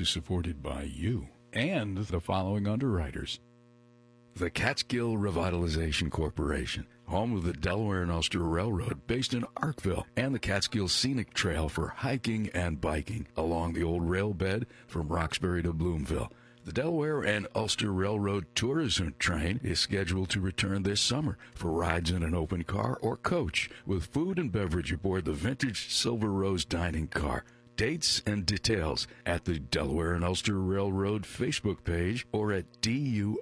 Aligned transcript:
Is 0.00 0.08
supported 0.08 0.60
by 0.60 0.82
you 0.82 1.28
and 1.52 1.96
the 1.96 2.20
following 2.20 2.66
underwriters. 2.66 3.38
The 4.34 4.50
Catskill 4.50 5.16
Revitalization 5.16 6.10
Corporation, 6.10 6.88
home 7.06 7.36
of 7.36 7.44
the 7.44 7.52
Delaware 7.52 8.02
and 8.02 8.10
Ulster 8.10 8.40
Railroad, 8.40 9.06
based 9.06 9.34
in 9.34 9.42
Arkville, 9.56 10.02
and 10.16 10.34
the 10.34 10.40
Catskill 10.40 10.88
Scenic 10.88 11.32
Trail 11.32 11.68
for 11.68 11.94
hiking 11.98 12.50
and 12.52 12.80
biking 12.80 13.28
along 13.36 13.74
the 13.74 13.84
old 13.84 14.10
rail 14.10 14.34
bed 14.34 14.66
from 14.88 15.06
Roxbury 15.06 15.62
to 15.62 15.72
Bloomville. 15.72 16.32
The 16.64 16.72
Delaware 16.72 17.20
and 17.20 17.46
Ulster 17.54 17.92
Railroad 17.92 18.46
Tourism 18.56 19.14
Train 19.20 19.60
is 19.62 19.78
scheduled 19.78 20.30
to 20.30 20.40
return 20.40 20.82
this 20.82 21.00
summer 21.00 21.38
for 21.54 21.70
rides 21.70 22.10
in 22.10 22.24
an 22.24 22.34
open 22.34 22.64
car 22.64 22.98
or 23.00 23.16
coach 23.16 23.70
with 23.86 24.06
food 24.06 24.40
and 24.40 24.50
beverage 24.50 24.92
aboard 24.92 25.24
the 25.24 25.34
vintage 25.34 25.92
Silver 25.92 26.32
Rose 26.32 26.64
dining 26.64 27.06
car. 27.06 27.44
Dates 27.76 28.22
and 28.24 28.46
details 28.46 29.08
at 29.26 29.44
the 29.46 29.58
Delaware 29.58 30.14
and 30.14 30.24
Ulster 30.24 30.60
Railroad 30.60 31.22
Facebook 31.24 31.82
page 31.82 32.24
or 32.30 32.52
at 32.52 32.66
durr.org. 32.80 33.40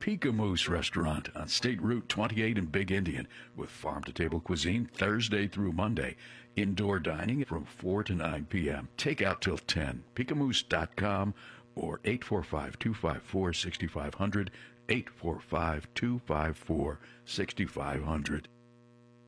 Peekamoose 0.00 0.68
Restaurant 0.68 1.28
on 1.34 1.48
State 1.48 1.80
Route 1.80 2.08
28 2.08 2.58
in 2.58 2.66
Big 2.66 2.90
Indian 2.90 3.28
with 3.56 3.70
farm 3.70 4.02
to 4.04 4.12
table 4.12 4.40
cuisine 4.40 4.90
Thursday 4.92 5.46
through 5.46 5.72
Monday. 5.72 6.16
Indoor 6.56 6.98
dining 6.98 7.44
from 7.44 7.64
4 7.64 8.02
to 8.04 8.14
9 8.14 8.46
p.m. 8.50 8.88
Takeout 8.98 9.40
till 9.40 9.58
10. 9.58 10.02
Peekamoose.com 10.14 11.32
or 11.74 12.00
845 12.04 12.78
254 12.78 13.52
6500. 13.52 14.50
845 14.88 15.88
254 15.94 16.98
6500. 17.24 18.48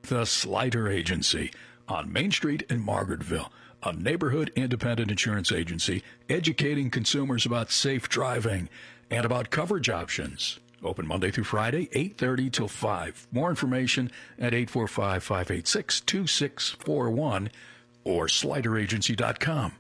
The 0.03 0.25
Slider 0.25 0.89
Agency 0.89 1.51
on 1.89 2.13
Main 2.13 2.31
Street 2.31 2.63
in 2.71 2.85
Margaretville, 2.85 3.49
a 3.83 3.93
neighborhood 3.93 4.53
independent 4.57 5.11
insurance 5.11 5.53
agency 5.53 6.03
educating 6.29 6.91
consumers 6.91 7.47
about 7.47 7.71
safe 7.71 8.09
driving 8.09 8.69
and 9.11 9.25
about 9.25 9.51
coverage 9.51 9.89
options. 9.89 10.59
Open 10.83 11.07
Monday 11.07 11.31
through 11.31 11.45
Friday, 11.45 11.89
8:30 11.93 12.51
till 12.51 12.69
5. 12.69 13.29
More 13.33 13.49
information 13.51 14.11
at 14.39 14.53
845-586-2641 14.53 17.49
or 18.05 18.27
slideragency.com. 18.27 19.73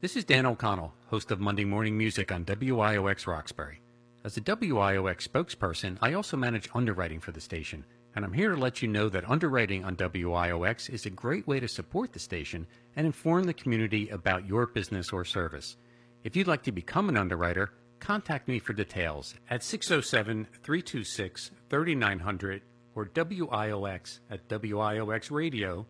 This 0.00 0.16
is 0.16 0.24
Dan 0.24 0.46
O'Connell, 0.46 0.94
host 1.08 1.32
of 1.32 1.40
Monday 1.40 1.64
Morning 1.64 1.98
Music 1.98 2.30
on 2.30 2.44
WIOX 2.44 3.26
Roxbury. 3.26 3.80
As 4.24 4.36
a 4.36 4.40
WIOX 4.40 5.26
spokesperson, 5.26 5.98
I 6.00 6.12
also 6.12 6.36
manage 6.36 6.68
underwriting 6.74 7.18
for 7.20 7.32
the 7.32 7.40
station, 7.40 7.84
and 8.14 8.24
I'm 8.24 8.32
here 8.32 8.54
to 8.54 8.60
let 8.60 8.82
you 8.82 8.88
know 8.88 9.08
that 9.08 9.28
underwriting 9.28 9.84
on 9.84 9.96
WIOX 9.96 10.90
is 10.90 11.06
a 11.06 11.10
great 11.10 11.46
way 11.46 11.60
to 11.60 11.68
support 11.68 12.12
the 12.12 12.18
station 12.18 12.66
and 12.96 13.06
inform 13.06 13.44
the 13.44 13.54
community 13.54 14.08
about 14.08 14.46
your 14.46 14.66
business 14.66 15.12
or 15.12 15.24
service. 15.24 15.76
If 16.24 16.36
you'd 16.36 16.48
like 16.48 16.64
to 16.64 16.72
become 16.72 17.08
an 17.08 17.16
underwriter, 17.16 17.70
contact 18.00 18.48
me 18.48 18.58
for 18.58 18.72
details 18.72 19.34
at 19.50 19.62
607 19.62 20.46
326 20.62 21.50
3900 21.68 22.62
or 22.94 23.06
WIOX 23.06 24.20
at 24.30 24.48
WIOXradio.org. 24.48 25.84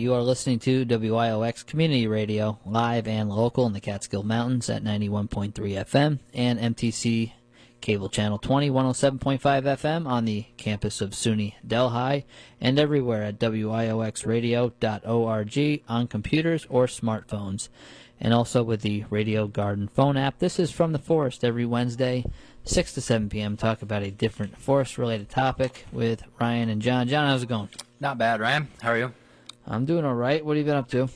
you 0.00 0.14
are 0.14 0.22
listening 0.22 0.58
to 0.58 0.86
WIOX 0.86 1.66
Community 1.66 2.06
Radio, 2.06 2.58
live 2.64 3.06
and 3.06 3.28
local 3.28 3.66
in 3.66 3.74
the 3.74 3.80
Catskill 3.80 4.22
Mountains 4.22 4.70
at 4.70 4.82
91.3 4.82 5.52
FM 5.52 6.20
and 6.32 6.58
MTC 6.58 7.32
Cable 7.82 8.08
Channel 8.08 8.38
20, 8.38 8.70
107.5 8.70 9.40
FM 9.40 10.06
on 10.06 10.24
the 10.24 10.46
campus 10.56 11.02
of 11.02 11.10
SUNY 11.10 11.52
Delhi 11.66 12.24
and 12.62 12.78
everywhere 12.78 13.24
at 13.24 13.38
WIOXradio.org 13.38 15.82
on 15.86 16.06
computers 16.06 16.66
or 16.70 16.86
smartphones. 16.86 17.68
And 18.18 18.32
also 18.32 18.62
with 18.62 18.80
the 18.80 19.04
Radio 19.10 19.48
Garden 19.48 19.88
phone 19.88 20.16
app. 20.16 20.38
This 20.38 20.58
is 20.58 20.70
From 20.70 20.92
the 20.92 20.98
Forest 20.98 21.44
every 21.44 21.66
Wednesday, 21.66 22.24
6 22.64 22.94
to 22.94 23.02
7 23.02 23.28
p.m. 23.28 23.58
Talk 23.58 23.82
about 23.82 24.02
a 24.02 24.10
different 24.10 24.56
forest 24.56 24.96
related 24.96 25.28
topic 25.28 25.84
with 25.92 26.22
Ryan 26.40 26.70
and 26.70 26.80
John. 26.80 27.06
John, 27.06 27.28
how's 27.28 27.42
it 27.42 27.50
going? 27.50 27.68
Not 27.98 28.16
bad, 28.16 28.40
Ryan. 28.40 28.68
How 28.80 28.92
are 28.92 28.98
you? 28.98 29.12
I'm 29.70 29.84
doing 29.84 30.04
all 30.04 30.16
right. 30.16 30.44
What 30.44 30.56
have 30.56 30.66
you 30.66 30.68
been 30.68 30.76
up 30.76 30.90
to? 30.90 31.08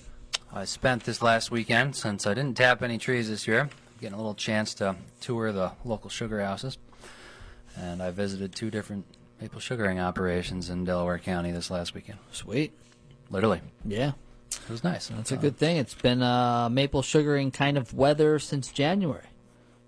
I 0.52 0.64
spent 0.64 1.02
this 1.02 1.20
last 1.20 1.50
weekend, 1.50 1.96
since 1.96 2.24
I 2.24 2.34
didn't 2.34 2.56
tap 2.56 2.84
any 2.84 2.98
trees 2.98 3.28
this 3.28 3.48
year, 3.48 3.68
getting 4.00 4.14
a 4.14 4.16
little 4.16 4.36
chance 4.36 4.74
to 4.74 4.94
tour 5.20 5.50
the 5.50 5.72
local 5.84 6.08
sugar 6.08 6.40
houses. 6.40 6.78
And 7.76 8.00
I 8.00 8.12
visited 8.12 8.54
two 8.54 8.70
different 8.70 9.06
maple 9.40 9.58
sugaring 9.58 9.98
operations 9.98 10.70
in 10.70 10.84
Delaware 10.84 11.18
County 11.18 11.50
this 11.50 11.68
last 11.68 11.94
weekend. 11.94 12.20
Sweet. 12.30 12.72
Literally. 13.28 13.60
Yeah. 13.84 14.12
It 14.52 14.70
was 14.70 14.84
nice. 14.84 15.08
That's 15.08 15.32
a 15.32 15.36
good 15.36 15.56
thing. 15.56 15.78
It's 15.78 15.94
been 15.94 16.22
uh, 16.22 16.68
maple 16.68 17.02
sugaring 17.02 17.50
kind 17.50 17.76
of 17.76 17.92
weather 17.92 18.38
since 18.38 18.68
January 18.68 19.26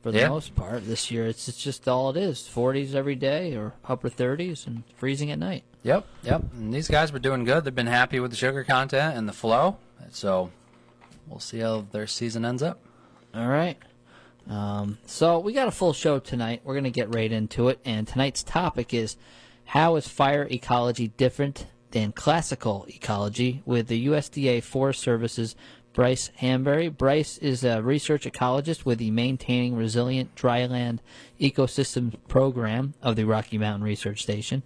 for 0.06 0.12
the 0.12 0.20
Yeah. 0.20 0.28
most 0.28 0.54
part. 0.54 0.86
This 0.86 1.10
year, 1.10 1.26
it's, 1.26 1.48
it's 1.48 1.60
just 1.60 1.88
all 1.88 2.10
it 2.10 2.16
is 2.16 2.38
40s 2.48 2.94
every 2.94 3.16
day 3.16 3.56
or 3.56 3.72
upper 3.88 4.08
30s 4.08 4.64
and 4.64 4.84
freezing 4.96 5.32
at 5.32 5.38
night. 5.40 5.64
Yep, 5.82 6.06
yep. 6.22 6.42
And 6.52 6.72
these 6.72 6.86
guys 6.86 7.10
were 7.12 7.18
doing 7.18 7.42
good. 7.42 7.64
They've 7.64 7.74
been 7.74 7.88
happy 7.88 8.20
with 8.20 8.30
the 8.30 8.36
sugar 8.36 8.62
content 8.62 9.16
and 9.16 9.28
the 9.28 9.32
flow. 9.32 9.78
So 10.12 10.52
we'll 11.26 11.40
see 11.40 11.58
how 11.58 11.86
their 11.90 12.06
season 12.06 12.44
ends 12.44 12.62
up. 12.62 12.78
All 13.34 13.48
right. 13.48 13.76
Um, 14.48 14.98
so 15.06 15.40
we 15.40 15.52
got 15.52 15.66
a 15.66 15.72
full 15.72 15.92
show 15.92 16.20
tonight. 16.20 16.60
We're 16.62 16.74
going 16.74 16.84
to 16.84 16.90
get 16.90 17.12
right 17.12 17.32
into 17.32 17.68
it. 17.68 17.80
And 17.84 18.06
tonight's 18.06 18.44
topic 18.44 18.94
is 18.94 19.16
how 19.64 19.96
is 19.96 20.06
fire 20.06 20.46
ecology 20.48 21.08
different 21.16 21.66
than 21.90 22.12
classical 22.12 22.86
ecology 22.88 23.60
with 23.66 23.88
the 23.88 24.06
USDA 24.06 24.62
Forest 24.62 25.00
Service's 25.00 25.56
Brice 25.96 26.31
Hanberry. 26.43 26.94
Brice 26.94 27.38
is 27.38 27.64
a 27.64 27.81
research 27.81 28.26
ecologist 28.26 28.84
with 28.84 28.98
the 28.98 29.10
Maintaining 29.10 29.75
Resilient 29.75 30.34
Dryland 30.34 30.98
Ecosystems 31.40 32.19
program 32.28 32.93
of 33.00 33.16
the 33.16 33.25
Rocky 33.25 33.56
Mountain 33.56 33.82
Research 33.82 34.22
Station. 34.22 34.62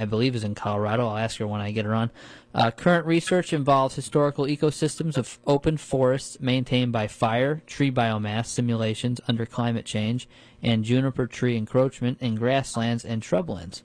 I 0.00 0.06
believe 0.06 0.34
is 0.34 0.44
in 0.44 0.54
Colorado. 0.54 1.08
I'll 1.08 1.18
ask 1.18 1.36
her 1.40 1.46
when 1.46 1.60
I 1.60 1.72
get 1.72 1.84
her 1.84 1.94
on. 1.94 2.10
Uh, 2.54 2.70
current 2.70 3.04
research 3.04 3.52
involves 3.52 3.96
historical 3.96 4.46
ecosystems 4.46 5.18
of 5.18 5.38
open 5.46 5.76
forests 5.76 6.40
maintained 6.40 6.90
by 6.90 7.06
fire, 7.06 7.60
tree 7.66 7.90
biomass 7.90 8.46
simulations 8.46 9.20
under 9.28 9.44
climate 9.44 9.84
change, 9.84 10.26
and 10.62 10.84
juniper 10.84 11.26
tree 11.26 11.58
encroachment 11.58 12.16
in 12.22 12.34
grasslands 12.34 13.04
and 13.04 13.22
shrublands. 13.22 13.82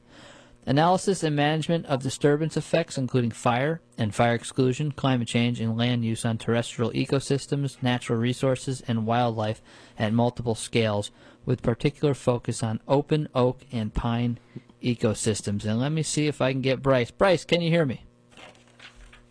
Analysis 0.66 1.24
and 1.24 1.36
management 1.36 1.88
of 1.88 2.04
disturbance 2.04 2.56
effects, 2.56 2.98
including 2.98 3.32
fire 3.32 3.82
and 3.98 4.14
fire 4.14 4.36
exclusion, 4.36 4.92
climate 4.92 5.28
change, 5.28 5.60
and 5.60 5.76
land 5.76 6.06
use 6.06 6.24
on 6.24 6.38
terrestrial 6.38 6.92
ecosystems, 6.92 7.82
natural 7.82 8.20
resources, 8.20 8.84
and 8.88 9.08
wildlife 9.08 9.62
at 9.98 10.14
multiple 10.14 10.54
scales, 10.54 11.10
with 11.46 11.64
particular 11.64 12.14
focus 12.14 12.62
on 12.62 12.80
open 12.88 13.28
oak 13.34 13.62
and 13.72 13.94
pine 13.96 14.38
ecosystems. 14.84 15.66
And 15.66 15.80
let 15.80 15.92
me 15.92 16.04
see 16.04 16.28
if 16.28 16.42
I 16.42 16.52
can 16.52 16.62
get 16.62 16.84
Brice. 16.84 17.10
Brice, 17.10 17.44
can 17.44 17.62
you 17.62 17.72
hear 17.72 17.86
me? 17.86 18.06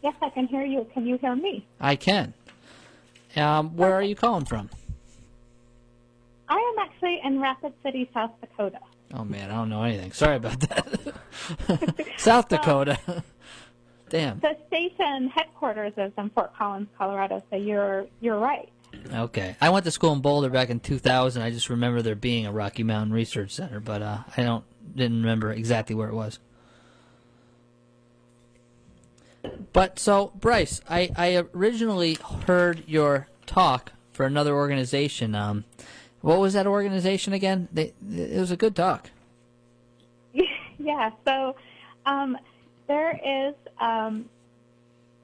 Yes, 0.02 0.14
I 0.20 0.30
can 0.30 0.48
hear 0.48 0.64
you. 0.64 0.84
Can 0.92 1.06
you 1.06 1.16
hear 1.18 1.36
me? 1.36 1.64
I 1.80 1.94
can. 1.94 2.34
Um, 3.36 3.76
where 3.76 3.92
are 3.92 4.02
you 4.02 4.16
calling 4.16 4.46
from? 4.46 4.68
I 6.48 6.56
am 6.56 6.84
actually 6.84 7.20
in 7.22 7.40
Rapid 7.40 7.72
City, 7.84 8.10
South 8.12 8.32
Dakota. 8.40 8.80
Oh 9.12 9.24
man, 9.24 9.50
I 9.50 9.54
don't 9.54 9.68
know 9.68 9.82
anything. 9.82 10.12
Sorry 10.12 10.36
about 10.36 10.60
that. 10.60 11.14
South 12.18 12.48
Dakota. 12.48 12.98
Damn. 14.08 14.40
The 14.40 14.56
station 14.66 15.28
headquarters 15.28 15.92
is 15.96 16.12
in 16.18 16.30
Fort 16.30 16.52
Collins, 16.56 16.88
Colorado, 16.98 17.42
so 17.50 17.56
you're 17.56 18.06
you're 18.20 18.38
right. 18.38 18.68
Okay. 19.12 19.56
I 19.60 19.70
went 19.70 19.84
to 19.84 19.90
school 19.90 20.12
in 20.12 20.20
Boulder 20.20 20.50
back 20.50 20.68
in 20.68 20.80
2000. 20.80 21.42
I 21.42 21.50
just 21.50 21.70
remember 21.70 22.02
there 22.02 22.16
being 22.16 22.46
a 22.46 22.52
Rocky 22.52 22.82
Mountain 22.82 23.12
Research 23.12 23.52
Center, 23.52 23.80
but 23.80 24.02
uh, 24.02 24.18
I 24.36 24.42
don't 24.42 24.64
didn't 24.94 25.20
remember 25.20 25.52
exactly 25.52 25.94
where 25.94 26.08
it 26.08 26.14
was. 26.14 26.38
But 29.72 29.98
so, 29.98 30.32
Brice, 30.34 30.80
I, 30.88 31.10
I 31.16 31.44
originally 31.54 32.18
heard 32.46 32.84
your 32.86 33.28
talk 33.46 33.92
for 34.12 34.26
another 34.26 34.54
organization. 34.54 35.34
Um, 35.34 35.64
what 36.20 36.38
was 36.38 36.54
that 36.54 36.66
organization 36.66 37.32
again? 37.32 37.68
They, 37.72 37.92
it 38.12 38.38
was 38.38 38.50
a 38.50 38.56
good 38.56 38.76
talk. 38.76 39.10
yeah. 40.78 41.10
So 41.26 41.56
um, 42.06 42.36
there 42.86 43.18
is 43.24 43.54
um, 43.80 44.28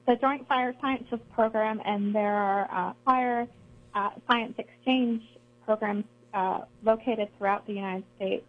the 0.07 0.15
Joint 0.15 0.47
Fire 0.47 0.73
Sciences 0.81 1.19
Program, 1.33 1.81
and 1.85 2.15
there 2.15 2.35
are 2.35 2.69
uh, 2.71 2.93
fire 3.05 3.47
uh, 3.93 4.09
science 4.27 4.53
exchange 4.57 5.21
programs 5.65 6.05
uh, 6.33 6.61
located 6.83 7.29
throughout 7.37 7.65
the 7.67 7.73
United 7.73 8.03
States. 8.15 8.45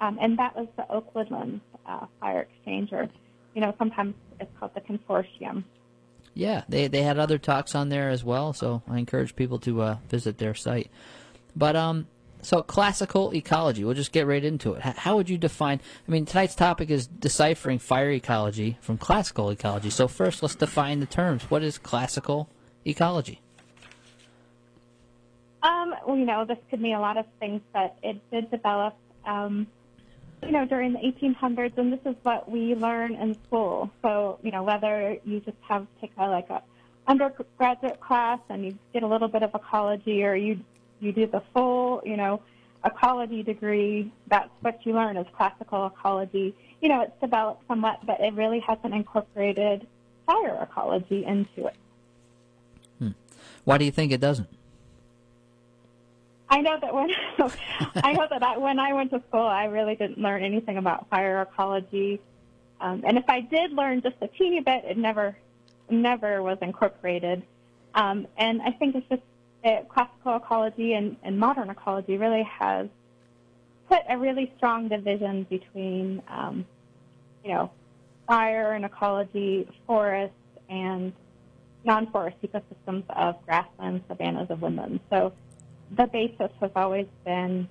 Um, 0.00 0.18
and 0.20 0.38
that 0.38 0.56
was 0.56 0.66
the 0.76 0.90
Oak 0.90 1.14
Woodlands 1.14 1.62
uh, 1.86 2.06
Fire 2.20 2.42
Exchange, 2.42 2.92
or 2.92 3.08
you 3.54 3.60
know, 3.60 3.74
sometimes 3.78 4.14
it's 4.38 4.50
called 4.58 4.72
the 4.74 4.80
consortium. 4.80 5.64
Yeah, 6.34 6.62
they 6.68 6.86
they 6.88 7.02
had 7.02 7.18
other 7.18 7.38
talks 7.38 7.74
on 7.74 7.88
there 7.88 8.08
as 8.08 8.24
well, 8.24 8.52
so 8.52 8.82
I 8.88 8.98
encourage 8.98 9.36
people 9.36 9.58
to 9.60 9.82
uh, 9.82 9.96
visit 10.08 10.38
their 10.38 10.54
site. 10.54 10.90
But 11.56 11.76
um, 11.76 12.06
so 12.42 12.62
classical 12.62 13.34
ecology. 13.34 13.84
We'll 13.84 13.94
just 13.94 14.12
get 14.12 14.26
right 14.26 14.44
into 14.44 14.74
it. 14.74 14.82
How 14.82 15.16
would 15.16 15.28
you 15.28 15.38
define? 15.38 15.80
I 16.06 16.10
mean, 16.10 16.26
tonight's 16.26 16.54
topic 16.54 16.90
is 16.90 17.06
deciphering 17.06 17.78
fire 17.78 18.10
ecology 18.10 18.78
from 18.80 18.98
classical 18.98 19.50
ecology. 19.50 19.90
So 19.90 20.08
first, 20.08 20.42
let's 20.42 20.54
define 20.54 21.00
the 21.00 21.06
terms. 21.06 21.44
What 21.44 21.62
is 21.62 21.78
classical 21.78 22.48
ecology? 22.84 23.40
Um, 25.62 25.94
well, 26.06 26.16
you 26.16 26.24
know, 26.24 26.44
this 26.44 26.58
could 26.70 26.80
mean 26.80 26.94
a 26.94 27.00
lot 27.00 27.18
of 27.18 27.26
things, 27.38 27.60
but 27.72 27.96
it 28.02 28.18
did 28.30 28.50
develop, 28.50 28.94
um, 29.26 29.66
you 30.42 30.52
know, 30.52 30.64
during 30.64 30.94
the 30.94 30.98
1800s, 30.98 31.76
and 31.76 31.92
this 31.92 32.00
is 32.06 32.16
what 32.22 32.50
we 32.50 32.74
learn 32.74 33.14
in 33.14 33.34
school. 33.44 33.90
So, 34.00 34.38
you 34.42 34.50
know, 34.50 34.62
whether 34.62 35.18
you 35.24 35.40
just 35.40 35.58
have 35.68 35.86
take 36.00 36.12
a 36.16 36.26
like 36.28 36.48
a 36.48 36.62
undergraduate 37.06 38.00
class 38.00 38.38
and 38.48 38.64
you 38.64 38.78
get 38.94 39.02
a 39.02 39.06
little 39.06 39.28
bit 39.28 39.42
of 39.42 39.54
ecology, 39.54 40.24
or 40.24 40.34
you 40.34 40.60
you 41.00 41.12
do 41.12 41.26
the 41.26 41.42
full, 41.52 42.02
you 42.04 42.16
know, 42.16 42.42
ecology 42.84 43.42
degree. 43.42 44.12
That's 44.28 44.50
what 44.60 44.84
you 44.84 44.94
learn 44.94 45.16
is 45.16 45.26
classical 45.36 45.86
ecology. 45.86 46.54
You 46.80 46.88
know, 46.88 47.02
it's 47.02 47.20
developed 47.20 47.66
somewhat, 47.68 48.00
but 48.06 48.20
it 48.20 48.34
really 48.34 48.60
hasn't 48.60 48.94
incorporated 48.94 49.86
fire 50.26 50.58
ecology 50.62 51.24
into 51.24 51.66
it. 51.66 51.76
Hmm. 52.98 53.10
Why 53.64 53.78
do 53.78 53.84
you 53.84 53.90
think 53.90 54.12
it 54.12 54.20
doesn't? 54.20 54.48
I 56.48 56.62
know 56.62 56.78
that 56.80 56.92
when 56.92 57.10
I 58.02 58.12
know 58.12 58.26
that 58.28 58.42
I, 58.42 58.58
when 58.58 58.78
I 58.80 58.92
went 58.92 59.10
to 59.10 59.22
school, 59.28 59.46
I 59.46 59.66
really 59.66 59.94
didn't 59.94 60.18
learn 60.18 60.42
anything 60.42 60.78
about 60.78 61.08
fire 61.08 61.42
ecology, 61.42 62.20
um, 62.80 63.02
and 63.06 63.18
if 63.18 63.24
I 63.28 63.40
did 63.40 63.72
learn 63.72 64.02
just 64.02 64.16
a 64.20 64.26
teeny 64.26 64.60
bit, 64.60 64.84
it 64.84 64.96
never 64.96 65.36
never 65.88 66.42
was 66.42 66.58
incorporated. 66.60 67.42
Um, 67.94 68.26
and 68.36 68.62
I 68.62 68.70
think 68.70 68.94
it's 68.94 69.08
just 69.08 69.22
classical 69.62 70.36
ecology 70.36 70.94
and, 70.94 71.16
and 71.22 71.38
modern 71.38 71.70
ecology 71.70 72.16
really 72.16 72.42
has 72.42 72.88
put 73.88 74.00
a 74.08 74.16
really 74.16 74.52
strong 74.56 74.88
division 74.88 75.46
between, 75.50 76.22
um, 76.28 76.64
you 77.44 77.52
know, 77.52 77.70
fire 78.26 78.72
and 78.72 78.84
ecology, 78.84 79.68
forests, 79.86 80.34
and 80.68 81.12
non-forest 81.84 82.36
ecosystems 82.42 83.02
of 83.10 83.44
grasslands, 83.44 84.04
savannas, 84.08 84.46
and 84.50 84.60
woodlands. 84.60 85.02
So 85.10 85.32
the 85.90 86.06
basis 86.06 86.50
has 86.60 86.70
always 86.76 87.06
been 87.24 87.68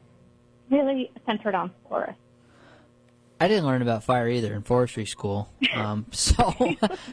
really 0.70 1.12
centered 1.26 1.56
on 1.56 1.72
forests. 1.88 2.20
I 3.40 3.48
didn't 3.48 3.66
learn 3.66 3.82
about 3.82 4.04
fire 4.04 4.28
either 4.28 4.54
in 4.54 4.64
forestry 4.64 5.06
school. 5.06 5.50
Um, 5.74 6.06
so, 6.12 6.54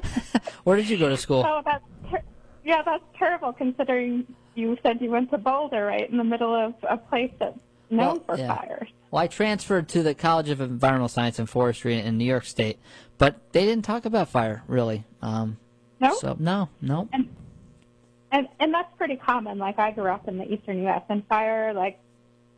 where 0.65 0.77
did 0.77 0.89
you 0.89 0.99
go 0.99 1.09
to 1.09 1.17
school? 1.17 1.45
Oh, 1.47 1.63
that's 1.65 1.85
ter- 2.11 2.25
yeah, 2.65 2.83
that's 2.83 3.05
terrible 3.17 3.53
considering 3.53 4.27
you 4.57 4.77
said 4.83 5.01
you 5.01 5.11
went 5.11 5.31
to 5.31 5.39
Boulder, 5.39 5.87
right 5.87 6.09
in 6.09 6.17
the 6.17 6.25
middle 6.25 6.55
of 6.55 6.75
a 6.89 6.97
place 6.97 7.33
that's 7.39 7.59
known 7.91 7.99
well, 7.99 8.23
for 8.27 8.39
yeah. 8.39 8.55
fires. 8.55 8.89
Well, 9.11 9.23
I 9.23 9.27
transferred 9.27 9.89
to 9.91 10.03
the 10.03 10.15
College 10.15 10.49
of 10.49 10.61
Environmental 10.61 11.09
Science 11.09 11.39
and 11.39 11.49
Forestry 11.49 11.99
in 11.99 12.19
New 12.19 12.25
York 12.25 12.45
State, 12.45 12.79
but 13.19 13.37
they 13.53 13.65
didn't 13.65 13.85
talk 13.85 14.05
about 14.05 14.29
fire 14.29 14.63
really. 14.67 15.05
Um, 15.23 15.59
no. 16.01 16.15
So 16.15 16.37
no, 16.39 16.69
no. 16.81 17.09
And, 17.13 17.29
and 18.33 18.49
and 18.59 18.75
that's 18.75 18.95
pretty 18.97 19.17
common. 19.17 19.59
Like 19.59 19.79
I 19.79 19.93
grew 19.93 20.11
up 20.11 20.29
in 20.29 20.39
the 20.39 20.53
eastern 20.53 20.83
U.S. 20.83 21.03
and 21.09 21.27
fire, 21.27 21.73
like 21.73 21.99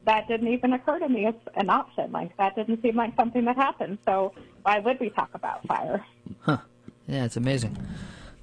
that 0.05 0.27
didn't 0.27 0.49
even 0.49 0.73
occur 0.73 0.99
to 0.99 1.09
me 1.09 1.27
as 1.27 1.35
an 1.55 1.71
option. 1.71 2.11
Like 2.13 2.37
that 2.39 2.57
didn't 2.57 2.81
seem 2.83 2.97
like 2.97 3.15
something 3.17 3.45
that 3.45 3.57
happened. 3.57 3.99
So 4.07 4.33
why 4.63 4.79
would 4.79 4.99
we 5.01 5.11
talk 5.11 5.31
about 5.35 5.67
fire? 5.67 6.05
Huh. 6.41 6.59
Yeah, 7.07 7.25
it's 7.25 7.37
amazing. 7.37 7.77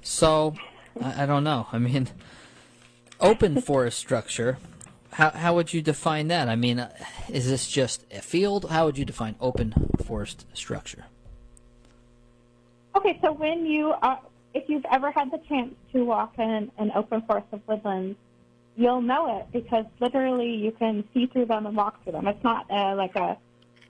So 0.02 0.54
I, 1.02 1.24
I 1.24 1.26
don't 1.26 1.44
know. 1.44 1.66
I 1.72 1.78
mean, 1.78 2.08
open 3.20 3.60
forest 3.60 3.98
structure. 3.98 4.58
How 5.12 5.30
how 5.30 5.54
would 5.54 5.72
you 5.72 5.82
define 5.82 6.28
that? 6.28 6.48
I 6.48 6.56
mean, 6.56 6.78
uh, 6.78 6.92
is 7.28 7.48
this 7.48 7.68
just 7.68 8.04
a 8.12 8.20
field? 8.20 8.70
How 8.70 8.86
would 8.86 8.98
you 8.98 9.04
define 9.04 9.34
open 9.40 9.74
forest 10.04 10.46
structure? 10.52 11.06
Okay, 12.94 13.18
so 13.22 13.32
when 13.32 13.66
you 13.66 13.94
are, 14.02 14.20
if 14.54 14.68
you've 14.68 14.84
ever 14.90 15.10
had 15.10 15.30
the 15.30 15.38
chance 15.48 15.74
to 15.92 16.04
walk 16.04 16.38
in 16.38 16.70
an 16.78 16.92
open 16.94 17.22
forest 17.22 17.46
of 17.52 17.60
woodlands, 17.66 18.16
you'll 18.76 19.02
know 19.02 19.38
it 19.38 19.46
because 19.52 19.84
literally 20.00 20.54
you 20.54 20.72
can 20.72 21.04
see 21.12 21.26
through 21.26 21.46
them 21.46 21.66
and 21.66 21.76
walk 21.76 22.02
through 22.02 22.12
them. 22.12 22.26
It's 22.26 22.42
not 22.42 22.70
uh, 22.70 22.94
like 22.96 23.16
a, 23.16 23.36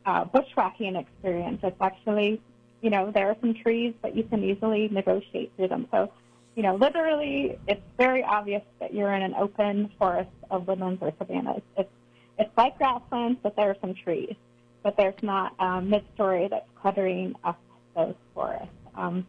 a 0.04 0.24
bushwhacking 0.24 0.96
experience. 0.96 1.60
It's 1.62 1.80
actually, 1.80 2.40
you 2.82 2.90
know, 2.90 3.10
there 3.10 3.28
are 3.28 3.36
some 3.40 3.54
trees, 3.54 3.94
but 4.02 4.16
you 4.16 4.24
can 4.24 4.42
easily 4.42 4.88
negotiate 4.88 5.52
through 5.56 5.68
them. 5.68 5.86
So 5.90 6.10
you 6.56 6.62
know, 6.62 6.74
literally, 6.74 7.58
it's 7.68 7.82
very 7.98 8.24
obvious 8.24 8.62
that 8.80 8.94
you're 8.94 9.12
in 9.12 9.22
an 9.22 9.34
open 9.34 9.90
forest 9.98 10.30
of 10.50 10.66
woodlands 10.66 11.00
or 11.02 11.12
savannas. 11.18 11.62
It's 11.76 11.90
it's 12.38 12.56
like 12.56 12.76
grasslands, 12.78 13.38
but 13.42 13.56
there 13.56 13.70
are 13.70 13.76
some 13.80 13.94
trees. 13.94 14.34
But 14.82 14.96
there's 14.96 15.22
not 15.22 15.54
um, 15.60 15.90
mid-story 15.90 16.48
that's 16.50 16.68
cluttering 16.80 17.34
up 17.44 17.58
those 17.94 18.14
forests. 18.34 18.68
Um, 18.94 19.26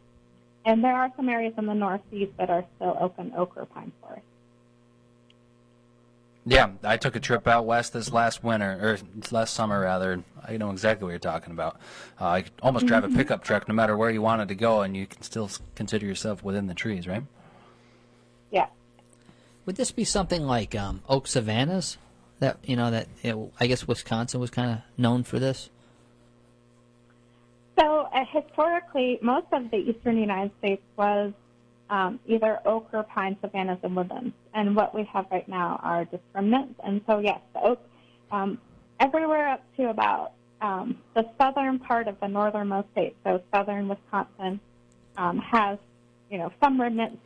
and 0.65 0.83
there 0.83 0.95
are 0.95 1.11
some 1.15 1.29
areas 1.29 1.53
in 1.57 1.65
the 1.65 1.73
northeast 1.73 2.31
that 2.37 2.49
are 2.49 2.65
still 2.75 2.97
open 2.99 3.33
oak 3.35 3.53
or 3.55 3.65
pine 3.65 3.91
forests. 4.01 4.25
Yeah, 6.49 6.69
I 6.81 6.95
took 6.95 7.17
a 7.17 7.19
trip 7.19 7.45
out 7.45 7.65
west 7.65 7.91
this 7.91 8.13
last 8.13 8.41
winter, 8.41 8.79
or 8.81 8.97
last 9.31 9.53
summer 9.53 9.81
rather. 9.81 10.23
I 10.47 10.55
know 10.55 10.71
exactly 10.71 11.03
what 11.03 11.09
you're 11.09 11.19
talking 11.19 11.51
about. 11.51 11.75
Uh, 12.21 12.27
I 12.27 12.41
could 12.43 12.53
almost 12.61 12.85
drive 12.85 13.03
a 13.03 13.09
pickup 13.09 13.43
truck 13.43 13.67
no 13.67 13.73
matter 13.73 13.97
where 13.97 14.09
you 14.09 14.21
wanted 14.21 14.47
to 14.47 14.55
go, 14.55 14.81
and 14.81 14.95
you 14.95 15.07
can 15.07 15.21
still 15.23 15.51
consider 15.75 16.05
yourself 16.05 16.43
within 16.43 16.67
the 16.67 16.73
trees, 16.73 17.05
right? 17.05 17.23
Yeah. 18.49 18.67
Would 19.65 19.75
this 19.75 19.91
be 19.91 20.05
something 20.05 20.43
like 20.43 20.73
um, 20.73 21.01
oak 21.09 21.27
savannas? 21.27 21.97
That 22.39 22.59
you 22.63 22.77
know 22.77 22.91
that 22.91 23.09
it, 23.23 23.35
I 23.59 23.67
guess 23.67 23.85
Wisconsin 23.85 24.39
was 24.39 24.49
kind 24.49 24.71
of 24.71 24.77
known 24.97 25.23
for 25.23 25.39
this. 25.39 25.69
So 27.77 28.07
uh, 28.13 28.23
historically, 28.31 29.19
most 29.21 29.47
of 29.51 29.69
the 29.69 29.77
eastern 29.77 30.17
United 30.17 30.51
States 30.59 30.83
was 30.95 31.33
um, 31.89 32.19
either 32.27 32.59
oak 32.65 32.89
or 32.93 33.03
pine 33.03 33.37
savannas 33.41 33.79
and 33.83 33.95
woodlands. 33.95 34.33
And 34.53 34.75
what 34.75 34.93
we 34.93 35.03
have 35.13 35.25
right 35.31 35.47
now 35.47 35.79
are 35.83 36.05
just 36.05 36.23
remnants. 36.33 36.79
And 36.83 37.01
so, 37.07 37.19
yes, 37.19 37.39
the 37.53 37.61
oak, 37.63 37.81
um, 38.31 38.59
everywhere 38.99 39.47
up 39.49 39.63
to 39.77 39.89
about 39.89 40.33
um, 40.61 40.97
the 41.13 41.29
southern 41.39 41.79
part 41.79 42.07
of 42.07 42.19
the 42.19 42.27
northernmost 42.27 42.89
state, 42.91 43.15
so 43.23 43.41
southern 43.53 43.87
Wisconsin, 43.87 44.59
um, 45.17 45.37
has 45.39 45.77
you 46.29 46.37
know 46.37 46.51
some 46.61 46.79
remnants 46.79 47.21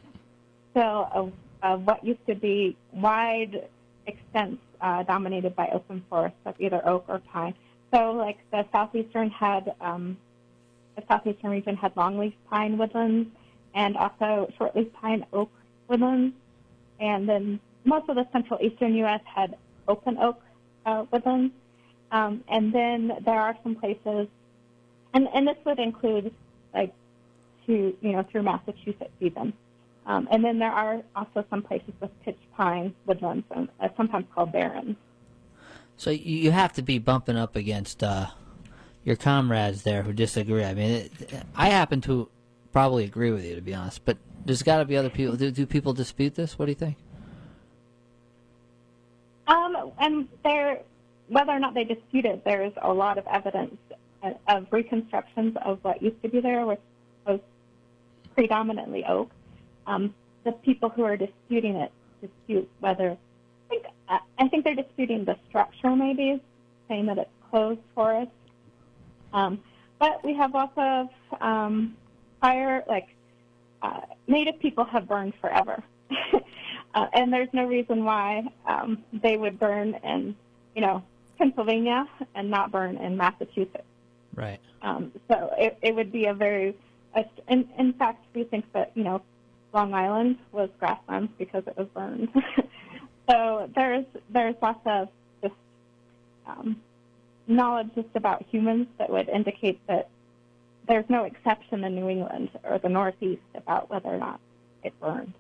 still 0.72 1.10
of, 1.14 1.32
of 1.64 1.86
what 1.86 2.04
used 2.04 2.26
to 2.28 2.36
be 2.36 2.76
wide 2.94 3.68
extents 4.08 4.62
uh, 4.82 5.04
dominated 5.04 5.56
by 5.56 5.70
open 5.74 6.04
forests 6.10 6.40
of 6.46 6.56
either 6.60 6.86
oak 6.88 7.06
or 7.08 7.20
pine. 7.20 7.54
So, 7.94 8.12
like 8.12 8.38
the 8.52 8.66
southeastern 8.72 9.30
had 9.30 9.76
um, 9.82 10.18
the 10.96 11.04
southeastern 11.08 11.52
region 11.52 11.76
had 11.76 11.96
longleaf 11.96 12.34
pine 12.50 12.78
woodlands 12.78 13.30
and 13.74 13.98
also 13.98 14.52
shortleaf 14.60 14.92
pine 14.94 15.26
oak 15.34 15.52
woodlands, 15.88 16.36
and 17.00 17.28
then 17.28 17.60
most 17.84 18.10
of 18.10 18.16
the 18.16 18.28
central 18.32 18.60
eastern 18.62 18.96
U.S. 18.96 19.22
had 19.26 19.58
open 19.88 20.18
oak 20.18 20.42
uh, 20.86 21.06
woodlands. 21.12 21.54
Um, 22.12 22.44
and 22.50 22.74
then 22.74 23.14
there 23.26 23.40
are 23.40 23.58
some 23.64 23.76
places, 23.76 24.28
and, 25.14 25.28
and 25.34 25.48
this 25.48 25.58
would 25.66 25.80
include 25.80 26.34
like 26.74 26.94
to 27.66 27.96
you 28.02 28.12
know 28.12 28.24
through 28.24 28.44
Massachusetts 28.44 29.12
even. 29.20 29.54
Um, 30.06 30.28
and 30.32 30.44
then 30.44 30.58
there 30.58 30.72
are 30.72 31.02
also 31.16 31.46
some 31.50 31.62
places 31.62 31.94
with 32.00 32.10
pitch 32.24 32.40
pine 32.58 32.94
woodlands, 33.06 33.46
and, 33.52 33.70
uh, 33.80 33.90
sometimes 33.96 34.26
called 34.34 34.52
barrens. 34.52 34.98
So 35.96 36.10
you 36.10 36.52
have 36.52 36.74
to 36.74 36.82
be 36.82 36.98
bumping 36.98 37.38
up 37.38 37.56
against 37.56 38.04
uh, 38.04 38.28
your 39.04 39.16
comrades 39.16 39.84
there 39.84 40.02
who 40.02 40.14
disagree. 40.14 40.64
I 40.64 40.74
mean, 40.74 40.90
it, 40.92 41.12
I 41.56 41.70
happen 41.70 42.02
to 42.02 42.30
probably 42.72 43.06
agree 43.06 43.32
with 43.32 43.46
you, 43.46 43.56
to 43.56 43.62
be 43.62 43.74
honest. 43.74 44.04
But 44.06 44.18
there's 44.46 44.64
got 44.64 44.80
to 44.80 44.86
be 44.86 44.98
other 44.98 45.10
people. 45.10 45.36
Do, 45.36 45.52
do 45.52 45.66
people 45.66 45.94
dispute 45.94 46.36
this? 46.36 46.58
What 46.58 46.66
do 46.66 46.72
you 46.72 46.76
think? 46.76 46.98
Um, 49.48 49.92
and 50.00 50.28
there, 50.44 50.80
whether 51.28 51.52
or 51.52 51.60
not 51.60 51.74
they 51.74 51.84
dispute 51.84 52.26
it, 52.26 52.44
there's 52.44 52.74
a 52.82 52.94
lot 52.94 53.18
of 53.18 53.28
evidence 53.28 53.78
uh, 54.24 54.32
of 54.48 54.68
reconstructions 54.72 55.58
of 55.66 55.80
what 55.84 56.02
used 56.02 56.22
to 56.24 56.30
be 56.30 56.40
there, 56.40 56.66
which 56.66 56.80
was 57.26 57.40
predominantly 58.36 59.04
oak. 59.06 59.30
Um, 59.88 60.14
the 60.44 60.52
people 60.52 60.90
who 60.90 61.04
are 61.04 61.18
disputing 61.18 61.76
it 61.76 61.92
dispute 62.22 62.70
whether 62.80 63.12
I 63.12 63.70
think 63.70 63.86
I 64.38 64.48
think 64.48 64.64
they're 64.64 64.76
disputing 64.76 65.26
the 65.26 65.38
structure, 65.50 65.96
maybe 65.96 66.42
saying 66.88 67.08
that 67.08 67.18
it's 67.18 67.30
closed 67.50 67.80
forest. 67.96 68.32
Um, 69.34 69.60
but 70.00 70.24
we 70.24 70.34
have 70.34 70.54
lots 70.54 70.74
of 70.78 71.10
um, 71.42 71.96
fire, 72.42 72.84
like 72.88 73.08
uh, 73.82 74.02
native 74.28 74.60
people 74.60 74.84
have 74.86 75.08
burned 75.08 75.34
forever, 75.40 75.82
uh, 76.94 77.08
and 77.14 77.32
there's 77.32 77.50
no 77.54 77.66
reason 77.66 78.04
why 78.04 78.44
um, 78.68 79.04
they 79.14 79.38
would 79.38 79.60
burn 79.60 79.96
in, 80.04 80.36
you 80.76 80.82
know, 80.82 81.04
Pennsylvania 81.38 82.08
and 82.36 82.50
not 82.52 82.72
burn 82.72 82.98
in 82.98 83.18
Massachusetts. 83.18 83.84
Right. 84.36 84.60
Um, 84.82 85.12
so 85.28 85.54
it, 85.58 85.78
it 85.82 85.96
would 85.96 86.12
be 86.12 86.26
a 86.26 86.34
very, 86.34 86.76
a, 87.16 87.26
in, 87.48 87.68
in 87.78 87.94
fact, 87.94 88.26
we 88.34 88.44
think 88.44 88.66
that 88.74 88.92
you 88.96 89.04
know, 89.04 89.22
Long 89.74 89.94
Island 89.94 90.38
was 90.52 90.70
grasslands 90.80 91.32
because 91.38 91.64
it 91.68 91.78
was 91.78 91.88
burned. 91.94 92.30
so 93.30 93.70
there's 93.76 94.06
there's 94.30 94.56
lots 94.62 94.82
of 94.86 95.10
just 95.42 95.54
um, 96.48 96.78
knowledge 97.48 97.90
just 97.96 98.10
about 98.16 98.46
humans 98.50 98.88
that 98.98 99.10
would 99.10 99.30
indicate 99.30 99.80
that 99.88 100.10
there's 100.92 101.10
no 101.10 101.24
exception 101.24 101.86
in 101.86 101.96
New 101.96 102.10
England 102.10 102.50
or 102.66 102.78
the 102.78 102.90
Northeast 102.90 103.42
about 103.56 103.90
whether 103.90 104.10
or 104.10 104.18
not 104.18 104.42
it 104.84 104.94
burned. 105.00 105.34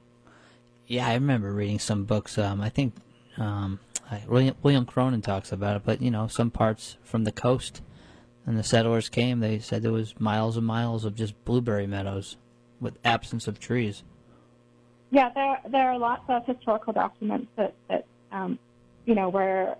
Yeah, 0.87 1.05
I 1.05 1.15
remember 1.15 1.51
reading 1.51 1.77
some 1.77 2.05
books. 2.05 2.37
Um, 2.37 2.61
I 2.61 2.69
think 2.69 2.93
um, 3.37 3.81
I, 4.09 4.23
William, 4.29 4.55
William 4.63 4.85
Cronon 4.85 5.21
talks 5.21 5.51
about 5.51 5.75
it, 5.75 5.81
but 5.83 6.01
you 6.01 6.09
know, 6.09 6.27
some 6.27 6.51
parts 6.51 6.97
from 7.03 7.25
the 7.25 7.33
coast, 7.33 7.81
and 8.45 8.57
the 8.57 8.63
settlers 8.63 9.09
came. 9.09 9.41
They 9.41 9.59
said 9.59 9.81
there 9.81 9.91
was 9.91 10.17
miles 10.21 10.55
and 10.55 10.65
miles 10.65 11.03
of 11.03 11.15
just 11.15 11.33
blueberry 11.43 11.85
meadows 11.85 12.37
with 12.79 12.97
absence 13.03 13.45
of 13.45 13.59
trees. 13.59 14.03
Yeah, 15.11 15.31
there 15.35 15.59
there 15.69 15.91
are 15.91 15.99
lots 15.99 16.23
of 16.29 16.45
historical 16.45 16.93
documents 16.93 17.47
that 17.57 17.73
that 17.89 18.05
um, 18.31 18.57
you 19.05 19.15
know 19.15 19.27
where 19.27 19.75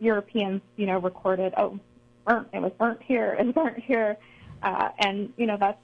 Europeans 0.00 0.60
you 0.74 0.86
know 0.86 0.98
recorded 0.98 1.54
oh 1.56 1.78
burnt 2.26 2.48
it 2.52 2.60
was 2.60 2.72
burnt 2.76 3.00
here 3.00 3.36
it 3.38 3.46
was 3.46 3.54
burnt 3.54 3.78
here, 3.78 4.16
uh, 4.62 4.88
and 4.98 5.32
you 5.36 5.46
know 5.46 5.56
that's 5.58 5.78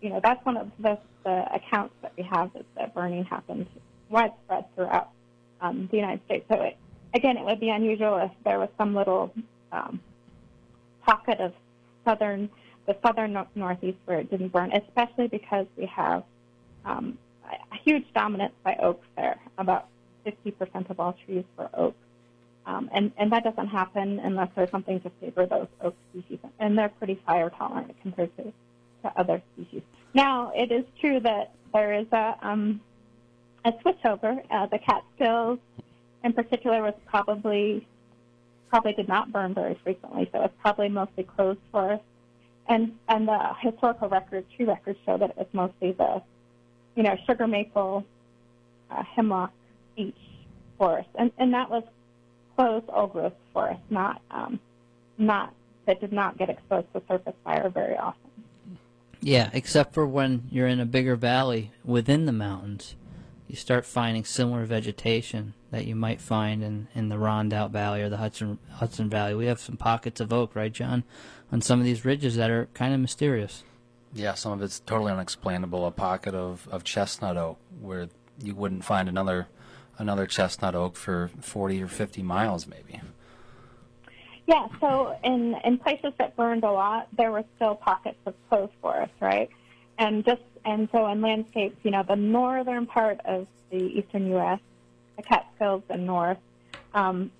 you 0.00 0.10
know 0.10 0.20
that's 0.22 0.44
one 0.44 0.56
of 0.56 0.70
the, 0.78 0.98
the 1.24 1.54
accounts 1.54 1.94
that 2.02 2.12
we 2.16 2.22
have 2.24 2.50
is 2.54 2.64
that 2.76 2.94
burning 2.94 3.24
happened 3.24 3.66
widespread 4.08 4.64
throughout 4.74 5.10
um, 5.60 5.88
the 5.90 5.96
United 5.96 6.24
States. 6.26 6.44
So 6.48 6.60
it, 6.60 6.76
again, 7.14 7.36
it 7.36 7.44
would 7.44 7.60
be 7.60 7.70
unusual 7.70 8.18
if 8.18 8.30
there 8.44 8.58
was 8.58 8.68
some 8.76 8.94
little 8.94 9.32
um, 9.72 10.00
pocket 11.04 11.40
of 11.40 11.52
southern 12.04 12.50
the 12.86 12.96
southern 13.04 13.32
no- 13.32 13.46
northeast 13.54 13.98
where 14.06 14.18
it 14.18 14.30
didn't 14.30 14.48
burn, 14.48 14.72
especially 14.72 15.28
because 15.28 15.66
we 15.76 15.86
have 15.86 16.24
um, 16.84 17.16
a 17.44 17.76
huge 17.76 18.04
dominance 18.14 18.54
by 18.64 18.76
oaks 18.82 19.06
there. 19.16 19.38
About 19.58 19.88
50% 20.26 20.90
of 20.90 20.98
all 20.98 21.16
trees 21.24 21.44
were 21.56 21.70
oak. 21.74 21.94
Um, 22.64 22.88
and, 22.94 23.12
and 23.16 23.32
that 23.32 23.44
doesn't 23.44 23.68
happen 23.68 24.20
unless 24.20 24.48
there's 24.54 24.70
something 24.70 25.00
to 25.00 25.10
favor 25.20 25.46
those 25.46 25.66
oak 25.80 25.96
species. 26.10 26.38
And 26.58 26.78
they're 26.78 26.90
pretty 26.90 27.20
fire 27.26 27.50
tolerant 27.50 27.94
compared 28.02 28.36
to, 28.36 28.44
to 28.44 29.12
other 29.16 29.42
species. 29.54 29.82
Now, 30.14 30.52
it 30.54 30.70
is 30.70 30.84
true 31.00 31.20
that 31.20 31.52
there 31.72 31.94
is 31.94 32.06
a, 32.12 32.36
um, 32.42 32.80
a 33.64 33.72
switchover. 33.72 34.42
Uh, 34.50 34.66
the 34.66 34.78
Catskills, 34.78 35.58
in 36.22 36.32
particular, 36.32 36.82
was 36.82 36.94
probably 37.06 37.86
probably 38.68 38.94
did 38.94 39.06
not 39.06 39.30
burn 39.30 39.52
very 39.52 39.78
frequently, 39.84 40.26
so 40.32 40.42
it's 40.42 40.54
probably 40.62 40.88
mostly 40.88 41.24
closed 41.24 41.60
forest. 41.70 42.02
And 42.68 42.94
and 43.08 43.28
the 43.28 43.54
historical 43.60 44.08
records, 44.08 44.46
tree 44.56 44.64
records, 44.64 44.98
show 45.04 45.18
that 45.18 45.34
it's 45.36 45.52
mostly 45.52 45.92
the 45.92 46.22
you 46.94 47.02
know, 47.02 47.16
sugar 47.26 47.46
maple, 47.46 48.04
uh, 48.90 49.02
hemlock, 49.02 49.52
beech 49.96 50.14
forest, 50.78 51.08
and 51.14 51.30
and 51.38 51.54
that 51.54 51.70
was 51.70 51.84
closed 52.56 52.86
old 52.88 53.12
growth 53.12 53.34
forest, 53.52 53.80
not 53.90 54.20
um, 54.30 54.60
not 55.18 55.54
that 55.86 56.00
did 56.00 56.12
not 56.12 56.38
get 56.38 56.48
exposed 56.48 56.92
to 56.92 57.02
surface 57.08 57.34
fire 57.44 57.68
very 57.68 57.96
often. 57.96 58.30
Yeah, 59.20 59.50
except 59.52 59.94
for 59.94 60.06
when 60.06 60.48
you're 60.50 60.66
in 60.66 60.80
a 60.80 60.86
bigger 60.86 61.14
valley 61.16 61.70
within 61.84 62.26
the 62.26 62.32
mountains, 62.32 62.96
you 63.46 63.56
start 63.56 63.86
finding 63.86 64.24
similar 64.24 64.64
vegetation 64.64 65.54
that 65.70 65.86
you 65.86 65.94
might 65.94 66.20
find 66.20 66.62
in, 66.62 66.88
in 66.94 67.08
the 67.08 67.16
Rondout 67.16 67.70
Valley 67.70 68.02
or 68.02 68.08
the 68.08 68.16
Hudson 68.16 68.58
Hudson 68.72 69.08
Valley. 69.08 69.34
We 69.34 69.46
have 69.46 69.60
some 69.60 69.76
pockets 69.76 70.20
of 70.20 70.32
oak, 70.32 70.56
right, 70.56 70.72
John, 70.72 71.04
on 71.52 71.60
some 71.60 71.78
of 71.78 71.84
these 71.84 72.04
ridges 72.04 72.36
that 72.36 72.50
are 72.50 72.68
kind 72.74 72.94
of 72.94 73.00
mysterious. 73.00 73.62
Yeah, 74.14 74.34
some 74.34 74.52
of 74.52 74.62
it's 74.62 74.80
totally 74.80 75.12
unexplainable. 75.12 75.86
A 75.86 75.90
pocket 75.90 76.34
of, 76.34 76.68
of 76.70 76.84
chestnut 76.84 77.36
oak 77.36 77.58
where 77.80 78.08
you 78.42 78.54
wouldn't 78.54 78.84
find 78.84 79.08
another 79.08 79.48
another 79.98 80.26
chestnut 80.26 80.74
oak 80.74 80.96
for 80.96 81.30
40 81.40 81.82
or 81.82 81.88
50 81.88 82.22
miles, 82.22 82.66
maybe. 82.66 83.00
Yeah, 84.46 84.66
so 84.80 85.16
in 85.22 85.54
in 85.64 85.78
places 85.78 86.12
that 86.18 86.36
burned 86.36 86.64
a 86.64 86.70
lot, 86.70 87.08
there 87.16 87.30
were 87.30 87.44
still 87.56 87.76
pockets 87.76 88.18
of 88.26 88.34
closed 88.48 88.72
forest, 88.80 89.12
right? 89.20 89.48
And 89.98 90.24
just 90.24 90.42
and 90.64 90.88
so 90.90 91.06
in 91.06 91.20
landscapes, 91.20 91.76
you 91.84 91.90
know, 91.90 92.02
the 92.02 92.16
northern 92.16 92.86
part 92.86 93.20
of 93.24 93.46
the 93.70 93.76
eastern 93.76 94.26
U.S., 94.30 94.58
the 95.16 95.22
Catskills 95.22 95.84
and 95.88 96.06
north, 96.06 96.38
um, 96.92 97.30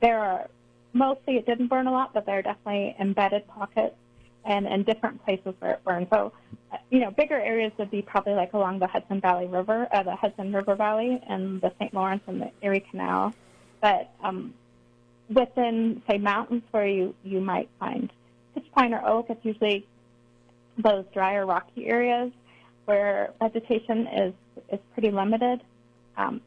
there 0.00 0.20
are 0.20 0.48
mostly 0.92 1.36
it 1.36 1.46
didn't 1.46 1.66
burn 1.66 1.86
a 1.88 1.92
lot, 1.92 2.14
but 2.14 2.26
there 2.26 2.38
are 2.38 2.42
definitely 2.42 2.94
embedded 2.98 3.46
pockets 3.48 3.96
and 4.46 4.66
and 4.66 4.86
different 4.86 5.22
places 5.24 5.54
where 5.58 5.72
it 5.72 5.84
burned. 5.84 6.06
So, 6.10 6.32
uh, 6.72 6.76
you 6.90 7.00
know, 7.00 7.10
bigger 7.10 7.38
areas 7.38 7.72
would 7.78 7.90
be 7.90 8.02
probably 8.02 8.34
like 8.34 8.52
along 8.52 8.78
the 8.78 8.86
Hudson 8.86 9.20
Valley 9.20 9.46
River, 9.46 9.88
uh, 9.92 10.02
the 10.02 10.14
Hudson 10.14 10.52
River 10.52 10.74
Valley, 10.74 11.20
and 11.28 11.60
the 11.60 11.72
St. 11.78 11.92
Lawrence 11.92 12.22
and 12.26 12.40
the 12.40 12.50
Erie 12.62 12.84
Canal. 12.90 13.34
But 13.80 14.10
um, 14.22 14.54
within, 15.28 16.02
say, 16.08 16.18
mountains 16.18 16.62
where 16.70 16.86
you 16.86 17.14
you 17.24 17.40
might 17.40 17.68
find 17.78 18.10
pitch 18.54 18.66
pine 18.74 18.94
or 18.94 19.06
oak, 19.06 19.26
it's 19.28 19.44
usually 19.44 19.86
those 20.78 21.04
drier, 21.12 21.46
rocky 21.46 21.86
areas 21.86 22.32
where 22.84 23.32
vegetation 23.40 24.06
is 24.06 24.34
is 24.72 24.80
pretty 24.94 25.10
limited. 25.10 25.60
Um, 26.16 26.40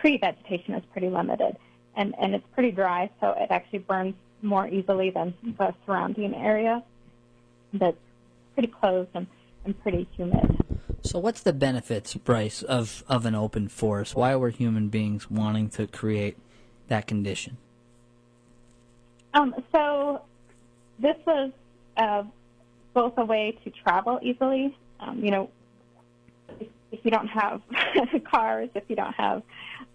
tree 0.00 0.16
vegetation 0.16 0.74
is 0.74 0.82
pretty 0.92 1.10
limited, 1.10 1.56
and 1.94 2.14
and 2.18 2.34
it's 2.34 2.46
pretty 2.54 2.72
dry, 2.72 3.10
so 3.20 3.34
it 3.38 3.50
actually 3.50 3.80
burns 3.80 4.14
more 4.46 4.66
easily 4.68 5.10
than 5.10 5.34
the 5.58 5.74
surrounding 5.84 6.34
area 6.34 6.82
that's 7.72 7.96
pretty 8.54 8.68
closed 8.68 9.10
and, 9.14 9.26
and 9.64 9.80
pretty 9.82 10.08
humid. 10.16 10.58
So, 11.02 11.18
what's 11.18 11.42
the 11.42 11.52
benefits, 11.52 12.14
Brice, 12.14 12.62
of, 12.62 13.04
of 13.08 13.26
an 13.26 13.34
open 13.34 13.68
forest? 13.68 14.14
Why 14.14 14.34
were 14.36 14.50
human 14.50 14.88
beings 14.88 15.30
wanting 15.30 15.68
to 15.70 15.86
create 15.86 16.36
that 16.88 17.06
condition? 17.06 17.58
Um, 19.34 19.54
so, 19.72 20.22
this 20.98 21.16
was 21.26 21.52
uh, 21.96 22.24
both 22.94 23.12
a 23.18 23.24
way 23.24 23.58
to 23.64 23.70
travel 23.70 24.18
easily. 24.22 24.76
Um, 24.98 25.22
you 25.22 25.30
know, 25.30 25.50
if, 26.58 26.68
if, 26.90 27.04
you 27.04 27.10
don't 27.10 27.28
have 27.28 27.60
cars, 28.24 28.70
if 28.74 28.84
you 28.88 28.96
don't 28.96 29.14
have 29.14 29.42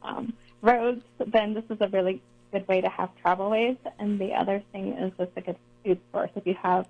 um, 0.03 0.33
roads, 0.61 1.01
then 1.25 1.53
this 1.53 1.63
is 1.69 1.77
a 1.81 1.87
really 1.87 2.21
good 2.51 2.67
way 2.67 2.81
to 2.81 2.89
have 2.89 3.09
travelways, 3.23 3.77
and 3.99 4.19
the 4.19 4.33
other 4.33 4.61
thing 4.71 4.93
is 4.93 5.11
it's 5.19 5.31
a 5.35 5.41
good 5.41 5.57
food 5.83 5.99
source. 6.11 6.29
If 6.35 6.45
you 6.45 6.55
have 6.61 6.87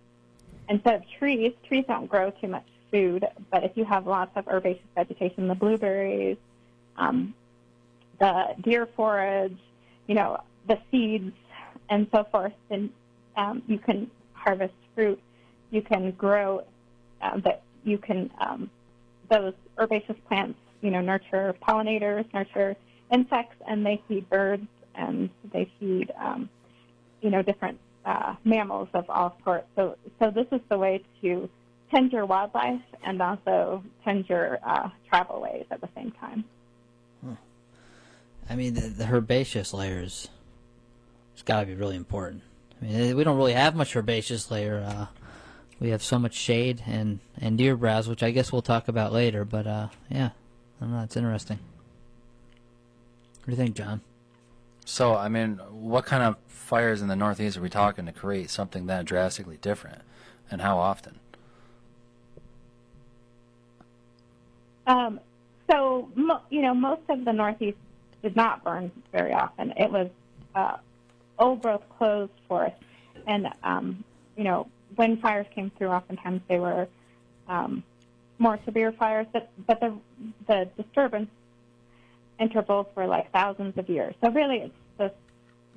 instead 0.70 0.96
of 0.96 1.04
trees, 1.20 1.54
trees 1.68 1.86
don't 1.88 2.08
grow 2.08 2.32
too 2.32 2.48
much 2.48 2.66
food, 2.92 3.26
but 3.52 3.64
if 3.64 3.72
you 3.76 3.86
have 3.86 4.08
lots 4.08 4.36
of 4.36 4.48
herbaceous 4.48 4.84
vegetation, 4.96 5.48
the 5.48 5.56
blueberries, 5.56 6.38
um, 6.98 7.34
the 8.20 8.56
deer 8.62 8.86
forage, 8.86 9.58
you 10.08 10.16
know, 10.16 10.42
the 10.68 10.78
seeds, 10.90 11.34
and 11.90 12.08
so 12.12 12.24
forth, 12.32 12.54
then 12.70 12.90
um, 13.36 13.62
you 13.68 13.78
can 13.78 14.10
harvest 14.34 14.74
fruit. 14.96 15.20
You 15.72 15.82
can 15.82 16.12
grow 16.12 16.64
uh, 17.22 17.38
that 17.40 17.64
you 17.84 17.98
can 17.98 18.30
um, 18.40 18.70
those 19.30 19.54
herbaceous 19.80 20.18
plants, 20.28 20.60
you 20.82 20.92
know, 20.92 21.02
nurture 21.02 21.56
pollinators, 21.62 22.32
nurture 22.34 22.76
insects, 23.12 23.56
and 23.68 23.86
they 23.86 24.02
feed 24.08 24.30
birds 24.30 24.68
and 24.96 25.30
they 25.54 25.70
feed, 25.80 26.12
um, 26.20 26.50
you 27.22 27.30
know, 27.30 27.42
different 27.42 27.80
uh, 28.06 28.36
mammals 28.44 28.90
of 28.94 29.10
all 29.10 29.38
sorts. 29.44 29.68
So, 29.76 29.98
so 30.20 30.32
this 30.32 30.48
is 30.52 30.62
the 30.70 30.78
way 30.78 31.04
to 31.22 31.50
tend 31.92 32.12
your 32.12 32.26
wildlife 32.26 32.82
and 33.04 33.22
also 33.22 33.84
tend 34.04 34.28
your 34.30 34.60
uh, 34.66 34.90
travelways 35.12 35.66
at 35.72 35.82
the 35.82 35.90
same 35.96 36.12
time. 36.12 36.46
I 38.50 38.56
mean, 38.56 38.74
the, 38.74 38.82
the 38.82 39.06
herbaceous 39.06 39.74
layers, 39.74 40.28
it's 41.34 41.42
got 41.42 41.62
to 41.62 41.68
be 41.68 41.74
really 41.74 41.96
important. 41.96 42.44
I 42.82 42.86
mean, 42.86 43.16
we 43.16 43.24
don't 43.24 43.38
really 43.38 43.54
have 43.54 43.76
much 43.76 43.96
herbaceous 43.96 44.52
layer. 44.52 44.84
Uh, 44.86 45.06
we 45.80 45.90
have 45.92 46.04
so 46.04 46.20
much 46.20 46.34
shade 46.34 46.84
and, 46.86 47.20
and 47.40 47.58
deer 47.58 47.78
browse, 47.78 48.10
which 48.10 48.24
I 48.24 48.32
guess 48.32 48.52
we'll 48.52 48.62
talk 48.62 48.90
about 48.90 49.14
later. 49.14 49.46
But 49.46 49.68
uh, 49.68 49.88
yeah, 50.10 50.32
I 50.82 50.86
don't 50.86 50.92
know. 50.92 51.02
Interesting. 51.02 51.60
What 53.40 53.46
do 53.46 53.52
you 53.52 53.58
think, 53.58 53.76
John? 53.76 54.02
So, 54.92 55.16
I 55.16 55.30
mean, 55.30 55.54
what 55.72 56.06
kind 56.06 56.22
of 56.22 56.36
fires 56.48 57.02
in 57.02 57.08
the 57.08 57.16
Northeast 57.16 57.56
are 57.56 57.62
we 57.62 57.70
talking 57.70 58.06
to 58.08 58.12
create 58.12 58.50
something 58.50 58.88
that 58.88 59.06
drastically 59.06 59.56
different, 59.56 60.02
and 60.52 60.60
how 60.60 60.78
often? 60.80 61.18
Um, 64.86 65.22
so, 65.70 66.10
you 66.50 66.62
know, 66.62 66.74
most 66.74 67.04
of 67.08 67.24
the 67.24 67.32
Northeast 67.32 67.78
did 68.22 68.36
not 68.36 68.66
burn 68.66 68.92
very 69.14 69.32
often. 69.32 69.72
It 69.78 69.90
was 69.90 70.10
uh, 70.56 70.76
old 71.40 71.62
growth 71.62 71.84
closed 71.98 72.34
forest, 72.50 72.76
and 73.26 73.48
um, 73.64 74.04
you 74.36 74.44
know, 74.44 74.68
when 74.98 75.16
fires 75.22 75.48
came 75.56 75.72
through, 75.78 75.88
oftentimes 75.88 76.42
they 76.50 76.60
were 76.60 76.90
um, 77.48 77.82
more 78.40 78.60
severe 78.66 78.92
fires, 78.92 79.28
but 79.32 79.50
but 79.66 79.80
the 79.80 79.98
the 80.48 80.70
disturbance 80.76 81.30
intervals 82.42 82.88
for 82.94 83.06
like 83.06 83.32
thousands 83.32 83.78
of 83.78 83.88
years. 83.90 84.16
So 84.24 84.32
really, 84.32 84.58
it's 84.58 84.74
the 84.98 85.12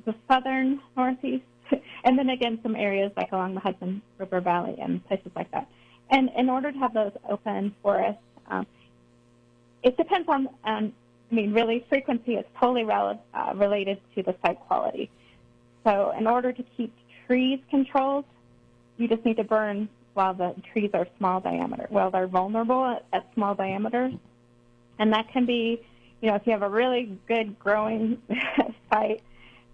the 0.04 0.14
southern 0.28 0.80
Northeast, 0.96 1.44
and 2.04 2.18
then 2.18 2.30
again 2.30 2.58
some 2.62 2.74
areas 2.76 3.12
like 3.16 3.32
along 3.32 3.54
the 3.54 3.60
Hudson 3.60 4.02
River 4.18 4.40
Valley 4.40 4.76
and 4.80 5.06
places 5.06 5.30
like 5.36 5.50
that. 5.52 5.68
And 6.10 6.30
in 6.36 6.50
order 6.50 6.70
to 6.72 6.78
have 6.78 6.94
those 6.94 7.12
open 7.28 7.74
forests, 7.82 8.20
um, 8.48 8.66
it 9.82 9.96
depends 9.96 10.28
on, 10.28 10.48
on, 10.64 10.92
I 11.30 11.34
mean, 11.34 11.52
really, 11.52 11.84
frequency 11.88 12.34
is 12.34 12.44
totally 12.60 12.84
rel- 12.84 13.22
uh, 13.32 13.52
related 13.54 14.00
to 14.14 14.22
the 14.22 14.34
site 14.44 14.60
quality. 14.60 15.10
So, 15.84 16.12
in 16.18 16.26
order 16.26 16.52
to 16.52 16.62
keep 16.76 16.92
trees 17.26 17.60
controlled, 17.70 18.24
you 18.96 19.08
just 19.08 19.24
need 19.24 19.36
to 19.36 19.44
burn 19.44 19.88
while 20.14 20.34
the 20.34 20.54
trees 20.72 20.90
are 20.94 21.06
small 21.18 21.40
diameter, 21.40 21.86
while 21.90 22.10
they're 22.10 22.28
vulnerable 22.28 22.84
at, 22.84 23.04
at 23.12 23.28
small 23.34 23.54
diameters. 23.54 24.14
And 24.98 25.12
that 25.12 25.28
can 25.32 25.44
be, 25.44 25.80
you 26.24 26.30
know, 26.30 26.36
if 26.36 26.46
you 26.46 26.52
have 26.52 26.62
a 26.62 26.70
really 26.70 27.18
good 27.28 27.58
growing 27.58 28.16
site, 28.90 29.22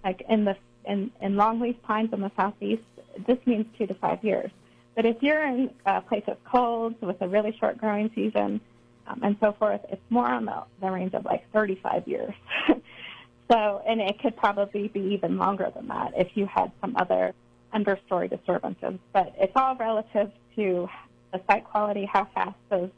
like 0.03 0.25
in 0.29 0.45
the 0.45 0.57
in, 0.85 1.13
in 1.21 1.35
longleaf 1.35 1.81
pines 1.83 2.13
in 2.13 2.21
the 2.23 2.33
southeast, 2.37 2.83
this 3.25 3.39
means 3.47 3.67
two 3.79 3.87
to 3.87 3.95
five 3.95 4.25
years. 4.25 4.51
But 4.97 5.07
if 5.07 5.23
you're 5.23 5.47
in 5.47 5.71
a 5.87 6.01
place 6.01 6.25
that's 6.27 6.41
cold 6.45 6.97
with 7.01 7.23
a 7.23 7.29
really 7.29 7.57
short 7.61 7.79
growing 7.79 8.11
season, 8.17 8.61
um, 9.07 9.21
and 9.23 9.37
so 9.39 9.53
forth, 9.53 9.81
it's 9.91 10.03
more 10.11 10.27
on 10.27 10.45
the, 10.45 10.65
the 10.81 10.91
range 10.91 11.15
of 11.15 11.25
like 11.25 11.49
35 11.53 12.09
years. 12.09 12.35
so, 13.49 13.81
and 13.87 14.01
it 14.01 14.19
could 14.19 14.37
probably 14.37 14.89
be 14.89 15.01
even 15.15 15.39
longer 15.39 15.71
than 15.73 15.87
that 15.87 16.15
if 16.17 16.37
you 16.37 16.47
had 16.47 16.73
some 16.81 16.97
other 16.97 17.33
understory 17.73 18.29
disturbances. 18.29 18.99
But 19.13 19.35
it's 19.39 19.53
all 19.55 19.77
relative 19.77 20.33
to 20.57 20.89
the 21.33 21.41
site 21.49 21.63
quality, 21.63 22.11
how 22.13 22.27
fast 22.35 22.57
those 22.71 22.91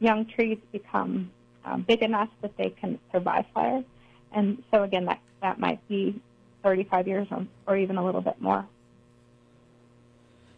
young 0.00 0.24
trees 0.24 0.56
become 0.72 1.30
um, 1.64 1.82
big 1.82 2.02
enough 2.02 2.28
that 2.42 2.56
they 2.56 2.70
can 2.70 2.98
survive 3.12 3.46
fire. 3.54 3.82
And 4.32 4.62
so, 4.70 4.82
again, 4.82 5.06
that, 5.06 5.20
that 5.42 5.58
might 5.58 5.86
be 5.88 6.20
35 6.62 7.08
years 7.08 7.28
or, 7.30 7.46
or 7.66 7.76
even 7.76 7.96
a 7.96 8.04
little 8.04 8.20
bit 8.20 8.40
more. 8.40 8.66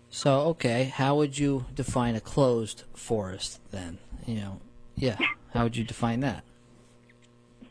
So, 0.08 0.40
okay, 0.40 0.84
how 0.84 1.16
would 1.16 1.38
you 1.38 1.66
define 1.74 2.14
a 2.14 2.20
closed 2.20 2.84
forest 2.94 3.60
then? 3.70 3.98
You 4.24 4.36
know, 4.36 4.60
yeah. 4.96 5.18
How 5.52 5.64
would 5.64 5.76
you 5.76 5.84
define 5.84 6.20
that? 6.20 6.44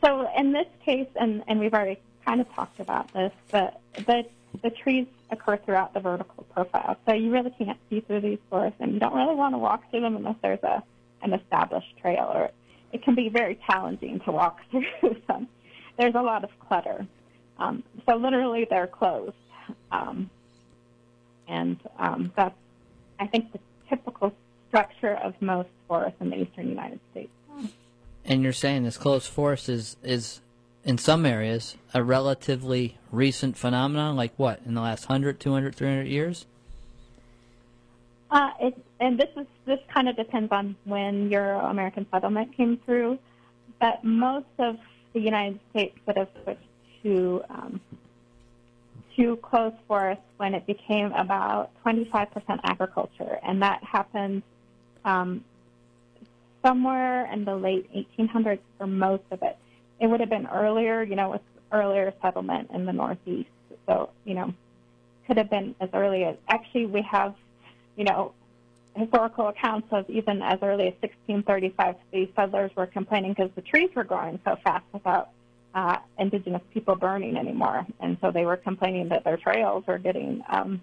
So 0.04 0.28
in 0.36 0.52
this 0.52 0.66
case, 0.84 1.08
and, 1.14 1.42
and 1.46 1.60
we've 1.60 1.72
already 1.72 1.98
kind 2.24 2.40
of 2.40 2.52
talked 2.52 2.80
about 2.80 3.12
this, 3.12 3.32
but 3.50 3.80
the, 3.94 4.24
the 4.62 4.70
trees 4.70 5.06
occur 5.30 5.56
throughout 5.56 5.94
the 5.94 6.00
vertical 6.00 6.44
profile. 6.52 6.96
So 7.06 7.14
you 7.14 7.30
really 7.30 7.50
can't 7.50 7.78
see 7.88 8.00
through 8.00 8.20
these 8.20 8.38
forests, 8.50 8.78
and 8.80 8.94
you 8.94 9.00
don't 9.00 9.14
really 9.14 9.34
want 9.34 9.54
to 9.54 9.58
walk 9.58 9.88
through 9.90 10.00
them 10.00 10.16
unless 10.16 10.36
there's 10.42 10.62
a 10.62 10.82
an 11.22 11.32
established 11.32 11.96
trail, 12.00 12.30
or 12.32 12.50
it 12.92 13.02
can 13.02 13.14
be 13.14 13.28
very 13.28 13.58
challenging 13.68 14.20
to 14.20 14.32
walk 14.32 14.60
through 14.70 15.16
them. 15.28 15.48
There's 15.98 16.14
a 16.14 16.22
lot 16.22 16.44
of 16.44 16.50
clutter. 16.68 17.06
Um, 17.58 17.82
so 18.06 18.16
literally, 18.16 18.66
they're 18.68 18.86
closed, 18.86 19.34
um, 19.90 20.28
and 21.48 21.78
um, 21.98 22.32
that's 22.36 22.54
I 23.18 23.26
think 23.26 23.52
the 23.52 23.58
typical 23.88 24.32
structure 24.68 25.14
of 25.14 25.40
most 25.40 25.68
forests 25.88 26.20
in 26.20 26.30
the 26.30 26.36
eastern 26.36 26.68
United 26.68 27.00
States. 27.12 27.30
And 28.24 28.42
you're 28.42 28.52
saying 28.52 28.84
this 28.84 28.98
closed 28.98 29.28
forest 29.28 29.68
is 29.68 29.96
is 30.02 30.40
in 30.84 30.98
some 30.98 31.24
areas 31.24 31.76
a 31.94 32.02
relatively 32.02 32.98
recent 33.10 33.56
phenomenon, 33.56 34.16
like 34.16 34.32
what 34.36 34.60
in 34.66 34.74
the 34.74 34.80
last 34.80 35.08
100, 35.08 35.40
200, 35.40 35.74
300 35.74 36.06
years? 36.06 36.46
Uh, 38.36 38.50
it, 38.60 38.84
and 39.00 39.18
this 39.18 39.30
is 39.34 39.46
this 39.64 39.78
kind 39.88 40.10
of 40.10 40.14
depends 40.14 40.52
on 40.52 40.76
when 40.84 41.30
Euro 41.30 41.60
American 41.60 42.06
settlement 42.12 42.54
came 42.54 42.78
through, 42.84 43.18
but 43.80 44.04
most 44.04 44.44
of 44.58 44.76
the 45.14 45.20
United 45.20 45.58
States 45.70 45.96
would 46.06 46.18
have 46.18 46.28
switched 46.42 46.60
to 47.02 47.42
um, 47.48 47.80
to 49.16 49.36
closed 49.36 49.76
forests 49.88 50.22
when 50.36 50.52
it 50.52 50.66
became 50.66 51.12
about 51.12 51.70
25% 51.82 52.28
agriculture, 52.64 53.38
and 53.42 53.62
that 53.62 53.82
happened 53.82 54.42
um, 55.06 55.42
somewhere 56.62 57.32
in 57.32 57.46
the 57.46 57.56
late 57.56 57.90
1800s 58.18 58.58
for 58.76 58.86
most 58.86 59.24
of 59.30 59.42
it. 59.44 59.56
It 59.98 60.08
would 60.08 60.20
have 60.20 60.28
been 60.28 60.46
earlier, 60.46 61.02
you 61.02 61.16
know, 61.16 61.30
with 61.30 61.40
earlier 61.72 62.12
settlement 62.20 62.70
in 62.74 62.84
the 62.84 62.92
Northeast. 62.92 63.48
So, 63.86 64.10
you 64.26 64.34
know, 64.34 64.52
could 65.26 65.38
have 65.38 65.48
been 65.48 65.74
as 65.80 65.88
early 65.94 66.24
as 66.24 66.36
actually 66.48 66.84
we 66.84 67.00
have, 67.00 67.34
you 67.96 68.04
know, 68.04 68.32
historical 68.94 69.48
accounts 69.48 69.88
of 69.90 70.08
even 70.08 70.42
as 70.42 70.58
early 70.62 70.88
as 70.88 70.94
1635 71.00 71.96
the 72.12 72.28
settlers 72.34 72.70
were 72.76 72.86
complaining 72.86 73.34
because 73.34 73.50
the 73.54 73.60
trees 73.62 73.90
were 73.94 74.04
growing 74.04 74.38
so 74.44 74.56
fast 74.64 74.84
without 74.92 75.30
uh, 75.74 75.98
indigenous 76.18 76.62
people 76.72 76.96
burning 76.96 77.36
anymore, 77.36 77.86
and 78.00 78.16
so 78.22 78.30
they 78.30 78.46
were 78.46 78.56
complaining 78.56 79.10
that 79.10 79.24
their 79.24 79.36
trails 79.36 79.84
were 79.86 79.98
getting 79.98 80.42
um, 80.48 80.80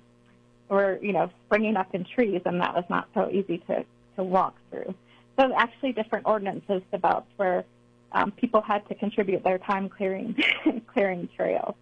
were 0.70 1.00
you 1.02 1.12
know 1.12 1.32
springing 1.46 1.76
up 1.76 1.94
in 1.96 2.06
trees, 2.06 2.42
and 2.46 2.62
that 2.62 2.76
was 2.76 2.86
not 2.90 3.08
so 3.16 3.30
easy 3.32 3.58
to 3.58 3.84
to 4.16 4.24
walk 4.24 4.56
through. 4.70 4.94
So 5.40 5.52
actually, 5.56 5.94
different 5.94 6.28
ordinances 6.28 6.84
developed 6.92 7.32
where 7.38 7.66
um, 8.12 8.32
people 8.32 8.62
had 8.62 8.88
to 8.90 8.94
contribute 8.94 9.44
their 9.44 9.58
time 9.58 9.90
clearing 9.90 10.36
clearing 10.94 11.28
trails. 11.36 11.74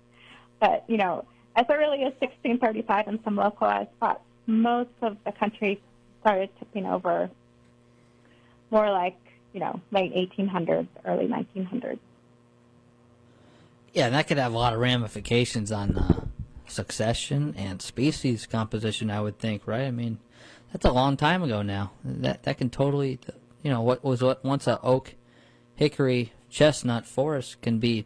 But 0.62 0.86
you 0.88 0.96
know, 0.96 1.26
as 1.58 1.66
early 1.70 2.04
as 2.04 2.14
1635 2.20 3.08
in 3.10 3.24
some 3.26 3.36
localized 3.36 3.90
spots, 3.98 4.22
most 4.48 4.90
of 5.02 5.18
the 5.26 5.32
country 5.32 5.82
started 6.22 6.50
tipping 6.60 6.86
over. 6.86 7.30
More 8.70 8.90
like 8.90 9.18
you 9.54 9.60
know, 9.60 9.82
late 9.92 10.14
1800s, 10.14 10.88
early 11.06 11.28
1900s. 11.28 12.00
Yeah, 13.94 14.06
and 14.06 14.16
that 14.16 14.28
could 14.28 14.38
have 14.38 14.54
a 14.54 14.58
lot 14.58 14.74
of 14.74 14.80
ramifications 14.80 15.72
on 15.72 15.98
uh, 15.98 16.26
succession 16.68 17.54
and 17.58 17.82
species 17.82 18.46
composition. 18.46 19.12
I 19.12 19.20
would 19.20 19.38
think, 19.38 19.64
right? 19.68 19.84
I 19.84 19.92
mean, 19.92 20.20
that's 20.72 20.86
a 20.86 20.92
long 20.92 21.18
time 21.18 21.44
ago 21.44 21.62
now. 21.62 21.92
That 22.04 22.44
that 22.44 22.58
can 22.58 22.70
totally, 22.70 23.20
you 23.64 23.70
know, 23.70 23.82
what 23.82 24.04
was 24.04 24.22
what 24.22 24.44
once 24.46 24.66
a 24.68 24.80
oak, 24.82 25.16
hickory, 25.76 26.32
chestnut 26.50 27.06
forest 27.06 27.62
can 27.62 27.80
be, 27.80 28.06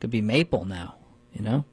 could 0.00 0.10
be 0.10 0.22
maple 0.22 0.64
now. 0.64 0.94
You 1.34 1.42
know. 1.42 1.64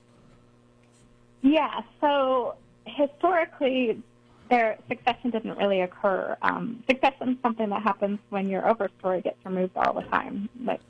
Yeah. 1.42 1.84
So 2.02 2.56
historically, 2.88 4.02
their 4.50 4.78
succession 4.88 5.30
didn't 5.30 5.58
really 5.58 5.82
occur. 5.82 6.38
Um, 6.42 6.84
succession 6.90 7.30
is 7.30 7.38
something 7.42 7.70
that 7.70 7.84
happens 7.84 8.20
when 8.30 8.48
your 8.48 8.62
overstory 8.64 9.24
gets 9.24 9.38
removed 9.46 9.76
all 9.76 9.94
the 9.94 10.04
time. 10.04 10.50
Like 10.64 10.82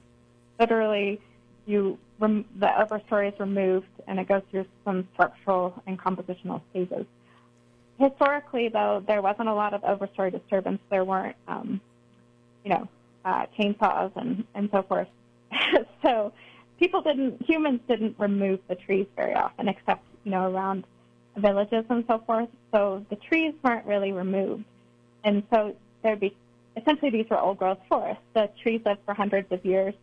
literally, 0.59 1.19
you 1.65 1.97
rem- 2.19 2.45
the 2.59 2.67
overstory 2.67 3.33
is 3.33 3.39
removed 3.39 3.87
and 4.07 4.19
it 4.19 4.27
goes 4.27 4.41
through 4.51 4.65
some 4.85 5.07
structural 5.13 5.81
and 5.87 5.99
compositional 5.99 6.61
stages. 6.71 7.05
Historically, 7.99 8.69
though, 8.69 9.03
there 9.07 9.21
wasn't 9.21 9.49
a 9.49 9.53
lot 9.53 9.73
of 9.73 9.81
overstory 9.81 10.31
disturbance. 10.31 10.79
There 10.89 11.03
weren't, 11.03 11.35
um, 11.47 11.81
you 12.63 12.69
know, 12.69 12.87
uh, 13.25 13.47
chainsaws 13.57 14.11
and, 14.15 14.45
and 14.53 14.69
so 14.71 14.83
forth. 14.83 15.07
so 16.03 16.31
people 16.79 17.01
didn't, 17.01 17.41
humans 17.43 17.81
didn't 17.87 18.15
remove 18.19 18.59
the 18.67 18.75
trees 18.75 19.07
very 19.15 19.33
often, 19.33 19.67
except, 19.67 20.03
you 20.23 20.31
know, 20.31 20.51
around 20.51 20.85
villages 21.37 21.85
and 21.89 22.03
so 22.07 22.21
forth. 22.25 22.49
So 22.71 23.05
the 23.09 23.15
trees 23.15 23.53
weren't 23.63 23.85
really 23.85 24.11
removed. 24.11 24.65
And 25.23 25.43
so 25.51 25.75
there'd 26.03 26.19
be, 26.19 26.35
essentially 26.75 27.11
these 27.11 27.29
were 27.29 27.39
old 27.39 27.57
growth 27.57 27.79
forests. 27.89 28.23
The 28.33 28.49
trees 28.61 28.81
lived 28.85 29.01
for 29.05 29.13
hundreds 29.13 29.51
of 29.51 29.63
years 29.65 29.93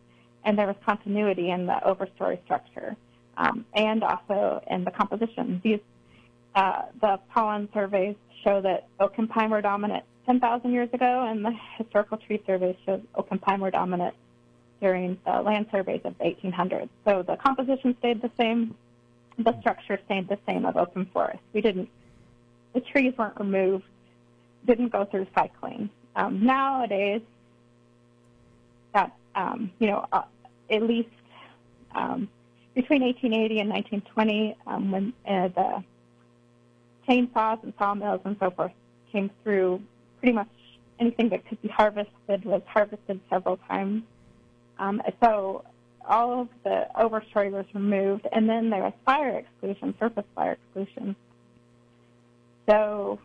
and 0.43 0.57
there 0.57 0.67
was 0.67 0.75
continuity 0.85 1.49
in 1.49 1.65
the 1.65 1.79
overstory 1.85 2.43
structure 2.45 2.95
um, 3.37 3.65
and 3.73 4.03
also 4.03 4.61
in 4.69 4.83
the 4.83 4.91
composition. 4.91 5.59
These, 5.63 5.79
uh, 6.53 6.83
the 7.01 7.19
pollen 7.33 7.67
surveys 7.73 8.15
show 8.43 8.61
that 8.61 8.87
oak 8.99 9.13
and 9.17 9.29
pine 9.29 9.49
were 9.49 9.61
dominant 9.61 10.05
10,000 10.25 10.71
years 10.71 10.89
ago, 10.93 11.25
and 11.27 11.45
the 11.45 11.53
historical 11.77 12.17
tree 12.17 12.41
surveys 12.45 12.75
show 12.85 13.01
oak 13.15 13.27
and 13.31 13.41
pine 13.41 13.59
were 13.59 13.71
dominant 13.71 14.15
during 14.81 15.17
the 15.25 15.41
land 15.41 15.67
surveys 15.71 16.01
of 16.03 16.17
the 16.17 16.23
1800s. 16.23 16.89
So 17.05 17.23
the 17.23 17.37
composition 17.37 17.95
stayed 17.99 18.21
the 18.21 18.31
same, 18.37 18.75
the 19.37 19.59
structure 19.59 19.99
stayed 20.05 20.27
the 20.29 20.37
same 20.47 20.65
of 20.65 20.77
open 20.77 21.05
forest. 21.07 21.39
We 21.53 21.61
didn't, 21.61 21.89
the 22.73 22.81
trees 22.81 23.13
weren't 23.17 23.39
removed, 23.39 23.83
didn't 24.65 24.89
go 24.89 25.05
through 25.05 25.27
cycling. 25.35 25.89
Um, 26.15 26.45
nowadays, 26.45 27.21
that 28.93 29.11
um, 29.35 29.71
you 29.79 29.87
know, 29.87 30.05
uh, 30.11 30.23
at 30.69 30.81
least 30.81 31.09
um, 31.93 32.29
between 32.73 33.01
1880 33.01 33.59
and 33.59 33.69
1920, 33.69 34.57
um, 34.67 34.91
when 34.91 35.13
uh, 35.27 35.47
the 35.49 35.83
chainsaws 37.07 37.61
and 37.63 37.73
sawmills 37.77 38.21
and 38.25 38.35
so 38.39 38.49
forth 38.51 38.71
came 39.11 39.29
through, 39.43 39.81
pretty 40.19 40.33
much 40.33 40.47
anything 40.99 41.29
that 41.29 41.47
could 41.47 41.61
be 41.61 41.67
harvested 41.67 42.45
was 42.45 42.61
harvested 42.67 43.19
several 43.29 43.57
times. 43.67 44.03
Um, 44.79 45.01
so 45.21 45.63
all 46.07 46.41
of 46.41 46.49
the 46.63 46.87
overstory 46.95 47.51
was 47.51 47.65
removed, 47.73 48.27
and 48.31 48.49
then 48.49 48.69
there 48.69 48.81
was 48.81 48.93
fire 49.05 49.37
exclusion, 49.37 49.95
surface 49.99 50.25
fire 50.35 50.53
exclusion. 50.53 51.15
So 52.67 53.19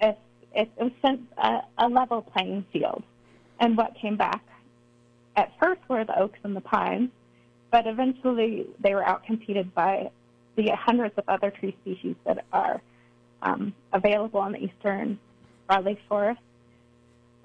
it, 0.00 0.18
it, 0.54 0.70
it 0.78 0.92
was 1.02 1.18
a, 1.38 1.60
a 1.78 1.88
level 1.88 2.22
playing 2.22 2.64
field. 2.72 3.02
And 3.60 3.76
what 3.76 3.94
came 3.94 4.16
back 4.16 4.42
at 5.36 5.52
first 5.60 5.80
were 5.88 6.04
the 6.04 6.18
oaks 6.18 6.38
and 6.42 6.56
the 6.56 6.60
pines, 6.60 7.10
but 7.70 7.86
eventually 7.86 8.66
they 8.80 8.94
were 8.94 9.02
outcompeted 9.02 9.72
by 9.74 10.10
the 10.56 10.70
hundreds 10.70 11.16
of 11.18 11.24
other 11.28 11.50
tree 11.50 11.76
species 11.82 12.16
that 12.24 12.44
are 12.52 12.80
um, 13.42 13.74
available 13.92 14.44
in 14.46 14.52
the 14.52 14.58
eastern 14.58 15.18
broadleaf 15.68 15.98
forest. 16.08 16.40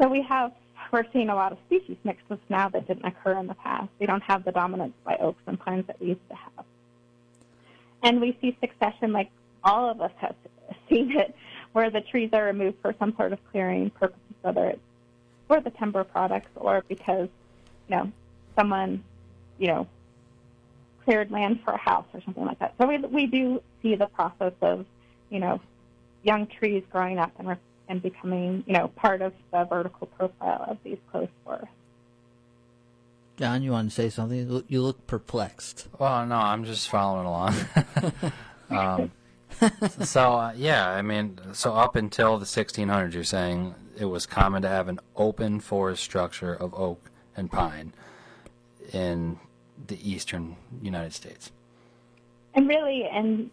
So 0.02 0.08
we 0.08 0.22
have 0.22 0.52
we're 0.91 1.06
seeing 1.13 1.30
a 1.30 1.36
lot 1.36 1.52
of 1.52 1.58
species 1.67 1.97
mixes 2.04 2.39
now 2.49 2.69
that 2.69 2.88
didn't 2.88 3.06
occur 3.06 3.38
in 3.38 3.47
the 3.47 3.56
past. 3.56 3.89
We 3.99 4.06
don't 4.06 4.23
have 4.23 4.43
the 4.45 4.52
dominance 4.52 4.93
by 5.04 5.17
oaks 5.17 5.41
and 5.45 5.60
pines 5.60 5.88
that 5.88 5.99
we 5.99 6.08
used 6.08 6.30
to 6.30 6.36
have. 6.36 6.65
And 8.04 8.21
we 8.21 8.38
see 8.41 8.58
succession 8.60 9.12
like 9.12 9.30
all 9.63 9.89
of 9.89 10.02
us 10.02 10.12
have 10.17 10.36
seen 10.89 11.17
it, 11.17 11.36
where 11.73 11.89
the 11.89 12.02
trees 12.02 12.30
are 12.34 12.45
removed 12.45 12.78
for 12.82 12.95
some 12.97 13.15
sort 13.15 13.34
of 13.34 13.39
clearing 13.52 13.89
purposes, 13.91 14.21
whether 14.41 14.65
it's 14.67 14.82
for 15.47 15.60
the 15.60 15.69
timber 15.71 16.04
products 16.04 16.52
or 16.56 16.84
because 16.88 17.30
you 17.89 17.95
know, 17.95 18.12
someone, 18.56 19.04
you 19.58 19.67
know, 19.67 19.88
cleared 21.04 21.32
land 21.32 21.60
for 21.65 21.73
a 21.73 21.78
house 21.78 22.06
or 22.13 22.21
something 22.21 22.45
like 22.45 22.60
that. 22.60 22.75
So 22.80 22.88
we 22.88 22.97
we 22.99 23.25
do 23.25 23.62
see 23.82 23.95
the 23.95 24.08
process 24.08 24.54
of, 24.62 24.86
you 25.30 25.39
know, 25.39 25.60
young 26.23 26.47
trees 26.47 26.84
growing 26.91 27.17
up 27.17 27.32
and 27.39 27.47
and 27.89 28.02
becoming, 28.02 28.63
you 28.67 28.73
know, 28.73 28.88
part 28.88 29.21
of 29.21 29.34
the 29.52 29.65
vertical 29.65 30.08
profile 30.08 30.65
of 30.67 30.78
these 30.84 30.99
closed 31.12 31.32
forests. 31.43 31.67
John, 33.38 33.63
you 33.63 33.71
want 33.71 33.89
to 33.89 33.95
say 33.95 34.10
something? 34.10 34.63
You 34.67 34.82
look 34.82 35.08
perplexed. 35.08 35.88
Well, 35.97 36.25
no, 36.25 36.36
I'm 36.36 36.65
just 36.65 36.89
following 36.89 37.25
along. 37.25 37.56
um, 38.69 39.12
so 40.02 40.34
uh, 40.34 40.54
yeah, 40.56 40.89
I 40.89 41.02
mean, 41.02 41.39
so 41.54 41.73
up 41.73 41.95
until 41.95 42.38
the 42.38 42.45
1600s, 42.45 43.13
you're 43.13 43.23
saying 43.23 43.75
it 43.97 44.06
was 44.06 44.25
common 44.25 44.62
to 44.62 44.67
have 44.67 44.88
an 44.88 44.99
open 45.15 45.60
forest 45.60 46.04
structure 46.04 46.54
of 46.54 46.73
oak 46.73 47.10
and 47.36 47.52
pine 47.52 47.93
in 48.93 49.39
the 49.88 49.97
eastern 50.10 50.58
United 50.82 51.13
States. 51.13 51.52
And 52.54 52.67
really, 52.67 53.06
and 53.06 53.49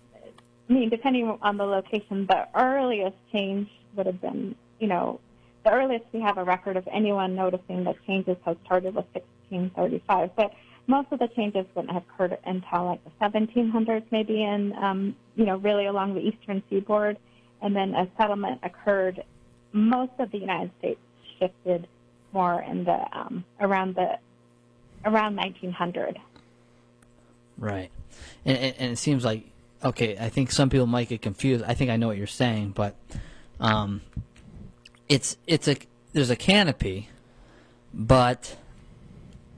I 0.68 0.72
mean, 0.72 0.88
depending 0.88 1.38
on 1.42 1.56
the 1.56 1.64
location, 1.64 2.26
the 2.26 2.48
earliest 2.54 3.16
change 3.30 3.68
would 3.96 4.06
have 4.06 4.20
been, 4.20 4.54
you 4.78 4.88
know, 4.88 5.20
the 5.64 5.72
earliest 5.72 6.04
we 6.12 6.20
have 6.20 6.38
a 6.38 6.44
record 6.44 6.76
of 6.76 6.88
anyone 6.92 7.34
noticing 7.34 7.84
that 7.84 7.96
changes 8.06 8.36
had 8.44 8.56
started 8.64 8.94
was 8.94 9.04
1635. 9.14 10.30
But 10.36 10.52
most 10.86 11.08
of 11.10 11.18
the 11.18 11.28
changes 11.28 11.66
wouldn't 11.74 11.92
have 11.92 12.04
occurred 12.04 12.38
until 12.44 12.84
like 12.84 13.00
the 13.04 13.10
1700s, 13.20 14.04
maybe 14.10 14.44
and 14.44 14.72
um, 14.74 15.16
you 15.34 15.44
know, 15.44 15.56
really 15.56 15.86
along 15.86 16.14
the 16.14 16.20
eastern 16.20 16.62
seaboard. 16.70 17.18
And 17.60 17.74
then 17.74 17.94
a 17.94 18.08
settlement 18.16 18.60
occurred. 18.62 19.24
Most 19.72 20.12
of 20.18 20.30
the 20.30 20.38
United 20.38 20.70
States 20.78 21.00
shifted 21.38 21.88
more 22.32 22.62
in 22.62 22.84
the 22.84 23.18
um, 23.18 23.44
around 23.60 23.96
the 23.96 24.18
around 25.04 25.36
1900. 25.36 26.18
Right, 27.58 27.90
and, 28.44 28.56
and, 28.58 28.92
it 28.92 28.98
seems 28.98 29.24
like 29.24 29.44
okay. 29.82 30.16
I 30.18 30.28
think 30.28 30.52
some 30.52 30.68
people 30.68 30.86
might 30.86 31.08
get 31.08 31.22
confused. 31.22 31.64
I 31.66 31.74
think 31.74 31.90
I 31.90 31.96
know 31.96 32.08
what 32.08 32.18
you're 32.18 32.26
saying, 32.26 32.72
but 32.76 32.94
um, 33.60 34.02
it's 35.08 35.36
it's 35.46 35.68
a 35.68 35.76
there's 36.12 36.30
a 36.30 36.36
canopy, 36.36 37.08
but 37.92 38.56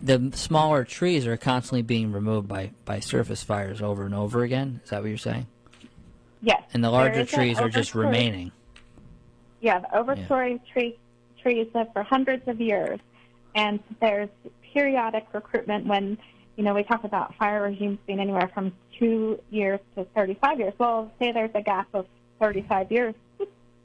the 0.00 0.30
smaller 0.34 0.84
trees 0.84 1.26
are 1.26 1.36
constantly 1.36 1.82
being 1.82 2.12
removed 2.12 2.48
by 2.48 2.70
by 2.84 3.00
surface 3.00 3.42
fires 3.42 3.82
over 3.82 4.04
and 4.04 4.14
over 4.14 4.42
again. 4.42 4.80
Is 4.84 4.90
that 4.90 5.02
what 5.02 5.08
you're 5.08 5.18
saying? 5.18 5.46
Yes. 6.40 6.62
And 6.72 6.84
the 6.84 6.90
larger 6.90 7.24
trees 7.24 7.58
are 7.58 7.68
just 7.68 7.94
remaining. 7.94 8.52
Yeah, 9.60 9.80
the 9.80 9.88
overstory 9.88 10.60
yeah. 10.64 10.72
tree 10.72 10.98
trees 11.42 11.66
live 11.74 11.92
for 11.92 12.02
hundreds 12.02 12.46
of 12.46 12.60
years, 12.60 13.00
and 13.54 13.80
there's 14.00 14.28
periodic 14.72 15.26
recruitment 15.32 15.86
when, 15.86 16.18
you 16.56 16.62
know, 16.62 16.74
we 16.74 16.84
talk 16.84 17.04
about 17.04 17.34
fire 17.36 17.62
regimes 17.62 17.98
being 18.06 18.20
anywhere 18.20 18.48
from 18.54 18.72
two 18.98 19.40
years 19.50 19.80
to 19.96 20.04
35 20.14 20.60
years. 20.60 20.74
Well, 20.78 21.10
say 21.18 21.32
there's 21.32 21.50
a 21.54 21.62
gap 21.62 21.88
of 21.94 22.06
35 22.40 22.92
years 22.92 23.14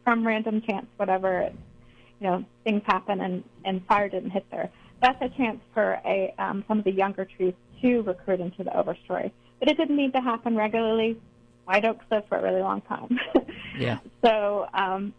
from 0.04 0.26
random 0.26 0.62
chance, 0.62 0.86
whatever, 0.98 1.52
you 2.20 2.28
know, 2.28 2.46
things 2.64 2.82
happen 2.86 3.22
and, 3.22 3.44
and 3.66 3.86
fire 3.88 4.10
didn't 4.10 4.32
hit 4.32 4.46
there. 4.52 4.70
That's 5.02 5.22
a 5.22 5.30
chance 5.30 5.60
for 5.74 6.00
a 6.06 6.34
um, 6.38 6.64
some 6.68 6.80
of 6.80 6.86
the 6.86 6.92
younger 6.92 7.26
trees 7.26 7.54
to 7.82 8.02
recruit 8.04 8.40
into 8.40 8.64
the 8.64 8.72
overstory. 8.72 9.32
But 9.60 9.70
it 9.70 9.78
didn't 9.78 9.98
need 9.98 10.14
to 10.14 10.22
happen 10.22 10.56
regularly. 10.56 11.20
White 11.66 11.86
oaks 11.86 12.06
live 12.10 12.26
for 12.28 12.38
a 12.38 12.42
really 12.42 12.62
long 12.62 12.82
time. 12.82 13.20
yeah. 13.78 14.00
So 14.24 14.68
um, 14.74 15.14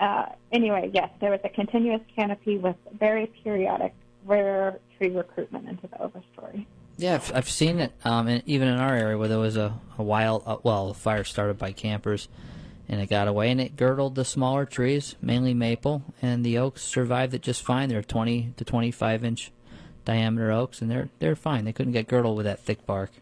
uh, 0.00 0.26
anyway, 0.50 0.90
yes, 0.92 1.10
there 1.20 1.30
was 1.30 1.40
a 1.44 1.48
continuous 1.48 2.00
canopy 2.16 2.56
with 2.56 2.76
very 2.98 3.26
periodic 3.44 3.94
rare 4.24 4.78
tree 4.96 5.10
recruitment 5.10 5.68
into 5.68 5.86
the 5.86 5.96
overstory. 5.96 6.66
Yeah, 6.96 7.14
I've, 7.14 7.32
I've 7.34 7.48
seen 7.48 7.78
it, 7.80 7.92
um, 8.04 8.42
even 8.46 8.68
in 8.68 8.78
our 8.78 8.94
area 8.94 9.16
where 9.16 9.28
there 9.28 9.38
was 9.38 9.56
a, 9.56 9.78
a 9.96 10.02
wild, 10.02 10.42
uh, 10.46 10.58
well, 10.62 10.90
a 10.90 10.94
fire 10.94 11.24
started 11.24 11.58
by 11.58 11.72
campers, 11.72 12.28
and 12.90 13.00
it 13.00 13.08
got 13.08 13.28
away, 13.28 13.52
and 13.52 13.60
it 13.60 13.76
girdled 13.76 14.16
the 14.16 14.24
smaller 14.24 14.66
trees, 14.66 15.14
mainly 15.22 15.54
maple, 15.54 16.02
and 16.20 16.44
the 16.44 16.58
oaks 16.58 16.82
survived 16.82 17.32
it 17.32 17.40
just 17.40 17.62
fine. 17.62 17.88
They're 17.88 18.02
20 18.02 18.54
to 18.56 18.64
25 18.64 19.24
inch 19.24 19.52
diameter 20.04 20.50
oaks, 20.50 20.82
and 20.82 20.90
they're 20.90 21.08
they're 21.20 21.36
fine. 21.36 21.64
They 21.64 21.72
couldn't 21.72 21.92
get 21.92 22.08
girdled 22.08 22.36
with 22.36 22.46
that 22.46 22.60
thick 22.60 22.84
bark. 22.84 23.12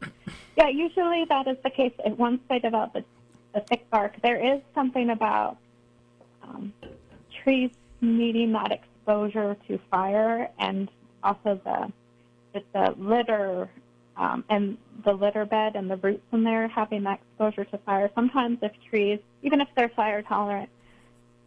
Yeah, 0.56 0.68
usually 0.68 1.24
that 1.30 1.48
is 1.48 1.56
the 1.64 1.70
case. 1.70 1.92
Once 2.16 2.40
they 2.48 2.60
develop 2.60 2.92
the 2.92 3.60
thick 3.62 3.90
bark, 3.90 4.14
there 4.22 4.54
is 4.54 4.62
something 4.72 5.10
about 5.10 5.56
um, 6.44 6.72
trees 7.42 7.70
needing 8.00 8.52
that 8.52 8.70
exposure 8.70 9.56
to 9.66 9.80
fire 9.90 10.48
and 10.60 10.88
also 11.24 11.60
the 11.64 12.62
the 12.72 12.94
litter 12.96 13.68
um, 14.16 14.44
and 14.48 14.78
the 15.04 15.12
litter 15.12 15.44
bed 15.44 15.76
and 15.76 15.90
the 15.90 15.96
roots 15.96 16.22
in 16.32 16.44
there 16.44 16.68
having 16.68 17.02
that 17.04 17.20
exposure 17.20 17.64
to 17.64 17.78
fire. 17.78 18.10
Sometimes 18.14 18.58
if 18.62 18.72
trees, 18.88 19.18
even 19.42 19.60
if 19.60 19.68
they're 19.76 19.88
fire 19.90 20.22
tolerant, 20.22 20.68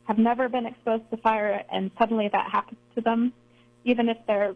have 0.05 0.17
never 0.17 0.47
been 0.49 0.65
exposed 0.65 1.09
to 1.11 1.17
fire 1.17 1.63
and 1.71 1.91
suddenly 1.97 2.29
that 2.29 2.49
happens 2.49 2.79
to 2.95 3.01
them, 3.01 3.33
even 3.83 4.09
if 4.09 4.17
they're, 4.25 4.55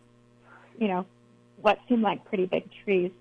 you 0.79 0.87
know, 0.87 1.05
what 1.61 1.79
seem 1.87 2.01
like 2.01 2.23
pretty 2.25 2.45
big 2.45 2.63
trees, 2.83 3.11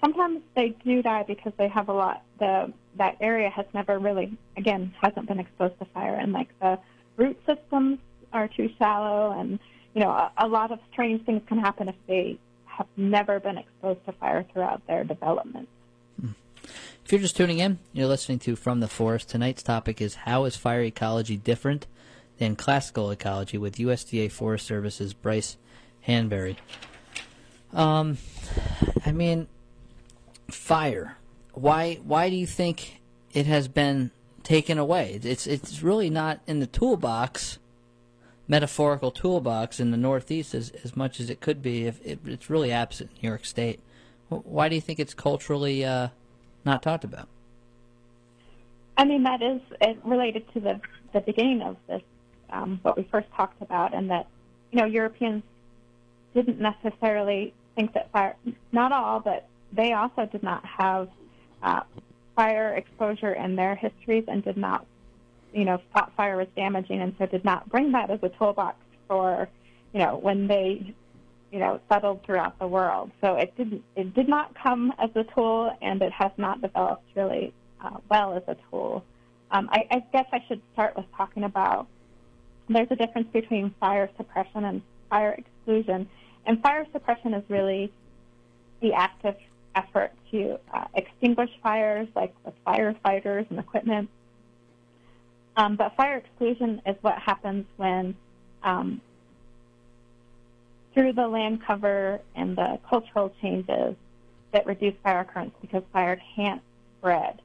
sometimes 0.00 0.40
they 0.54 0.70
do 0.84 1.02
die 1.02 1.24
because 1.26 1.52
they 1.56 1.68
have 1.68 1.88
a 1.88 1.92
lot 1.92 2.22
the 2.38 2.72
that 2.96 3.16
area 3.20 3.50
has 3.50 3.66
never 3.74 3.98
really 3.98 4.36
again 4.56 4.92
hasn't 5.00 5.26
been 5.26 5.38
exposed 5.38 5.78
to 5.78 5.84
fire 5.86 6.14
and 6.14 6.32
like 6.32 6.48
the 6.60 6.78
root 7.16 7.38
systems 7.46 7.98
are 8.32 8.48
too 8.48 8.68
shallow 8.78 9.38
and 9.38 9.58
you 9.94 10.00
know 10.00 10.10
a, 10.10 10.32
a 10.38 10.46
lot 10.46 10.70
of 10.70 10.78
strange 10.92 11.24
things 11.24 11.42
can 11.48 11.58
happen 11.58 11.88
if 11.88 11.94
they 12.06 12.38
have 12.78 12.86
never 12.96 13.40
been 13.40 13.58
exposed 13.58 14.04
to 14.06 14.12
fire 14.12 14.46
throughout 14.52 14.86
their 14.86 15.02
development. 15.02 15.68
If 17.04 17.12
you're 17.12 17.20
just 17.20 17.36
tuning 17.36 17.58
in, 17.58 17.78
you're 17.92 18.06
listening 18.06 18.38
to 18.40 18.54
From 18.54 18.80
the 18.80 18.86
Forest. 18.86 19.30
Tonight's 19.30 19.62
topic 19.62 20.00
is 20.00 20.14
How 20.14 20.44
is 20.44 20.56
Fire 20.56 20.82
Ecology 20.82 21.36
Different 21.36 21.86
than 22.38 22.54
Classical 22.54 23.10
Ecology 23.10 23.58
with 23.58 23.76
USDA 23.76 24.30
Forest 24.30 24.66
Service's 24.66 25.14
Brice 25.14 25.56
Hanberry. 26.06 26.56
Um, 27.72 28.18
I 29.04 29.12
mean, 29.12 29.48
fire. 30.48 31.16
Why? 31.54 31.94
Why 32.04 32.30
do 32.30 32.36
you 32.36 32.46
think 32.46 33.00
it 33.32 33.46
has 33.46 33.68
been 33.68 34.10
taken 34.42 34.78
away? 34.78 35.18
It's 35.22 35.46
it's 35.46 35.82
really 35.82 36.10
not 36.10 36.40
in 36.46 36.60
the 36.60 36.66
toolbox, 36.66 37.58
metaphorical 38.48 39.10
toolbox 39.10 39.78
in 39.78 39.90
the 39.90 39.96
Northeast 39.96 40.54
as 40.54 40.70
as 40.82 40.96
much 40.96 41.20
as 41.20 41.30
it 41.30 41.40
could 41.40 41.62
be. 41.62 41.86
If 41.86 42.04
it, 42.04 42.18
it's 42.24 42.50
really 42.50 42.72
absent 42.72 43.10
in 43.10 43.18
New 43.22 43.28
York 43.28 43.44
State, 43.44 43.80
why 44.28 44.68
do 44.68 44.74
you 44.74 44.80
think 44.80 44.98
it's 44.98 45.14
culturally 45.14 45.84
uh, 45.84 46.08
not 46.64 46.82
talked 46.82 47.04
about? 47.04 47.28
I 48.96 49.04
mean, 49.04 49.22
that 49.22 49.42
is 49.42 49.60
related 50.02 50.52
to 50.54 50.60
the 50.60 50.80
the 51.12 51.20
beginning 51.20 51.62
of 51.62 51.76
this, 51.86 52.02
um, 52.50 52.80
what 52.82 52.96
we 52.96 53.04
first 53.04 53.28
talked 53.36 53.62
about, 53.62 53.94
and 53.94 54.10
that 54.10 54.26
you 54.72 54.80
know 54.80 54.86
Europeans 54.86 55.42
didn't 56.34 56.60
necessarily 56.60 57.54
think 57.76 57.92
that 57.94 58.10
fire, 58.10 58.36
not 58.72 58.92
all, 58.92 59.20
but 59.20 59.46
they 59.72 59.92
also 59.92 60.26
did 60.26 60.42
not 60.42 60.64
have 60.64 61.08
uh, 61.62 61.80
fire 62.34 62.74
exposure 62.74 63.32
in 63.32 63.56
their 63.56 63.74
histories 63.74 64.24
and 64.28 64.44
did 64.44 64.56
not, 64.56 64.86
you 65.52 65.64
know, 65.64 65.80
thought 65.92 66.12
fire 66.16 66.36
was 66.36 66.48
damaging 66.56 67.00
and 67.00 67.14
so 67.18 67.26
did 67.26 67.44
not 67.44 67.68
bring 67.68 67.92
that 67.92 68.10
as 68.10 68.20
a 68.22 68.28
toolbox 68.30 68.76
for, 69.06 69.48
you 69.92 70.00
know, 70.00 70.16
when 70.16 70.46
they, 70.46 70.94
you 71.50 71.58
know, 71.58 71.80
settled 71.90 72.22
throughout 72.24 72.58
the 72.58 72.66
world. 72.66 73.10
So 73.20 73.34
it 73.34 73.56
didn't, 73.56 73.82
it 73.96 74.14
did 74.14 74.28
not 74.28 74.54
come 74.54 74.92
as 74.98 75.10
a 75.14 75.24
tool 75.34 75.76
and 75.80 76.00
it 76.02 76.12
has 76.12 76.32
not 76.36 76.60
developed 76.60 77.04
really 77.14 77.52
uh, 77.82 77.98
well 78.10 78.34
as 78.34 78.42
a 78.48 78.56
tool. 78.70 79.04
Um, 79.50 79.68
I, 79.72 79.84
I 79.90 80.02
guess 80.12 80.26
I 80.32 80.44
should 80.46 80.60
start 80.74 80.96
with 80.96 81.06
talking 81.16 81.44
about 81.44 81.86
there's 82.68 82.88
a 82.90 82.96
difference 82.96 83.28
between 83.32 83.74
fire 83.80 84.10
suppression 84.16 84.64
and 84.64 84.82
fire 85.08 85.32
exclusion. 85.32 86.08
And 86.46 86.60
fire 86.62 86.86
suppression 86.92 87.34
is 87.34 87.44
really 87.48 87.92
the 88.80 88.92
active 88.92 89.36
effort 89.74 90.12
to 90.30 90.58
uh, 90.72 90.84
extinguish 90.94 91.50
fires, 91.62 92.08
like 92.14 92.34
with 92.44 92.54
firefighters 92.66 93.48
and 93.50 93.58
equipment. 93.58 94.08
Um, 95.58 95.74
but 95.74 95.96
fire 95.96 96.18
exclusion 96.18 96.80
is 96.86 96.94
what 97.00 97.18
happens 97.18 97.66
when, 97.76 98.14
um, 98.62 99.00
through 100.94 101.14
the 101.14 101.26
land 101.26 101.62
cover 101.66 102.20
and 102.36 102.56
the 102.56 102.78
cultural 102.88 103.34
changes 103.42 103.96
that 104.52 104.66
reduce 104.66 104.94
fire 105.02 105.20
occurrence 105.20 105.52
because 105.60 105.82
fire 105.92 106.20
can't 106.36 106.62
spread. 106.98 107.42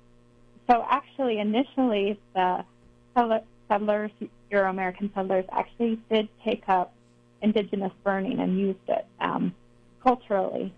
So 0.69 0.85
actually, 0.87 1.39
initially, 1.39 2.19
the 2.35 2.63
settlers, 3.67 4.11
Euro-American 4.51 5.11
settlers, 5.15 5.45
actually 5.51 5.99
did 6.09 6.29
take 6.43 6.69
up 6.69 6.93
indigenous 7.41 7.91
burning 8.03 8.39
and 8.39 8.59
used 8.59 8.87
it 8.89 9.07
um, 9.19 9.55
culturally. 10.03 10.71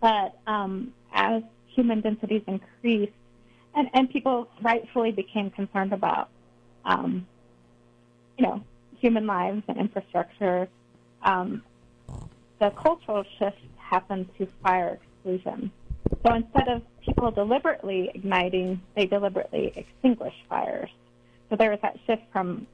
But 0.00 0.38
um, 0.46 0.94
as 1.12 1.42
human 1.66 2.00
densities 2.00 2.42
increased, 2.46 3.12
and, 3.74 3.88
and 3.94 4.10
people 4.10 4.48
rightfully 4.62 5.12
became 5.12 5.50
concerned 5.50 5.92
about, 5.92 6.28
um, 6.84 7.26
you 8.38 8.46
know, 8.46 8.62
human 8.98 9.26
lives 9.26 9.62
and 9.68 9.78
infrastructure, 9.78 10.68
um, 11.22 11.62
the 12.58 12.70
cultural 12.70 13.24
shift 13.38 13.58
happened 13.78 14.28
to 14.38 14.46
fire 14.62 14.98
exclusion. 15.00 15.70
So 16.26 16.34
instead 16.34 16.68
of 16.68 16.82
people 17.04 17.30
deliberately 17.30 18.10
igniting, 18.14 18.80
they 18.96 19.06
deliberately 19.06 19.72
extinguish 19.76 20.34
fires. 20.48 20.90
So 21.48 21.56
there 21.56 21.70
was 21.70 21.80
that 21.82 21.96
shift 22.06 22.22
from, 22.32 22.66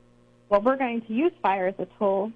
well, 0.49 0.61
we're 0.61 0.77
going 0.77 1.03
to 1.03 1.13
use 1.13 1.33
fire 1.43 1.69
as 1.69 1.75
a 1.79 1.87
tool 1.99 2.33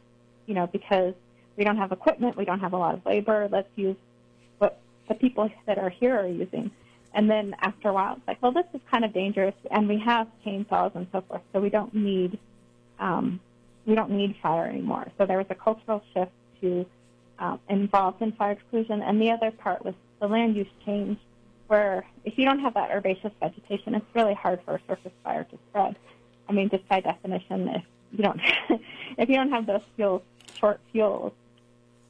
you 0.51 0.57
know, 0.57 0.67
because 0.67 1.15
we 1.57 1.63
don't 1.63 1.77
have 1.77 1.93
equipment, 1.93 2.37
we 2.37 2.45
don't 2.45 2.59
have 2.59 2.73
a 2.73 2.77
lot 2.77 2.95
of 2.95 3.07
labor. 3.07 3.49
Let's 3.53 3.69
use 3.77 3.95
what 4.59 4.81
the 5.09 5.15
people 5.15 5.49
that 5.67 5.79
are 5.79 5.91
here 5.91 6.19
are 6.19 6.27
using. 6.27 6.73
And 7.13 7.29
then 7.29 7.57
after 7.61 7.89
a 7.89 7.93
while, 7.93 8.17
it's 8.17 8.29
like, 8.29 8.41
well, 8.43 8.53
this 8.53 8.67
is 8.73 8.81
kind 8.91 9.05
of 9.05 9.13
dangerous, 9.13 9.55
and 9.71 9.89
we 9.89 9.99
have 9.99 10.29
chainsaws 10.47 10.95
and 10.95 11.07
so 11.13 11.23
forth, 11.23 11.43
so 11.53 11.61
we 11.61 11.71
don't 11.71 11.93
need 11.95 12.39
um, 12.99 13.41
we 13.87 13.95
don't 13.95 14.11
need 14.11 14.37
fire 14.43 14.67
anymore. 14.67 15.11
So 15.19 15.27
there 15.27 15.39
was 15.39 15.47
a 15.51 15.55
cultural 15.55 16.03
shift 16.15 16.31
to 16.61 16.87
um, 17.39 17.59
involved 17.69 18.21
in 18.23 18.33
fire 18.33 18.53
exclusion, 18.53 19.03
and 19.03 19.21
the 19.21 19.31
other 19.31 19.51
part 19.51 19.85
was 19.85 19.95
the 20.21 20.29
land 20.29 20.55
use 20.55 20.69
change, 20.85 21.19
where 21.67 22.05
if 22.25 22.37
you 22.37 22.45
don't 22.45 22.61
have 22.61 22.75
that 22.75 22.91
herbaceous 22.91 23.33
vegetation, 23.41 23.95
it's 23.95 24.07
really 24.15 24.35
hard 24.35 24.61
for 24.65 24.77
a 24.77 24.81
surface 24.87 25.13
fire 25.25 25.45
to 25.45 25.59
spread. 25.71 25.97
I 26.49 26.53
mean, 26.53 26.69
just 26.69 26.87
by 26.89 27.01
definition, 27.01 27.69
if 27.69 27.83
you 28.13 28.23
don't 28.23 28.41
if 29.19 29.29
you 29.29 29.37
don't 29.37 29.51
have 29.51 29.67
those 29.67 29.83
fuels 29.97 30.23
short 30.59 30.81
fuels, 30.93 31.33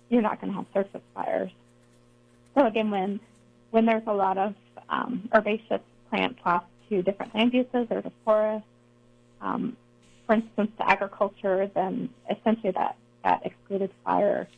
you're 0.08 0.22
not 0.22 0.40
going 0.40 0.52
to 0.52 0.56
have 0.56 0.66
surface 0.74 1.02
fires. 1.14 1.50
So 2.54 2.66
again, 2.66 2.90
when 2.90 3.20
when 3.70 3.86
there's 3.86 4.02
a 4.06 4.12
lot 4.12 4.38
of 4.38 4.54
um, 4.88 5.28
herbaceous 5.34 5.80
plants 6.08 6.40
lost 6.44 6.66
to 6.88 7.02
different 7.02 7.34
land 7.34 7.52
uses 7.52 7.86
or 7.90 8.02
to 8.02 8.12
forests, 8.24 8.66
um, 9.40 9.76
for 10.26 10.34
instance, 10.34 10.70
to 10.78 10.88
agriculture, 10.88 11.70
then 11.74 12.08
essentially 12.30 12.72
that 12.72 12.96
that 13.24 13.44
excluded 13.44 13.90
fire 14.04 14.48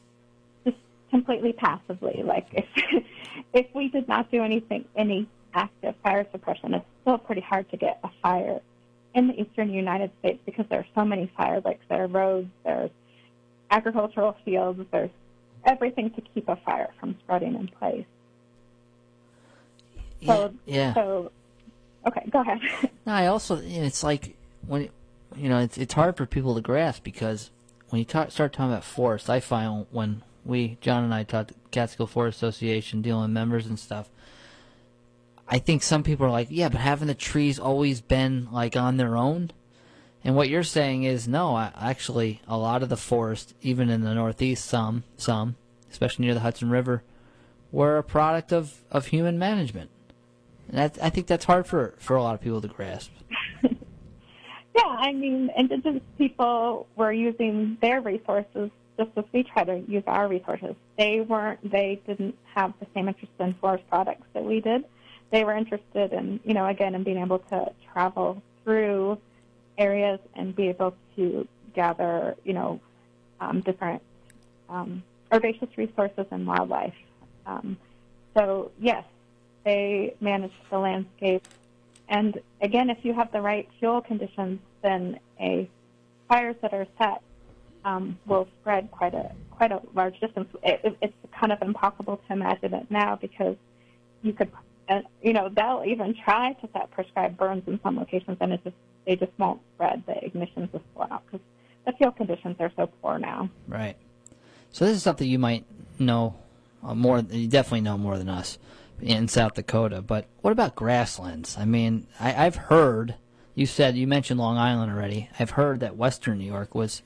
just 0.64 0.76
completely 1.10 1.52
passively. 1.52 2.22
Like 2.24 2.46
if 2.52 2.64
if 3.52 3.66
we 3.74 3.88
did 3.88 4.08
not 4.08 4.30
do 4.30 4.42
anything, 4.42 4.84
any 4.96 5.28
active 5.54 5.94
fire 6.02 6.26
suppression, 6.32 6.74
it's 6.74 6.86
still 7.02 7.18
pretty 7.18 7.42
hard 7.42 7.70
to 7.70 7.76
get 7.76 8.00
a 8.04 8.10
fire 8.22 8.60
in 9.14 9.28
the 9.28 9.40
eastern 9.40 9.70
United 9.70 10.10
States 10.20 10.40
because 10.46 10.64
there 10.70 10.80
are 10.80 10.86
so 10.94 11.04
many 11.04 11.30
fire 11.36 11.60
breaks. 11.60 11.84
There 11.88 12.04
are 12.04 12.06
roads, 12.06 12.48
there's 12.64 12.90
agricultural 13.70 14.36
fields. 14.44 14.80
There's 14.90 15.10
everything 15.64 16.10
to 16.10 16.20
keep 16.20 16.48
a 16.48 16.56
fire 16.56 16.90
from 16.98 17.16
spreading 17.22 17.54
in 17.54 17.68
place. 17.68 18.06
So, 20.24 20.54
yeah. 20.66 20.94
So, 20.94 21.32
okay, 22.06 22.28
go 22.30 22.40
ahead. 22.40 22.60
no, 23.06 23.12
I 23.12 23.26
also 23.26 23.60
it's 23.62 24.02
like 24.02 24.36
when 24.66 24.88
you 25.36 25.48
know 25.48 25.58
it's 25.58 25.78
it's 25.78 25.94
hard 25.94 26.16
for 26.16 26.26
people 26.26 26.54
to 26.54 26.60
grasp 26.60 27.02
because 27.02 27.50
when 27.90 27.98
you 27.98 28.04
talk, 28.04 28.30
start 28.30 28.52
talking 28.52 28.72
about 28.72 28.84
forests, 28.84 29.28
I 29.28 29.40
find 29.40 29.86
when 29.90 30.22
we 30.44 30.78
John 30.80 31.04
and 31.04 31.14
I 31.14 31.24
talked 31.24 31.48
to 31.48 31.54
Catskill 31.70 32.06
Forest 32.06 32.38
Association 32.38 33.02
dealing 33.02 33.22
with 33.22 33.30
members 33.30 33.66
and 33.66 33.78
stuff. 33.78 34.08
I 35.48 35.58
think 35.58 35.82
some 35.82 36.02
people 36.02 36.24
are 36.24 36.30
like, 36.30 36.48
yeah, 36.50 36.68
but 36.68 36.80
haven't 36.80 37.08
the 37.08 37.14
trees 37.14 37.58
always 37.58 38.00
been 38.00 38.48
like 38.50 38.76
on 38.76 38.96
their 38.96 39.16
own? 39.16 39.50
And 40.24 40.36
what 40.36 40.48
you're 40.48 40.62
saying 40.62 41.02
is 41.02 41.26
no, 41.26 41.58
actually, 41.58 42.40
a 42.46 42.56
lot 42.56 42.82
of 42.82 42.88
the 42.88 42.96
forest, 42.96 43.54
even 43.60 43.90
in 43.90 44.02
the 44.02 44.14
Northeast, 44.14 44.64
some, 44.64 45.04
some, 45.16 45.56
especially 45.90 46.24
near 46.24 46.34
the 46.34 46.40
Hudson 46.40 46.70
River, 46.70 47.02
were 47.72 47.98
a 47.98 48.04
product 48.04 48.52
of, 48.52 48.82
of 48.90 49.06
human 49.06 49.38
management. 49.38 49.90
And 50.72 50.80
I 50.80 51.10
think 51.10 51.26
that's 51.26 51.44
hard 51.44 51.66
for, 51.66 51.94
for 51.98 52.16
a 52.16 52.22
lot 52.22 52.34
of 52.34 52.40
people 52.40 52.62
to 52.62 52.68
grasp. 52.68 53.10
yeah, 53.62 53.70
I 54.84 55.12
mean, 55.12 55.50
indigenous 55.56 56.02
people 56.16 56.86
were 56.96 57.12
using 57.12 57.76
their 57.82 58.00
resources 58.00 58.70
just 58.96 59.10
as 59.16 59.24
we 59.32 59.42
try 59.42 59.64
to 59.64 59.78
use 59.86 60.02
our 60.06 60.28
resources. 60.28 60.74
They 60.96 61.20
weren't, 61.20 61.70
they 61.70 62.00
didn't 62.06 62.36
have 62.54 62.72
the 62.80 62.86
same 62.94 63.08
interest 63.08 63.32
in 63.38 63.52
forest 63.54 63.84
products 63.90 64.26
that 64.32 64.44
we 64.44 64.60
did. 64.60 64.84
They 65.30 65.44
were 65.44 65.54
interested 65.54 66.12
in, 66.12 66.40
you 66.44 66.54
know, 66.54 66.66
again, 66.66 66.94
in 66.94 67.02
being 67.02 67.18
able 67.18 67.40
to 67.50 67.72
travel 67.92 68.42
through 68.64 69.18
areas 69.76 70.20
and 70.34 70.56
be 70.56 70.68
able 70.68 70.94
to 71.16 71.46
gather, 71.74 72.34
you 72.44 72.54
know, 72.54 72.80
um, 73.40 73.60
different 73.60 74.02
um, 74.68 75.02
herbaceous 75.30 75.68
resources 75.76 76.26
and 76.30 76.46
wildlife. 76.46 76.94
Um, 77.46 77.76
so 78.36 78.70
yes, 78.78 79.04
they 79.64 80.14
manage 80.20 80.52
the 80.70 80.78
landscape. 80.78 81.46
And 82.08 82.40
again, 82.60 82.90
if 82.90 82.98
you 83.04 83.14
have 83.14 83.32
the 83.32 83.40
right 83.40 83.68
fuel 83.78 84.00
conditions, 84.00 84.60
then 84.82 85.18
a 85.40 85.68
fires 86.28 86.56
that 86.62 86.72
are 86.72 86.86
set 86.98 87.22
um, 87.84 88.18
will 88.26 88.48
spread 88.60 88.90
quite 88.90 89.14
a 89.14 89.32
quite 89.50 89.72
a 89.72 89.80
large 89.94 90.18
distance. 90.20 90.48
It, 90.62 90.80
it, 90.84 90.96
it's 91.00 91.14
kind 91.38 91.52
of 91.52 91.62
impossible 91.62 92.20
to 92.26 92.32
imagine 92.32 92.74
it 92.74 92.90
now 92.90 93.16
because 93.16 93.56
you 94.22 94.32
could, 94.32 94.50
uh, 94.88 95.02
you 95.22 95.32
know, 95.32 95.48
they'll 95.48 95.84
even 95.86 96.14
try 96.14 96.52
to 96.54 96.68
set 96.72 96.90
prescribed 96.90 97.36
burns 97.36 97.64
in 97.66 97.80
some 97.82 97.96
locations, 97.96 98.38
and 98.40 98.52
it 98.52 98.64
just 98.64 98.76
they 99.06 99.16
just 99.16 99.32
won't 99.38 99.60
spread. 99.74 100.02
The 100.06 100.12
ignitions 100.12 100.72
will 100.72 100.82
slow 100.94 101.06
out 101.10 101.22
because 101.26 101.44
the 101.86 101.92
fuel 101.92 102.12
conditions 102.12 102.56
are 102.60 102.70
so 102.76 102.88
poor 103.00 103.18
now. 103.18 103.50
Right. 103.68 103.96
So 104.70 104.86
this 104.86 104.96
is 104.96 105.02
something 105.02 105.28
you 105.28 105.38
might 105.38 105.64
know 105.98 106.34
uh, 106.82 106.94
more. 106.94 107.20
You 107.20 107.48
definitely 107.48 107.82
know 107.82 107.98
more 107.98 108.18
than 108.18 108.28
us 108.28 108.58
in 109.02 109.28
South 109.28 109.54
Dakota. 109.54 110.00
But 110.00 110.26
what 110.40 110.52
about 110.52 110.74
grasslands? 110.74 111.56
I 111.58 111.64
mean, 111.64 112.06
I, 112.20 112.46
I've 112.46 112.56
heard 112.56 113.16
you 113.54 113.66
said 113.66 113.96
you 113.96 114.06
mentioned 114.06 114.40
Long 114.40 114.56
Island 114.56 114.90
already. 114.90 115.28
I've 115.38 115.50
heard 115.50 115.80
that 115.80 115.96
Western 115.96 116.38
New 116.38 116.46
York 116.46 116.74
was 116.74 117.02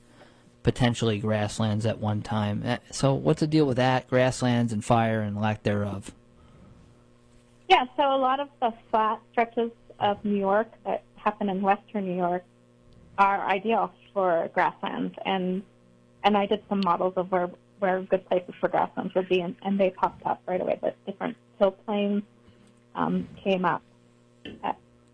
potentially 0.63 1.19
grasslands 1.19 1.85
at 1.85 1.99
one 1.99 2.21
time. 2.21 2.63
Uh, 2.65 2.77
So, 2.91 3.13
what's 3.13 3.41
the 3.41 3.47
deal 3.47 3.65
with 3.65 3.77
that? 3.77 4.07
Grasslands 4.07 4.71
and 4.71 4.83
fire 4.83 5.21
and 5.21 5.39
lack 5.39 5.63
thereof. 5.63 6.11
Yeah, 7.69 7.85
so 7.97 8.03
a 8.03 8.17
lot 8.17 8.39
of 8.39 8.47
the 8.61 8.73
flat 8.89 9.19
stretches 9.31 9.71
of 9.99 10.23
New 10.23 10.39
York 10.39 10.71
that 10.85 11.03
happen 11.15 11.49
in 11.49 11.61
western 11.61 12.05
New 12.05 12.15
York 12.15 12.43
are 13.17 13.45
ideal 13.45 13.91
for 14.13 14.49
grasslands, 14.53 15.15
and 15.25 15.63
and 16.23 16.37
I 16.37 16.45
did 16.45 16.63
some 16.69 16.81
models 16.83 17.13
of 17.17 17.31
where 17.31 17.49
where 17.79 18.01
good 18.01 18.25
places 18.27 18.55
for 18.59 18.69
grasslands 18.69 19.13
would 19.15 19.27
be, 19.27 19.41
and, 19.41 19.55
and 19.63 19.79
they 19.79 19.89
popped 19.89 20.25
up 20.25 20.41
right 20.47 20.61
away. 20.61 20.79
But 20.81 20.95
different 21.05 21.35
hill 21.59 21.71
plains 21.71 22.23
um, 22.95 23.27
came 23.43 23.65
up 23.65 23.81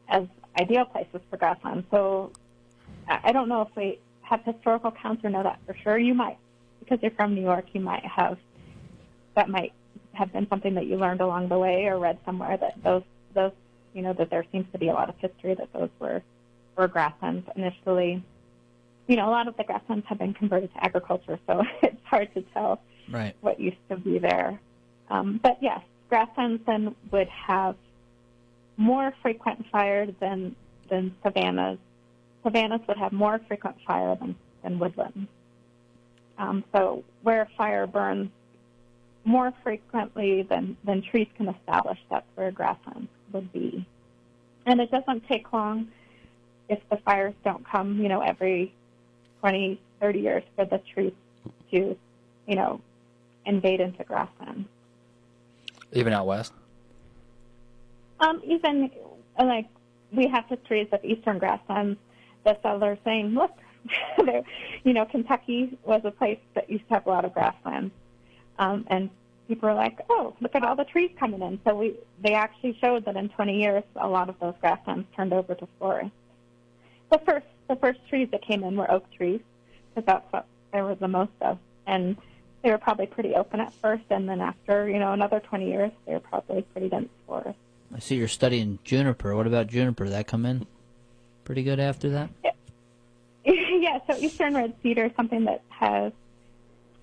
as 0.08 0.23
ideal 0.60 0.86
places 0.86 1.21
for 1.29 1.38
grasslands. 1.38 1.86
So 1.91 2.32
I 3.08 3.19
I 3.25 3.32
don't 3.32 3.49
know 3.49 3.62
if 3.62 3.75
we 3.75 3.99
have 4.21 4.41
historical 4.43 4.91
counts 4.91 5.23
or 5.23 5.29
know 5.29 5.43
that 5.43 5.60
for 5.65 5.75
sure. 5.84 5.97
You 5.97 6.13
might, 6.13 6.38
because 6.79 6.99
you're 7.01 7.12
from 7.12 7.36
New 7.36 7.41
York, 7.41 7.65
you 7.73 7.82
might 7.82 8.06
have 8.06 8.38
that 9.36 9.49
might 9.49 9.73
have 10.13 10.32
been 10.32 10.47
something 10.49 10.75
that 10.75 10.86
you 10.86 10.95
learned 10.97 11.21
along 11.21 11.49
the 11.49 11.58
way 11.58 11.86
or 11.86 11.97
read 11.99 12.17
somewhere 12.25 12.58
that 12.58 12.82
those 12.84 13.03
those 13.34 13.51
you 13.93 14.01
know 14.01 14.13
that 14.13 14.29
there 14.29 14.45
seems 14.51 14.65
to 14.71 14.77
be 14.77 14.89
a 14.89 14.93
lot 14.93 15.10
of 15.10 15.15
history 15.17 15.56
that 15.56 15.71
those 15.73 15.89
were 15.99 16.21
were 16.77 16.88
grasslands 16.88 17.47
initially. 17.56 18.23
You 19.08 19.17
know, 19.17 19.27
a 19.27 19.32
lot 19.32 19.49
of 19.49 19.58
the 19.58 19.63
grasslands 19.65 20.06
have 20.08 20.17
been 20.17 20.34
converted 20.34 20.73
to 20.73 20.84
agriculture, 20.84 21.38
so 21.45 21.63
it's 21.82 22.03
hard 22.06 22.34
to 22.36 22.41
tell 22.53 22.82
Right. 23.12 23.36
what 23.41 23.60
used 23.60 23.77
to 23.89 23.97
be 23.97 24.17
there. 24.17 24.60
Um, 25.10 25.39
but 25.43 25.58
yes, 25.62 25.82
grasslands 26.13 26.62
then 26.67 26.95
would 27.10 27.28
have 27.28 27.76
more 28.78 29.12
frequent 29.23 29.65
fire 29.71 30.06
than 30.19 30.56
than 30.88 31.15
savannas. 31.23 31.80
Savannas 32.43 32.82
would 32.88 32.97
have 32.97 33.12
more 33.12 33.41
frequent 33.47 33.78
fire 33.88 34.15
than, 34.17 34.36
than 34.62 34.78
woodlands. 34.78 35.28
Um, 36.38 36.63
so 36.71 37.04
where 37.23 37.49
fire 37.58 37.88
burns 37.88 38.30
more 39.26 39.52
frequently 39.63 40.43
than, 40.43 40.78
than 40.84 41.02
trees 41.02 41.30
can 41.36 41.47
establish, 41.47 41.97
that's 42.12 42.28
where 42.36 42.52
grasslands 42.52 43.10
would 43.32 43.52
be. 43.52 43.84
And 44.67 44.80
it 44.82 44.91
doesn't 44.91 45.28
take 45.28 45.52
long 45.52 45.88
if 46.69 46.80
the 46.91 46.97
fires 46.97 47.34
don't 47.43 47.65
come, 47.67 47.99
you 47.99 48.10
know, 48.10 48.21
every 48.21 48.71
20, 49.39 49.80
30 49.99 50.19
years 50.19 50.43
for 50.56 50.65
the 50.65 50.80
trees 50.93 51.13
to, 51.71 51.97
you 52.45 52.56
know, 52.56 52.82
invade 53.45 53.80
into 53.80 54.04
grassland. 54.04 54.65
Even 55.93 56.13
out 56.13 56.25
west. 56.25 56.53
Um, 58.19 58.41
even 58.45 58.89
like 59.38 59.67
we 60.12 60.27
have 60.27 60.45
histories 60.47 60.88
of 60.91 61.03
eastern 61.03 61.39
grasslands. 61.39 61.99
The 62.45 62.58
settlers 62.62 62.97
saying, 63.03 63.34
"Look, 63.34 63.51
you 64.84 64.93
know, 64.93 65.06
Kentucky 65.06 65.77
was 65.86 66.01
a 66.03 66.12
place 66.12 66.39
that 66.56 66.69
used 66.69 66.88
to 66.88 66.95
have 66.95 67.06
a 67.06 67.10
lot 67.10 67.25
of 67.25 67.34
grasslands," 67.34 67.93
um, 68.60 68.86
and 68.88 69.10
people 69.47 69.69
were 69.69 69.75
like, 69.75 69.99
"Oh, 70.10 70.36
look 70.41 70.56
at 70.56 70.63
all 70.63 70.75
the 70.75 70.86
trees 70.86 71.12
coming 71.19 71.41
in." 71.41 71.60
So 71.65 71.75
we 71.75 71.95
they 72.21 72.34
actually 72.34 72.77
showed 72.82 73.06
that 73.06 73.15
in 73.15 73.29
20 73.29 73.60
years, 73.60 73.84
a 73.95 74.08
lot 74.08 74.29
of 74.29 74.39
those 74.39 74.56
grasslands 74.62 75.08
turned 75.15 75.34
over 75.34 75.56
to 75.56 75.67
forest. 75.79 76.12
The 77.12 77.19
first 77.19 77.45
the 77.67 77.75
first 77.77 77.99
trees 78.10 78.29
that 78.32 78.41
came 78.41 78.63
in 78.63 78.75
were 78.75 78.89
oak 78.91 79.06
trees 79.12 79.41
because 79.89 80.06
that's 80.06 80.32
what 80.32 80.45
there 80.71 80.86
was 80.86 80.97
the 80.99 81.08
most 81.08 81.32
of, 81.41 81.60
and 81.86 82.17
they 82.63 82.71
were 82.71 82.78
probably 82.78 83.06
pretty 83.06 83.36
open 83.36 83.60
at 83.60 83.73
first, 83.73 84.04
and 84.10 84.28
then 84.28 84.41
after 84.41 84.89
you 84.89 84.97
know 84.97 85.12
another 85.12 85.39
20 85.39 85.67
years, 85.67 85.91
they 86.06 86.13
were 86.13 86.19
probably 86.19 86.62
pretty 86.62 86.89
dense 86.89 87.10
forest. 87.28 87.60
I 87.93 87.99
see 87.99 88.15
you're 88.15 88.28
studying 88.28 88.80
juniper. 88.84 89.36
What 89.36 89.45
about 89.45 89.67
juniper? 89.67 90.10
That 90.10 90.28
come 90.28 90.45
in 90.45 90.65
pretty 91.43 91.63
good 91.63 91.80
after 91.80 92.10
that? 92.10 92.30
yeah, 93.45 93.99
so 94.10 94.17
eastern 94.17 94.56
red 94.56 94.73
cedar 94.82 95.06
is 95.06 95.12
something 95.17 95.43
that 95.45 95.62
has 95.69 96.13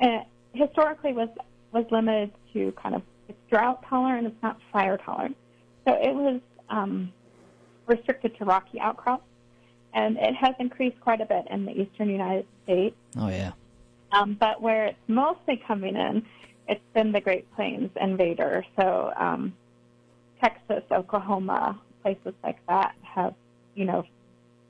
uh, 0.01 0.20
historically 0.55 1.12
was 1.12 1.29
was 1.73 1.85
limited 1.90 2.33
to 2.53 2.73
kind 2.73 2.94
of 2.94 3.03
it's 3.29 3.38
drought 3.49 3.85
tolerant, 3.88 4.27
it's 4.27 4.42
not 4.42 4.59
fire 4.73 4.96
tolerant. 4.96 5.37
So 5.87 5.94
it 5.94 6.14
was 6.14 6.40
um, 6.68 7.12
restricted 7.87 8.37
to 8.38 8.44
rocky 8.44 8.81
outcrops, 8.81 9.25
and 9.92 10.16
it 10.16 10.35
has 10.35 10.55
increased 10.59 10.99
quite 11.01 11.20
a 11.20 11.27
bit 11.27 11.46
in 11.51 11.66
the 11.66 11.79
eastern 11.79 12.09
United 12.09 12.46
States. 12.64 12.96
Oh 13.16 13.29
yeah. 13.29 13.53
Um, 14.12 14.37
but 14.38 14.61
where 14.61 14.87
it's 14.87 14.99
mostly 15.09 15.62
coming 15.66 15.96
in, 15.96 16.25
it's 16.68 16.81
been 16.94 17.12
the 17.12 17.20
Great 17.20 17.51
Plains 17.55 17.90
invader. 18.01 18.64
So 18.79 19.12
um, 19.16 19.53
Texas, 20.42 20.83
Oklahoma, 20.90 21.81
places 22.03 22.35
like 22.42 22.59
that 22.68 22.94
have, 23.03 23.35
you 23.75 23.85
know, 23.85 24.05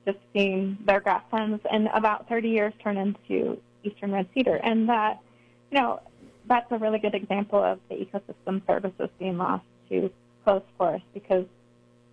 just 0.07 0.19
seen 0.33 0.79
their 0.85 1.01
grasslands 1.01 1.63
in 1.73 1.87
about 1.89 2.29
30 2.29 2.49
years 2.49 2.73
turn 2.83 2.97
into 2.97 3.61
eastern 3.85 4.13
red 4.13 4.29
cedar. 4.35 4.57
And 4.57 4.89
that, 4.89 5.21
you 5.71 5.79
know, 5.79 6.01
that's 6.47 6.71
a 6.73 6.79
really 6.79 6.99
good 6.99 7.15
example 7.15 7.63
of 7.63 7.79
the 7.89 7.97
ecosystem 7.97 8.67
services 8.67 9.09
being 9.19 9.39
lost 9.39 9.65
to 9.91 10.11
closed 10.45 10.65
forests 10.79 11.07
because 11.13 11.45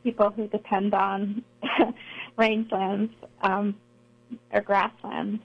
people 0.04 0.30
who 0.30 0.48
depend 0.48 0.94
on 0.94 1.44
rangelands 2.38 3.12
um, 3.42 3.76
or 4.52 4.62
grasslands 4.62 5.42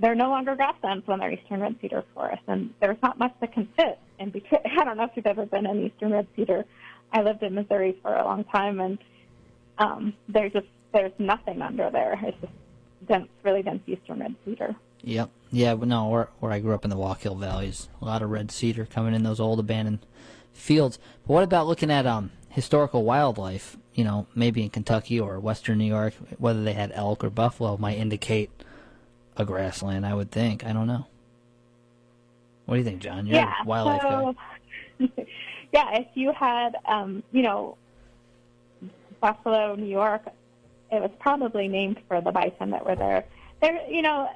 they're 0.00 0.14
no 0.14 0.30
longer 0.30 0.56
grasslands 0.56 1.06
when 1.06 1.20
they're 1.20 1.32
eastern 1.32 1.60
red 1.60 1.76
cedar 1.80 2.04
forests, 2.14 2.44
and 2.48 2.72
there's 2.80 2.96
not 3.02 3.18
much 3.18 3.34
that 3.40 3.52
can 3.52 3.68
fit 3.76 3.98
in 4.18 4.30
between. 4.30 4.60
I 4.80 4.84
don't 4.84 4.96
know 4.96 5.04
if 5.04 5.10
you've 5.14 5.26
ever 5.26 5.46
been 5.46 5.66
in 5.66 5.86
eastern 5.86 6.12
red 6.12 6.26
cedar. 6.34 6.64
I 7.12 7.22
lived 7.22 7.42
in 7.42 7.54
Missouri 7.54 7.96
for 8.02 8.14
a 8.14 8.24
long 8.24 8.44
time, 8.44 8.80
and 8.80 8.98
um, 9.78 10.14
there's 10.28 10.52
just 10.52 10.66
there's 10.92 11.12
nothing 11.18 11.60
under 11.62 11.90
there. 11.90 12.18
It's 12.22 12.40
just 12.40 12.52
dense, 13.06 13.28
really 13.42 13.62
dense 13.62 13.82
eastern 13.86 14.20
red 14.20 14.34
cedar. 14.44 14.74
Yep. 15.02 15.30
Yeah, 15.52 15.74
no, 15.74 16.08
where, 16.08 16.28
where 16.40 16.52
I 16.52 16.60
grew 16.60 16.74
up 16.74 16.84
in 16.84 16.90
the 16.90 16.96
Wallkill 16.96 17.38
Valleys, 17.38 17.88
a 18.00 18.04
lot 18.04 18.22
of 18.22 18.30
red 18.30 18.50
cedar 18.50 18.86
coming 18.86 19.14
in 19.14 19.22
those 19.22 19.40
old 19.40 19.58
abandoned 19.58 20.04
fields. 20.52 20.98
But 21.26 21.32
what 21.32 21.44
about 21.44 21.66
looking 21.66 21.90
at 21.90 22.06
um 22.06 22.30
historical 22.48 23.04
wildlife? 23.04 23.76
You 23.94 24.04
know, 24.04 24.26
maybe 24.34 24.62
in 24.62 24.70
Kentucky 24.70 25.20
or 25.20 25.38
Western 25.40 25.78
New 25.78 25.84
York, 25.84 26.14
whether 26.38 26.62
they 26.62 26.72
had 26.72 26.92
elk 26.94 27.22
or 27.22 27.30
buffalo 27.30 27.76
might 27.76 27.98
indicate 27.98 28.50
a 29.40 29.44
grassland. 29.44 30.06
I 30.06 30.14
would 30.14 30.30
think. 30.30 30.64
I 30.64 30.72
don't 30.72 30.86
know. 30.86 31.06
What 32.66 32.76
do 32.76 32.78
you 32.78 32.84
think, 32.84 33.00
John? 33.00 33.26
You're 33.26 33.36
yeah. 33.36 33.54
a 33.62 33.66
wildlife 33.66 34.02
guy. 34.02 34.34
yeah, 35.72 35.98
if 35.98 36.06
you 36.14 36.32
had, 36.32 36.76
um, 36.86 37.22
you 37.32 37.42
know, 37.42 37.76
Buffalo, 39.20 39.74
New 39.74 39.86
York, 39.86 40.22
it 40.92 41.00
was 41.00 41.10
probably 41.18 41.68
named 41.68 42.00
for 42.06 42.20
the 42.20 42.30
bison 42.30 42.70
that 42.70 42.84
were 42.86 42.96
there. 42.96 43.24
There, 43.60 43.80
you 43.88 44.02
know, 44.02 44.30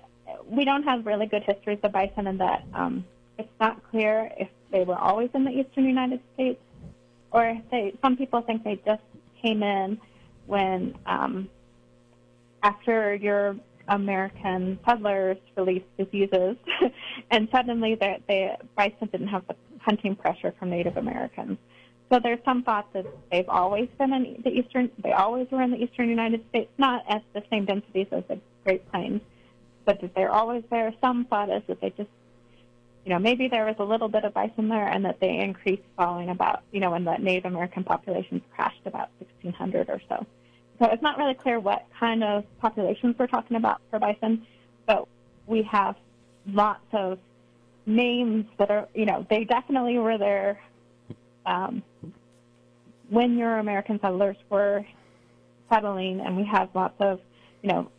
we 0.47 0.65
don't 0.65 0.83
have 0.85 1.07
really 1.07 1.27
good 1.27 1.43
histories 1.43 1.79
of 1.83 1.93
bison 1.93 2.27
in 2.27 2.39
that 2.39 2.65
um, 2.75 3.05
it's 3.39 3.49
not 3.61 3.83
clear 3.91 4.31
if 4.39 4.49
they 4.71 4.85
were 4.85 4.99
always 4.99 5.31
in 5.35 5.45
the 5.45 5.51
eastern 5.51 5.85
United 5.85 6.21
States 6.35 6.61
or 7.31 7.47
if 7.47 7.71
they. 7.71 7.95
Some 8.03 8.17
people 8.17 8.41
think 8.41 8.65
they 8.65 8.81
just 8.85 9.03
came 9.41 9.63
in 9.63 10.01
when 10.47 10.97
um, 11.07 11.49
after 12.63 13.15
your 13.15 13.57
American 13.89 14.79
settlers 14.87 15.37
released 15.57 15.87
diseases, 15.99 16.57
and 17.31 17.49
suddenly 17.51 17.95
the, 17.95 18.17
the 18.29 18.57
bison 18.77 19.09
didn't 19.13 19.29
have 19.29 19.47
the 19.47 19.57
hunting 19.81 20.17
pressure 20.17 20.55
from 20.59 20.71
Native 20.71 20.97
Americans. 20.97 21.59
So 22.11 22.21
there's 22.23 22.39
some 22.45 22.63
thought 22.63 22.93
that 22.93 23.07
they've 23.31 23.49
always 23.49 23.89
been 23.99 24.13
in 24.13 24.43
the 24.45 24.51
eastern, 24.51 24.91
they 25.03 25.13
always 25.13 25.49
were 25.51 25.63
in 25.63 25.71
the 25.71 25.83
eastern 25.83 26.09
United 26.09 26.45
States, 26.51 26.71
not 26.79 27.05
at 27.09 27.23
the 27.33 27.43
same 27.51 27.65
densities 27.65 28.07
as 28.13 28.25
the 28.29 28.39
Great 28.65 28.91
Plains, 28.91 29.21
but 29.85 30.01
that 30.01 30.15
they're 30.15 30.33
always 30.33 30.63
there. 30.71 30.93
Some 31.01 31.25
thought 31.25 31.51
is 31.51 31.63
that 31.67 31.81
they 31.81 31.91
just, 31.91 32.11
you 33.05 33.11
know, 33.11 33.19
maybe 33.19 33.49
there 33.49 33.65
was 33.65 33.77
a 33.79 33.85
little 33.85 34.09
bit 34.09 34.25
of 34.25 34.33
bison 34.33 34.69
there, 34.69 34.87
and 34.87 35.05
that 35.05 35.21
they 35.21 35.39
increased 35.39 35.83
following 35.97 36.29
about, 36.29 36.63
you 36.73 36.81
know, 36.81 36.91
when 36.91 37.05
the 37.05 37.17
Native 37.17 37.47
American 37.47 37.85
populations 37.85 38.43
crashed 38.55 38.87
about 38.87 39.09
1600 39.19 39.89
or 39.91 40.01
so. 40.09 40.27
So 40.79 40.87
it's 40.87 41.03
not 41.03 41.19
really 41.19 41.35
clear 41.35 41.61
what 41.61 41.87
kind 41.99 42.25
of 42.25 42.45
populations 42.61 43.17
we're 43.19 43.29
talking 43.29 43.57
about 43.57 43.81
for 43.91 43.99
bison, 43.99 44.47
but 44.87 45.07
we 45.47 45.63
have 45.63 45.97
lots 46.47 46.85
of 46.93 47.19
names 47.87 48.47
that 48.59 48.71
are, 48.71 48.89
you 48.95 49.07
know, 49.07 49.27
they 49.31 49.45
definitely 49.45 49.99
were 49.99 50.19
there 50.19 50.61
um, 51.47 51.83
when 53.09 53.39
Euro-American 53.39 54.01
settlers 54.01 54.37
were 54.51 54.85
settling, 55.71 56.21
and 56.21 56.37
we 56.37 56.45
have 56.45 56.69
lots 56.75 56.95
of, 57.01 57.21
you 57.63 57.69
know, 57.69 57.91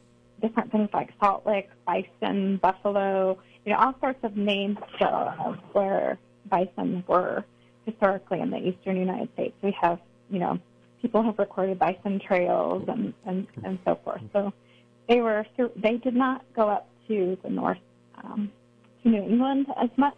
different 0.41 0.71
things 0.71 0.89
like 0.93 1.11
Salt 1.19 1.45
Lick, 1.45 1.69
bison, 1.85 2.57
buffalo, 2.57 3.37
you 3.65 3.71
know, 3.71 3.79
all 3.79 3.95
sorts 3.99 4.19
of 4.23 4.35
names 4.35 4.77
of 4.99 5.57
where 5.71 6.17
bison 6.49 7.03
were 7.07 7.43
historically 7.85 8.41
in 8.41 8.49
the 8.49 8.57
eastern 8.57 8.97
United 8.97 9.29
States. 9.33 9.55
We 9.61 9.75
have, 9.79 9.99
you 10.29 10.39
know, 10.39 10.59
people 11.05 11.21
have 11.21 11.37
recorded 11.37 11.77
bison 11.77 12.19
trails 12.19 12.83
and, 12.87 13.13
and, 13.27 13.45
and 13.63 13.77
so 13.85 13.93
forth. 14.03 14.21
So 14.33 14.51
they 15.07 15.21
were 15.21 15.45
through, 15.55 15.69
they 15.75 15.97
did 15.97 16.15
not 16.15 16.41
go 16.55 16.67
up 16.67 16.87
to 17.07 17.37
the 17.43 17.49
north 17.51 17.77
um, 18.23 18.51
to 19.03 19.09
New 19.09 19.21
England 19.21 19.67
as 19.79 19.91
much. 19.97 20.17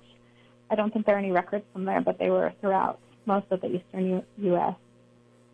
I 0.70 0.76
don't 0.76 0.94
think 0.94 1.06
there 1.06 1.16
are 1.16 1.20
any 1.20 1.32
records 1.32 1.66
from 1.74 1.84
there, 1.84 2.00
but 2.00 2.20
they 2.20 2.30
were 2.30 2.54
throughout 2.62 3.00
most 3.26 3.48
of 3.52 3.60
the 3.60 3.68
eastern 3.68 4.06
U- 4.08 4.24
U.S. 4.38 4.76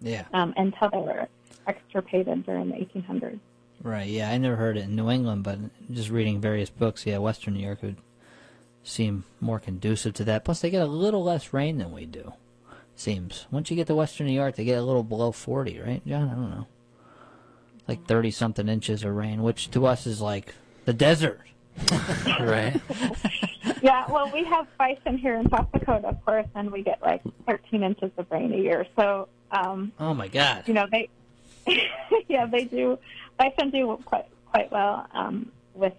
Yeah. 0.02 0.26
Um, 0.34 0.54
until 0.56 0.92
they 0.92 1.00
were 1.00 1.28
extirpated 1.66 2.46
during 2.46 2.70
the 2.70 2.76
1800s. 2.76 3.40
Right. 3.82 4.08
Yeah, 4.08 4.30
I 4.30 4.38
never 4.38 4.56
heard 4.56 4.78
it 4.78 4.84
in 4.84 4.96
New 4.96 5.10
England, 5.10 5.44
but 5.44 5.58
just 5.92 6.12
reading 6.12 6.42
various 6.42 6.70
books, 6.70 7.08
yeah, 7.08 7.18
Western 7.18 7.56
New 7.56 7.66
York 7.66 7.82
would 7.82 7.98
seem 8.84 9.24
more 9.42 9.60
conducive 9.60 10.14
to 10.14 10.24
that. 10.26 10.46
Plus, 10.46 10.62
they 10.62 10.70
get 10.70 10.84
a 10.84 10.86
little 10.86 11.24
less 11.24 11.54
rain 11.54 11.80
than 11.80 11.92
we 11.92 12.06
do. 12.06 12.34
Seems 12.96 13.48
once 13.52 13.70
you 13.70 13.76
get 13.76 13.88
to 13.88 13.96
Western 13.96 14.28
New 14.28 14.34
York, 14.34 14.56
they 14.56 14.64
get 14.66 14.78
a 14.78 14.84
little 14.84 15.04
below 15.04 15.32
forty, 15.32 15.80
right, 15.80 16.02
John? 16.08 16.30
I 16.30 16.34
don't 16.34 16.52
know, 16.52 16.68
like 17.88 18.06
thirty 18.06 18.32
something 18.32 18.70
inches 18.70 19.04
of 19.04 19.14
rain, 19.16 19.42
which 19.44 19.72
to 19.72 19.86
us 19.86 20.06
is 20.06 20.22
like 20.22 20.54
the 20.86 20.94
desert. 20.94 21.42
right. 22.40 22.80
Yeah, 23.82 24.10
well, 24.10 24.30
we 24.34 24.46
have 24.46 24.68
bison 24.78 25.18
here 25.18 25.36
in 25.36 25.50
South 25.50 25.70
Dakota, 25.74 26.08
of 26.08 26.24
course, 26.26 26.48
and 26.56 26.72
we 26.72 26.84
get 26.84 27.02
like 27.02 27.22
13 27.48 27.84
inches 27.84 28.12
of 28.18 28.30
rain 28.32 28.54
a 28.54 28.58
year. 28.58 28.86
So, 28.96 29.28
um, 29.52 29.92
Oh 30.00 30.14
my 30.14 30.30
God. 30.30 30.64
you 30.68 30.74
know, 30.74 30.88
they, 30.90 31.10
yeah, 32.30 32.46
they 32.46 32.64
do. 32.64 32.98
Bison 33.38 33.72
do 33.72 34.00
quite 34.06 34.26
quite 34.52 34.72
well 34.72 35.06
um, 35.14 35.52
with 35.74 35.94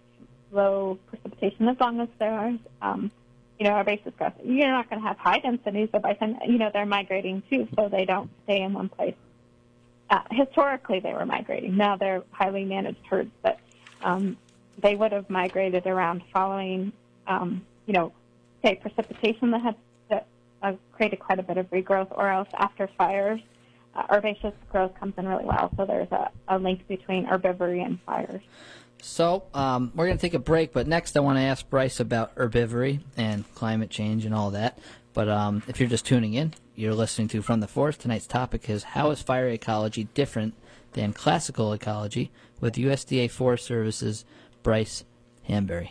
low 0.50 0.98
precipitation 1.08 1.68
as 1.68 1.78
long 1.78 2.00
as 2.00 2.08
there 2.18 2.32
are, 2.32 2.52
um, 2.80 3.10
you 3.58 3.68
know, 3.68 3.82
basis 3.84 4.12
growth. 4.18 4.32
You're 4.42 4.68
not 4.68 4.90
going 4.90 5.00
to 5.00 5.08
have 5.08 5.18
high 5.18 5.38
densities 5.38 5.88
of 5.92 6.02
bison. 6.02 6.38
You 6.46 6.58
know, 6.58 6.70
they're 6.72 6.86
migrating 6.86 7.42
too, 7.50 7.68
so 7.76 7.88
they 7.88 8.04
don't 8.04 8.30
stay 8.44 8.62
in 8.62 8.72
one 8.72 8.88
place. 8.88 9.14
Uh, 10.10 10.20
historically, 10.30 11.00
they 11.00 11.12
were 11.12 11.26
migrating. 11.26 11.76
Now 11.76 11.96
they're 11.96 12.22
highly 12.30 12.64
managed 12.64 13.04
herds, 13.08 13.30
but 13.42 13.58
um, 14.02 14.36
they 14.78 14.94
would 14.96 15.12
have 15.12 15.30
migrated 15.30 15.86
around 15.86 16.22
following, 16.32 16.92
um, 17.26 17.64
you 17.86 17.94
know, 17.94 18.12
say 18.62 18.74
precipitation 18.74 19.50
that 19.52 19.62
had 19.62 19.76
that 20.10 20.26
uh, 20.62 20.72
created 20.92 21.20
quite 21.20 21.38
a 21.38 21.42
bit 21.42 21.56
of 21.56 21.70
regrowth, 21.70 22.08
or 22.10 22.28
else 22.28 22.48
after 22.54 22.88
fires, 22.98 23.40
uh, 23.94 24.02
herbaceous 24.10 24.54
growth 24.70 24.94
comes 24.98 25.14
in 25.16 25.26
really 25.26 25.44
well. 25.44 25.70
So 25.76 25.86
there's 25.86 26.10
a, 26.10 26.30
a 26.48 26.58
link 26.58 26.86
between 26.88 27.26
herbivory 27.26 27.84
and 27.84 27.98
fires. 28.02 28.42
So 29.04 29.44
um, 29.52 29.92
we're 29.94 30.06
going 30.06 30.16
to 30.16 30.20
take 30.20 30.32
a 30.32 30.38
break, 30.38 30.72
but 30.72 30.88
next 30.88 31.14
I 31.14 31.20
want 31.20 31.36
to 31.36 31.42
ask 31.42 31.68
Brice 31.68 32.00
about 32.00 32.34
herbivory 32.36 33.00
and 33.18 33.44
climate 33.54 33.90
change 33.90 34.24
and 34.24 34.34
all 34.34 34.50
that. 34.52 34.78
But 35.12 35.28
um, 35.28 35.62
if 35.68 35.78
you're 35.78 35.90
just 35.90 36.06
tuning 36.06 36.32
in, 36.32 36.54
you're 36.74 36.94
listening 36.94 37.28
to 37.28 37.42
From 37.42 37.60
the 37.60 37.68
Forest. 37.68 38.00
Tonight's 38.00 38.26
topic 38.26 38.68
is 38.70 38.82
how 38.82 39.10
is 39.10 39.20
fire 39.20 39.48
ecology 39.48 40.08
different 40.14 40.54
than 40.94 41.12
classical 41.12 41.74
ecology 41.74 42.32
with 42.60 42.76
USDA 42.76 43.30
Forest 43.30 43.66
Services 43.66 44.24
Brice 44.62 45.04
Hanberry. 45.50 45.90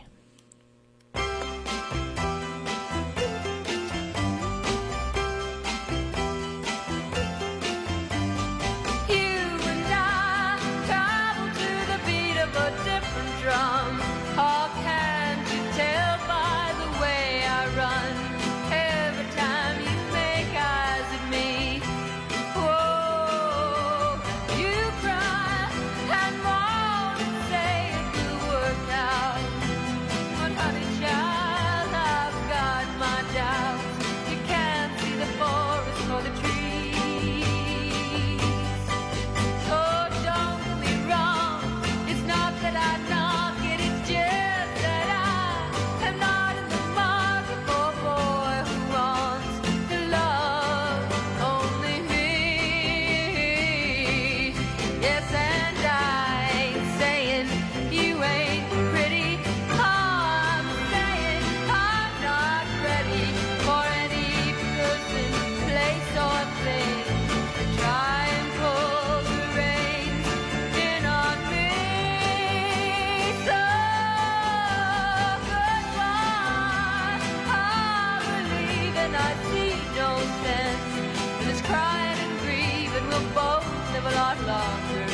In 81.64 81.72
this 81.72 81.72
crying 81.72 82.20
and. 82.20 83.08
We'll 83.10 83.22
both 83.34 83.66
live 83.94 84.06
a 84.06 84.16
lot 84.16 84.38
longer 84.48 85.06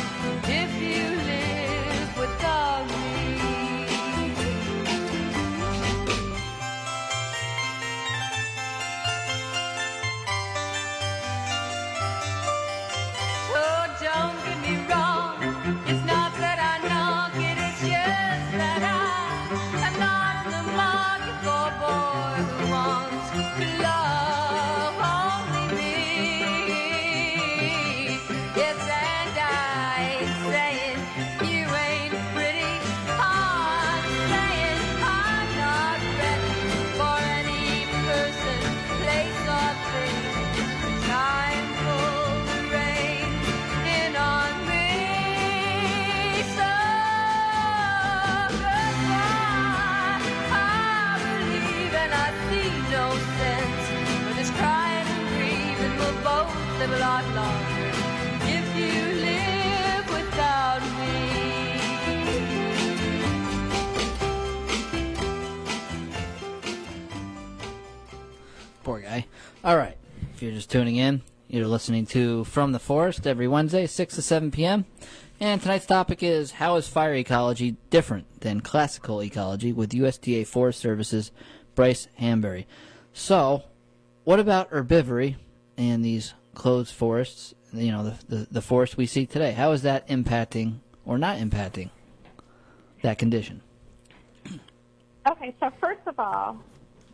if 0.48 0.82
you 0.82 1.19
you're 70.50 70.58
just 70.58 70.72
tuning 70.72 70.96
in, 70.96 71.22
you're 71.48 71.68
listening 71.68 72.08
to 72.08 72.44
From 72.44 72.72
the 72.72 72.80
Forest 72.80 73.28
every 73.28 73.48
Wednesday, 73.48 73.86
6 73.86 74.16
to 74.16 74.22
7 74.24 74.50
p.m. 74.50 74.88
And 75.40 75.62
tonight's 75.62 75.86
topic 75.86 76.24
is 76.24 76.54
How 76.54 76.76
is 76.78 76.88
fire 76.88 77.14
ecology 77.14 77.76
different 77.92 78.42
than 78.42 78.62
classical 78.62 79.22
ecology 79.22 79.72
with 79.72 79.92
USDA 79.92 80.48
Forest 80.48 80.80
Services 80.80 81.32
Brice 81.76 82.08
Hanberry? 82.20 82.66
So, 83.14 83.62
what 84.24 84.40
about 84.40 84.72
herbivory 84.72 85.36
and 85.78 86.04
these 86.04 86.34
closed 86.56 86.96
forests, 86.96 87.54
you 87.72 87.92
know, 87.92 88.04
the, 88.06 88.36
the, 88.36 88.48
the 88.50 88.62
forest 88.64 88.98
we 88.98 89.06
see 89.06 89.28
today? 89.28 89.52
How 89.52 89.72
is 89.74 89.84
that 89.84 90.08
impacting 90.08 90.80
or 91.06 91.20
not 91.20 91.38
impacting 91.38 91.92
that 93.04 93.20
condition? 93.20 93.62
Okay, 95.30 95.54
so 95.60 95.72
first 95.80 96.02
of 96.08 96.20
all, 96.20 96.58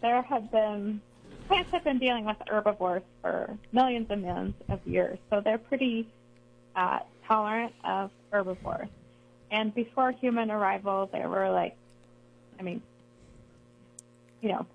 there 0.02 0.22
have 0.22 0.50
been 0.54 1.02
plants 1.48 1.72
have 1.72 1.84
been 1.84 2.00
dealing 2.00 2.26
with 2.26 2.38
herbivores 2.48 3.04
for 3.22 3.58
millions 3.72 4.08
and 4.10 4.22
millions 4.22 4.56
of 4.70 4.80
years, 4.86 5.18
so 5.30 5.42
they're 5.42 5.58
pretty 5.58 6.08
uh, 6.76 7.00
tolerant 7.28 7.74
of 7.84 8.12
herbivores. 8.32 8.90
And 9.52 9.74
before 9.74 10.12
human 10.12 10.52
arrival, 10.52 11.10
there 11.12 11.30
were 11.30 11.50
like, 11.50 11.76
I 12.60 12.64
mean, 12.64 12.82
you 14.42 14.50
know, 14.50 14.66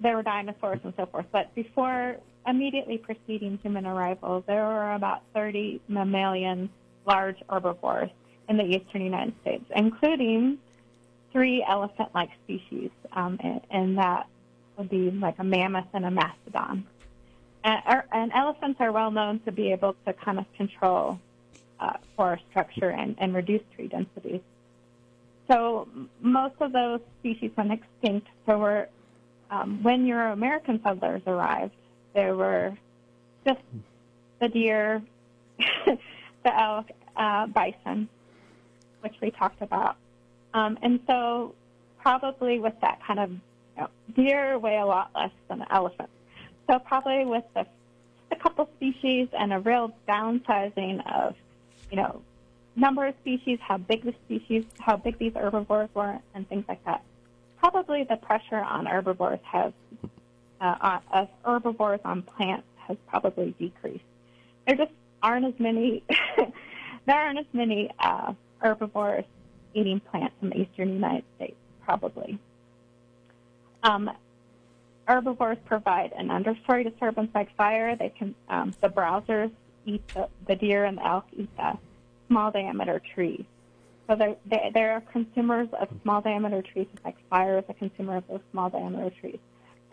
there 0.00 0.16
were 0.16 0.22
dinosaurs 0.22 0.80
and 0.84 0.92
so 0.96 1.06
forth. 1.06 1.26
But 1.32 1.54
before, 1.54 2.16
immediately 2.46 2.98
preceding 2.98 3.58
human 3.62 3.86
arrival, 3.86 4.44
there 4.46 4.64
were 4.64 4.92
about 4.92 5.22
30 5.34 5.80
mammalian 5.88 6.68
large 7.06 7.36
herbivores 7.48 8.10
in 8.48 8.56
the 8.56 8.64
eastern 8.64 9.02
United 9.02 9.34
States, 9.40 9.64
including 9.74 10.58
three 11.32 11.64
elephant-like 11.68 12.30
species, 12.44 12.90
um, 13.12 13.38
and, 13.42 13.60
and 13.70 13.98
that 13.98 14.26
would 14.76 14.88
be 14.88 15.10
like 15.10 15.38
a 15.38 15.44
mammoth 15.44 15.86
and 15.92 16.04
a 16.04 16.10
mastodon. 16.10 16.86
And, 17.64 17.82
er- 17.88 18.06
and 18.12 18.32
elephants 18.32 18.80
are 18.80 18.92
well 18.92 19.10
known 19.10 19.40
to 19.40 19.52
be 19.52 19.72
able 19.72 19.96
to 20.06 20.12
kind 20.12 20.38
of 20.38 20.44
control 20.54 21.18
uh, 21.80 21.94
forest 22.16 22.44
structure 22.50 22.90
and, 22.90 23.16
and 23.18 23.34
reduce 23.34 23.62
tree 23.74 23.88
densities. 23.88 24.40
So 25.48 25.88
most 26.20 26.54
of 26.60 26.72
those 26.72 27.00
species 27.20 27.50
went 27.56 27.72
extinct. 27.72 28.28
So 28.46 28.58
were 28.58 28.88
um, 29.50 29.82
when 29.82 30.06
Euro-American 30.06 30.82
settlers 30.82 31.22
arrived, 31.26 31.74
there 32.14 32.34
were 32.34 32.76
just 33.46 33.60
the 34.40 34.48
deer, 34.48 35.02
the 35.86 36.60
elk, 36.60 36.90
uh, 37.16 37.46
bison, 37.46 38.08
which 39.00 39.14
we 39.22 39.30
talked 39.30 39.62
about. 39.62 39.96
Um, 40.52 40.78
and 40.82 41.00
so 41.06 41.54
probably 42.00 42.58
with 42.58 42.74
that 42.80 43.00
kind 43.06 43.20
of, 43.20 43.30
deer 44.14 44.58
weigh 44.58 44.78
a 44.78 44.86
lot 44.86 45.10
less 45.14 45.30
than 45.48 45.62
an 45.62 45.68
elephant. 45.70 46.10
So 46.68 46.78
probably 46.78 47.24
with 47.24 47.44
the, 47.54 47.66
a 48.30 48.36
couple 48.36 48.68
species 48.76 49.28
and 49.32 49.52
a 49.52 49.60
real 49.60 49.94
downsizing 50.08 51.02
of, 51.12 51.34
you 51.90 51.96
know, 51.96 52.22
number 52.74 53.06
of 53.06 53.14
species, 53.20 53.58
how 53.60 53.78
big 53.78 54.04
the 54.04 54.14
species, 54.24 54.64
how 54.78 54.96
big 54.96 55.18
these 55.18 55.32
herbivores 55.34 55.88
were, 55.94 56.18
and 56.34 56.48
things 56.48 56.64
like 56.68 56.84
that. 56.84 57.02
Probably 57.58 58.04
the 58.04 58.16
pressure 58.16 58.56
on 58.56 58.86
herbivores 58.86 59.40
has, 59.44 59.72
uh, 60.60 61.00
of 61.12 61.28
herbivores 61.44 62.00
on 62.04 62.22
plants 62.22 62.66
has 62.86 62.96
probably 63.08 63.54
decreased. 63.58 64.04
There 64.66 64.76
just 64.76 64.92
aren't 65.22 65.46
as 65.46 65.58
many, 65.58 66.02
there 67.06 67.16
aren't 67.16 67.38
as 67.38 67.46
many 67.52 67.90
uh, 67.98 68.34
herbivores 68.58 69.24
eating 69.74 70.00
plants 70.00 70.34
in 70.42 70.50
the 70.50 70.60
eastern 70.60 70.92
United 70.92 71.24
States, 71.36 71.56
probably. 71.84 72.38
Um, 73.86 74.10
herbivores 75.06 75.58
provide 75.64 76.12
an 76.12 76.28
understory 76.28 76.82
disturbance 76.82 77.30
like 77.34 77.54
fire. 77.56 77.94
They 77.94 78.08
can, 78.08 78.34
um, 78.48 78.74
the 78.80 78.88
browsers 78.88 79.52
eat 79.84 80.06
the, 80.08 80.28
the 80.48 80.56
deer 80.56 80.84
and 80.84 80.98
the 80.98 81.06
elk 81.06 81.26
eat 81.36 81.56
the 81.56 81.78
small 82.26 82.50
diameter 82.50 83.00
trees. 83.14 83.44
So 84.08 84.16
they're, 84.16 84.36
they, 84.44 84.70
they're 84.74 85.02
consumers 85.12 85.68
of 85.80 85.88
small 86.02 86.20
diameter 86.20 86.62
trees, 86.62 86.88
like 87.04 87.16
fire 87.30 87.58
is 87.58 87.64
a 87.68 87.74
consumer 87.74 88.16
of 88.16 88.26
those 88.26 88.40
small 88.50 88.70
diameter 88.70 89.14
trees. 89.20 89.38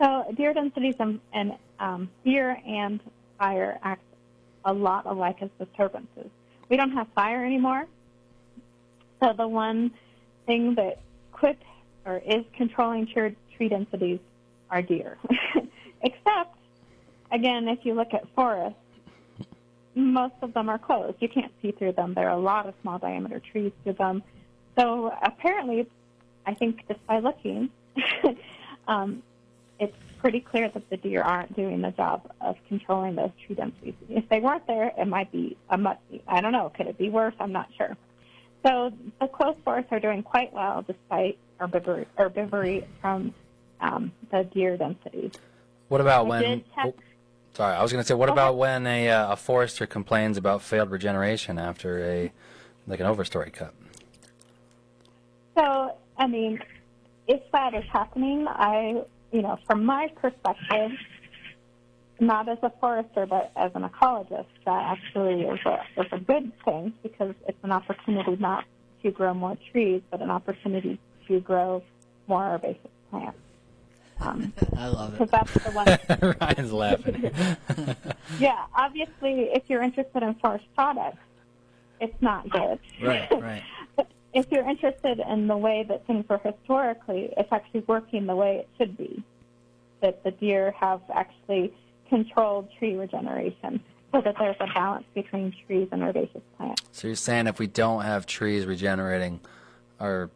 So 0.00 0.24
deer 0.36 0.52
densities 0.52 0.96
and, 0.98 1.20
and 1.32 1.52
um, 1.78 2.10
deer 2.24 2.58
and 2.66 3.00
fire 3.38 3.78
act 3.82 4.02
a 4.64 4.72
lot 4.72 5.06
alike 5.06 5.36
as 5.40 5.50
disturbances. 5.58 6.30
We 6.68 6.76
don't 6.76 6.92
have 6.92 7.06
fire 7.14 7.44
anymore. 7.44 7.86
So 9.22 9.32
the 9.32 9.46
one 9.46 9.92
thing 10.46 10.74
that 10.74 10.98
could 11.32 11.56
or 12.06 12.18
is 12.18 12.44
controlling 12.56 13.06
tree, 13.06 13.34
tree 13.56 13.68
densities 13.68 14.18
are 14.70 14.82
deer. 14.82 15.18
Except, 16.02 16.56
again, 17.32 17.68
if 17.68 17.80
you 17.84 17.94
look 17.94 18.12
at 18.12 18.24
forests, 18.34 18.78
most 19.94 20.34
of 20.42 20.52
them 20.54 20.68
are 20.68 20.78
closed. 20.78 21.16
You 21.20 21.28
can't 21.28 21.52
see 21.62 21.70
through 21.72 21.92
them. 21.92 22.14
There 22.14 22.28
are 22.28 22.36
a 22.36 22.40
lot 22.40 22.66
of 22.66 22.74
small 22.82 22.98
diameter 22.98 23.40
trees 23.40 23.72
through 23.82 23.94
them. 23.94 24.22
So 24.78 25.12
apparently, 25.22 25.86
I 26.46 26.54
think 26.54 26.86
just 26.88 27.04
by 27.06 27.20
looking, 27.20 27.70
um, 28.88 29.22
it's 29.78 29.96
pretty 30.18 30.40
clear 30.40 30.68
that 30.68 30.90
the 30.90 30.96
deer 30.96 31.22
aren't 31.22 31.54
doing 31.54 31.80
the 31.80 31.92
job 31.92 32.30
of 32.40 32.56
controlling 32.68 33.14
those 33.14 33.30
tree 33.46 33.54
densities. 33.54 33.94
If 34.08 34.28
they 34.28 34.40
weren't 34.40 34.66
there, 34.66 34.92
it 34.98 35.06
might 35.06 35.30
be 35.30 35.56
a 35.70 35.78
much, 35.78 36.00
I 36.26 36.40
don't 36.40 36.52
know, 36.52 36.72
could 36.76 36.86
it 36.86 36.98
be 36.98 37.08
worse? 37.08 37.34
I'm 37.38 37.52
not 37.52 37.68
sure. 37.76 37.96
So 38.66 38.92
the 39.20 39.28
closed 39.28 39.58
forests 39.64 39.92
are 39.92 40.00
doing 40.00 40.22
quite 40.22 40.52
well 40.52 40.82
despite 40.86 41.38
herbivory, 41.60 42.06
herbivory 42.18 42.86
from 43.00 43.34
um, 43.80 44.12
the 44.30 44.44
deer 44.44 44.76
densities. 44.76 45.32
What 45.88 46.00
about 46.00 46.26
I 46.26 46.28
when? 46.28 46.64
oh, 46.78 46.94
sorry, 47.52 47.76
I 47.76 47.82
was 47.82 47.92
going 47.92 48.02
to 48.02 48.06
say, 48.06 48.14
what 48.14 48.26
Go 48.26 48.32
about 48.32 48.56
when 48.56 48.86
a, 48.86 49.10
uh, 49.10 49.32
a 49.32 49.36
forester 49.36 49.86
complains 49.86 50.36
about 50.36 50.62
failed 50.62 50.90
regeneration 50.90 51.58
after 51.58 52.04
a 52.04 52.32
like 52.86 53.00
an 53.00 53.06
overstory 53.06 53.52
cut? 53.52 53.74
So, 55.56 55.96
I 56.18 56.26
mean, 56.26 56.60
if 57.28 57.40
that 57.52 57.74
is 57.74 57.84
happening, 57.90 58.46
I, 58.48 59.02
you 59.32 59.42
know, 59.42 59.58
from 59.66 59.84
my 59.84 60.08
perspective, 60.16 60.90
not 62.20 62.48
as 62.48 62.58
a 62.62 62.70
forester, 62.80 63.26
but 63.26 63.52
as 63.56 63.72
an 63.74 63.82
ecologist, 63.82 64.46
that 64.64 64.98
actually 64.98 65.42
is 65.42 65.60
a, 65.64 65.80
is 66.00 66.06
a 66.12 66.18
good 66.18 66.52
thing 66.64 66.92
because 67.02 67.34
it's 67.46 67.58
an 67.62 67.72
opportunity 67.72 68.36
not 68.36 68.64
to 69.02 69.10
grow 69.10 69.34
more 69.34 69.56
trees, 69.72 70.02
but 70.10 70.20
an 70.20 70.30
opportunity 70.30 70.98
to 71.28 71.40
grow 71.40 71.82
more 72.26 72.54
herbaceous 72.54 72.90
plants. 73.10 73.38
Um, 74.20 74.52
I 74.76 74.88
love 74.88 75.12
because 75.12 75.28
it. 75.28 75.30
that's 75.30 75.52
the 75.52 75.70
one 75.72 76.36
Ryan's 76.40 76.72
laughing. 76.72 77.30
Yeah, 78.38 78.64
obviously, 78.74 79.50
if 79.52 79.64
you're 79.68 79.82
interested 79.82 80.22
in 80.22 80.34
forest 80.36 80.64
products, 80.74 81.18
it's 82.00 82.20
not 82.20 82.48
good. 82.48 82.80
Right, 83.00 83.30
right. 83.30 83.62
but 83.96 84.10
if 84.32 84.46
you're 84.50 84.68
interested 84.68 85.20
in 85.20 85.46
the 85.46 85.56
way 85.56 85.84
that 85.88 86.06
things 86.06 86.24
were 86.28 86.38
historically, 86.38 87.32
it's 87.36 87.52
actually 87.52 87.84
working 87.86 88.26
the 88.26 88.34
way 88.34 88.56
it 88.56 88.68
should 88.78 88.96
be. 88.96 89.22
That 90.00 90.24
the 90.24 90.32
deer 90.32 90.74
have 90.80 91.00
actually 91.14 91.72
controlled 92.08 92.68
tree 92.78 92.96
regeneration 92.96 93.80
so 94.12 94.20
that 94.20 94.36
there's 94.38 94.56
a 94.60 94.66
balance 94.72 95.04
between 95.14 95.54
trees 95.66 95.88
and 95.92 96.02
herbaceous 96.02 96.42
plants. 96.56 96.82
So 96.92 97.08
you're 97.08 97.14
saying 97.16 97.46
if 97.46 97.58
we 97.58 97.66
don't 97.66 98.02
have 98.04 98.26
trees 98.26 98.64
regenerating, 98.66 99.40
our 100.00 100.30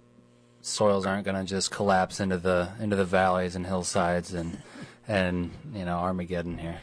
soils 0.69 1.07
aren't 1.07 1.25
going 1.25 1.37
to 1.37 1.45
just 1.45 1.71
collapse 1.71 2.21
into 2.21 2.39
the 2.39 2.71
into 2.81 2.97
the 2.97 3.05
valleys 3.05 3.57
and 3.57 3.67
hillsides 3.67 4.35
and 4.35 4.59
and 5.07 5.51
you 5.75 5.85
know 5.85 5.99
Armageddon 5.99 6.59
here. 6.59 6.81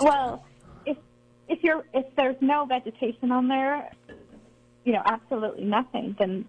Well, 0.00 0.44
if 0.86 0.96
if 1.48 1.62
you're 1.62 1.84
if 1.92 2.06
there's 2.16 2.36
no 2.40 2.64
vegetation 2.66 3.32
on 3.32 3.48
there, 3.48 3.90
you 4.84 4.92
know, 4.92 5.02
absolutely 5.04 5.64
nothing, 5.64 6.14
then 6.18 6.44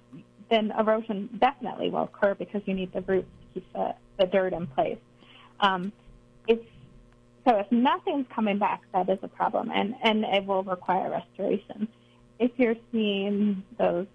then 0.50 0.72
erosion 0.78 1.30
definitely 1.40 1.90
will 1.90 2.04
occur 2.04 2.36
because 2.36 2.62
you 2.66 2.74
need 2.74 2.94
the 2.94 3.02
roots 3.02 3.28
to 3.42 3.54
keep 3.54 3.74
the, 3.74 3.96
the 4.20 4.28
dirt 4.28 4.54
in 4.54 4.68
place. 4.68 5.00
Um, 5.60 5.92
if 6.48 6.60
so, 7.48 7.58
if 7.58 7.72
nothing's 7.72 8.28
coming 8.34 8.58
back, 8.58 8.82
that 8.94 9.10
is 9.10 9.20
a 9.24 9.28
problem, 9.28 9.72
and 9.72 9.96
and 10.04 10.24
it 10.24 10.46
will 10.46 10.64
require 10.64 11.10
restoration. 11.10 11.88
If 12.40 12.52
you're 12.58 12.76
seeing 12.92 13.64
those, 13.78 14.08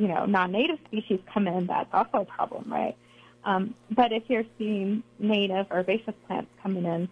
you 0.00 0.08
know, 0.08 0.24
non-native 0.24 0.78
species 0.86 1.20
come 1.32 1.46
in, 1.46 1.66
that's 1.66 1.92
also 1.92 2.22
a 2.22 2.24
problem, 2.24 2.64
right? 2.72 2.96
Um, 3.44 3.74
but 3.90 4.12
if 4.12 4.22
you're 4.28 4.46
seeing 4.56 5.02
native 5.18 5.66
herbaceous 5.70 6.14
plants 6.26 6.50
coming 6.62 6.86
in, 6.86 7.06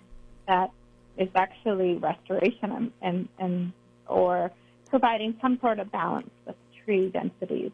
that 0.47 0.71
is 1.19 1.29
actually 1.35 1.99
restoration 1.99 2.73
and, 2.73 2.93
and, 3.03 3.29
and 3.39 3.73
or 4.07 4.51
providing 4.89 5.37
some 5.43 5.61
sort 5.61 5.81
of 5.81 5.93
balance 5.93 6.31
with 6.47 6.57
tree 6.83 7.11
densities 7.11 7.73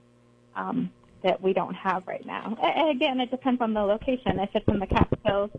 um, 0.57 0.91
that 1.23 1.41
we 1.41 1.53
don't 1.53 1.75
have 1.75 2.09
right 2.09 2.27
now. 2.27 2.59
And 2.61 2.91
again, 2.91 3.21
it 3.21 3.31
depends 3.31 3.61
on 3.61 3.73
the 3.73 3.83
location. 3.83 4.41
If 4.41 4.51
it's 4.53 4.67
in 4.67 4.81
the 4.81 4.89
Catskills, 4.89 5.51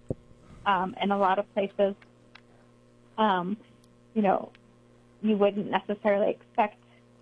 um, 0.65 0.95
in 1.01 1.11
a 1.11 1.17
lot 1.17 1.39
of 1.39 1.45
places, 1.53 1.95
um, 3.17 3.55
you 4.13 4.21
know, 4.21 4.51
you 5.21 5.37
wouldn't 5.37 5.71
necessarily 5.71 6.31
expect 6.31 6.75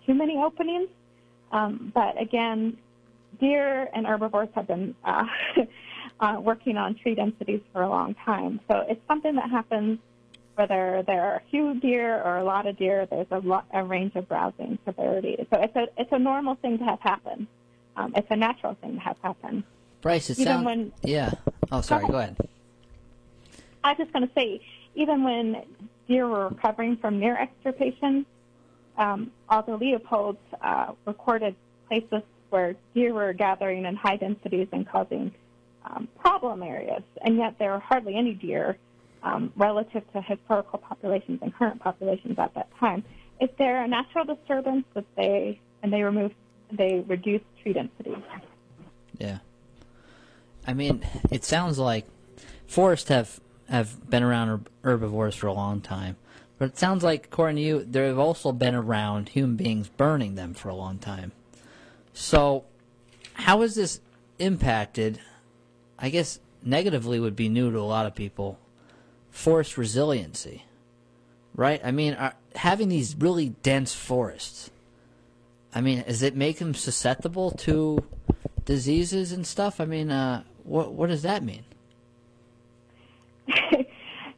too 0.04 0.14
many 0.14 0.36
openings. 0.36 0.88
Um, 1.52 1.92
but 1.94 2.20
again, 2.20 2.76
deer 3.40 3.88
and 3.94 4.06
herbivores 4.06 4.48
have 4.54 4.66
been 4.66 4.94
uh, 5.04 5.24
uh, 6.20 6.36
working 6.40 6.76
on 6.76 6.94
tree 6.96 7.14
densities 7.14 7.60
for 7.72 7.82
a 7.82 7.88
long 7.88 8.14
time. 8.24 8.60
So 8.68 8.84
it's 8.88 9.00
something 9.06 9.34
that 9.36 9.50
happens 9.50 9.98
whether 10.56 11.02
there 11.06 11.22
are 11.24 11.36
a 11.36 11.42
few 11.50 11.80
deer 11.80 12.22
or 12.22 12.38
a 12.38 12.44
lot 12.44 12.66
of 12.66 12.76
deer. 12.76 13.06
There's 13.06 13.26
a, 13.32 13.38
lot, 13.40 13.66
a 13.72 13.82
range 13.82 14.14
of 14.14 14.28
browsing 14.28 14.78
severity. 14.84 15.46
So 15.52 15.60
it's 15.60 15.74
a 15.74 15.88
it's 15.96 16.12
a 16.12 16.18
normal 16.18 16.54
thing 16.56 16.78
to 16.78 16.84
have 16.84 17.00
happen. 17.00 17.48
Um, 17.96 18.12
it's 18.16 18.28
a 18.30 18.36
natural 18.36 18.74
thing 18.80 18.94
to 18.94 19.00
have 19.00 19.16
happen. 19.22 19.64
Brice, 20.00 20.30
it 20.30 20.36
sounds. 20.36 20.64
when- 20.64 20.92
Yeah. 21.02 21.32
Oh, 21.72 21.80
sorry. 21.80 22.06
Go 22.06 22.18
ahead. 22.18 22.36
I 23.82 23.90
was 23.90 23.98
just 23.98 24.12
going 24.12 24.26
to 24.26 24.34
say, 24.34 24.60
even 24.94 25.24
when 25.24 25.62
deer 26.08 26.26
were 26.28 26.48
recovering 26.48 26.96
from 26.98 27.18
near 27.18 27.36
extirpation, 27.36 28.24
um, 28.96 29.30
Aldo 29.48 29.78
Leopold 29.78 30.36
uh, 30.60 30.92
recorded 31.04 31.54
places 31.88 32.22
where 32.50 32.76
deer 32.94 33.12
were 33.12 33.32
gathering 33.32 33.84
in 33.84 33.96
high 33.96 34.16
densities 34.16 34.68
and 34.72 34.88
causing 34.88 35.32
um, 35.84 36.08
problem 36.18 36.62
areas, 36.62 37.02
and 37.22 37.36
yet 37.36 37.58
there 37.58 37.72
are 37.72 37.80
hardly 37.80 38.16
any 38.16 38.32
deer 38.32 38.76
um, 39.22 39.52
relative 39.56 40.02
to 40.12 40.20
historical 40.20 40.78
populations 40.78 41.40
and 41.42 41.54
current 41.54 41.80
populations 41.80 42.38
at 42.38 42.54
that 42.54 42.68
time. 42.78 43.02
Is 43.40 43.50
there 43.58 43.82
a 43.82 43.88
natural 43.88 44.24
disturbance 44.24 44.84
that 44.94 45.04
they 45.16 45.58
and 45.82 45.92
they 45.92 46.02
remove 46.02 46.32
they 46.70 47.04
reduce 47.06 47.42
tree 47.62 47.72
density? 47.72 48.16
Yeah. 49.18 49.38
I 50.66 50.72
mean, 50.72 51.06
it 51.30 51.44
sounds 51.44 51.78
like 51.78 52.06
forests 52.66 53.08
have 53.08 53.40
have 53.68 54.08
been 54.08 54.22
around 54.22 54.68
herbivores 54.82 55.34
for 55.34 55.46
a 55.46 55.52
long 55.52 55.80
time, 55.80 56.16
but 56.58 56.66
it 56.66 56.78
sounds 56.78 57.02
like, 57.02 57.26
according 57.26 57.56
to 57.56 57.62
you, 57.62 57.84
there 57.84 58.06
have 58.06 58.18
also 58.18 58.52
been 58.52 58.74
around 58.74 59.30
human 59.30 59.56
beings 59.56 59.88
burning 59.88 60.34
them 60.34 60.54
for 60.54 60.68
a 60.68 60.74
long 60.74 60.98
time. 60.98 61.32
So, 62.12 62.64
how 63.34 63.62
has 63.62 63.74
this 63.74 64.00
impacted? 64.38 65.20
I 65.98 66.10
guess 66.10 66.38
negatively 66.62 67.18
would 67.20 67.36
be 67.36 67.48
new 67.48 67.70
to 67.72 67.78
a 67.78 67.80
lot 67.80 68.06
of 68.06 68.14
people. 68.14 68.58
Forest 69.30 69.76
resiliency. 69.76 70.64
right? 71.54 71.80
I 71.84 71.90
mean, 71.90 72.14
are, 72.14 72.34
having 72.54 72.88
these 72.88 73.16
really 73.16 73.50
dense 73.62 73.94
forests. 73.94 74.70
I 75.74 75.80
mean, 75.80 76.04
does 76.06 76.22
it 76.22 76.36
make 76.36 76.58
them 76.58 76.74
susceptible 76.74 77.50
to 77.50 78.04
diseases 78.64 79.32
and 79.32 79.46
stuff? 79.46 79.80
I 79.80 79.84
mean, 79.84 80.10
uh, 80.10 80.44
what 80.62 80.92
what 80.92 81.08
does 81.08 81.22
that 81.22 81.42
mean? 81.42 81.64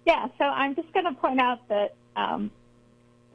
yeah, 0.07 0.29
so 0.39 0.45
I'm 0.45 0.75
just 0.75 0.93
going 0.93 1.05
to 1.05 1.13
point 1.13 1.41
out 1.41 1.69
that 1.69 1.95
um, 2.17 2.51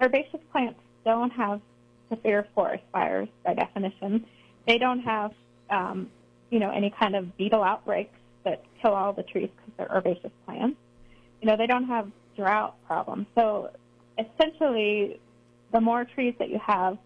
herbaceous 0.01 0.41
plants 0.51 0.79
don't 1.05 1.31
have 1.31 1.61
severe 2.09 2.47
forest 2.53 2.83
fires 2.91 3.29
by 3.45 3.53
definition. 3.53 4.25
They 4.67 4.77
don't 4.77 4.99
have, 5.01 5.31
um, 5.69 6.09
you 6.49 6.59
know, 6.59 6.71
any 6.71 6.93
kind 6.99 7.15
of 7.15 7.37
beetle 7.37 7.63
outbreaks 7.63 8.15
that 8.43 8.63
kill 8.81 8.93
all 8.93 9.13
the 9.13 9.23
trees 9.23 9.49
because 9.55 9.73
they're 9.77 9.97
herbaceous 9.97 10.31
plants. 10.45 10.77
You 11.41 11.47
know, 11.47 11.57
they 11.57 11.67
don't 11.67 11.85
have 11.85 12.11
drought 12.35 12.75
problems. 12.85 13.27
So 13.35 13.71
essentially, 14.17 15.19
the 15.71 15.81
more 15.81 16.05
trees 16.05 16.35
that 16.39 16.49
you 16.49 16.59
have, 16.65 16.97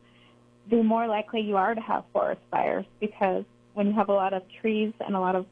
the 0.69 0.81
more 0.81 1.07
likely 1.07 1.41
you 1.41 1.57
are 1.57 1.75
to 1.75 1.81
have 1.81 2.03
forest 2.11 2.41
fires 2.49 2.85
because 2.99 3.43
when 3.75 3.87
you 3.87 3.93
have 3.93 4.09
a 4.09 4.13
lot 4.13 4.33
of 4.33 4.41
trees 4.61 4.93
and 5.05 5.15
a 5.15 5.19
lot 5.19 5.35
of 5.35 5.45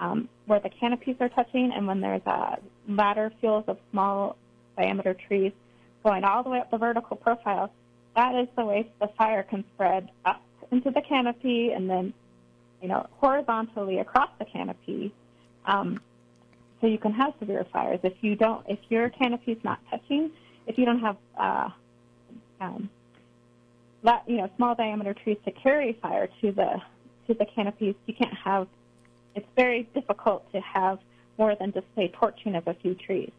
um, 0.00 0.28
where 0.46 0.60
the 0.60 0.70
canopies 0.70 1.16
are 1.20 1.28
touching, 1.28 1.72
and 1.74 1.86
when 1.86 2.00
there's 2.00 2.24
a 2.26 2.58
ladder 2.88 3.30
fuels 3.38 3.64
of 3.68 3.76
small 3.90 4.36
diameter 4.80 5.14
trees 5.14 5.52
going 6.04 6.24
all 6.24 6.42
the 6.42 6.48
way 6.48 6.58
up 6.58 6.70
the 6.70 6.78
vertical 6.78 7.16
profile, 7.16 7.70
that 8.16 8.34
is 8.34 8.48
the 8.56 8.64
way 8.64 8.88
the 9.00 9.08
fire 9.18 9.42
can 9.42 9.64
spread 9.74 10.10
up 10.24 10.42
into 10.70 10.90
the 10.90 11.02
canopy 11.02 11.72
and 11.72 11.88
then, 11.88 12.12
you 12.80 12.88
know, 12.88 13.06
horizontally 13.18 13.98
across 13.98 14.30
the 14.38 14.44
canopy. 14.44 15.12
Um, 15.66 16.00
so 16.80 16.86
you 16.86 16.98
can 16.98 17.12
have 17.12 17.34
severe 17.38 17.66
fires 17.72 18.00
if 18.02 18.14
you 18.22 18.36
don't, 18.36 18.64
if 18.68 18.78
your 18.88 19.10
canopy 19.10 19.52
is 19.52 19.62
not 19.62 19.78
touching, 19.90 20.30
if 20.66 20.78
you 20.78 20.86
don't 20.86 21.00
have, 21.00 21.16
uh, 21.36 21.68
um, 22.60 22.88
la- 24.02 24.22
you 24.26 24.38
know, 24.38 24.50
small 24.56 24.74
diameter 24.74 25.14
trees 25.14 25.36
to 25.44 25.50
carry 25.50 25.98
fire 26.00 26.28
to 26.40 26.52
the 26.52 26.80
to 27.26 27.34
the 27.34 27.46
canopies, 27.54 27.94
you 28.06 28.14
can't 28.14 28.34
have 28.34 28.66
it's 29.34 29.46
very 29.56 29.84
difficult 29.94 30.50
to 30.52 30.60
have 30.60 30.98
more 31.38 31.54
than 31.54 31.72
just 31.72 31.86
say 31.94 32.08
torching 32.08 32.54
of 32.54 32.66
a 32.66 32.74
few 32.74 32.94
trees. 32.94 33.30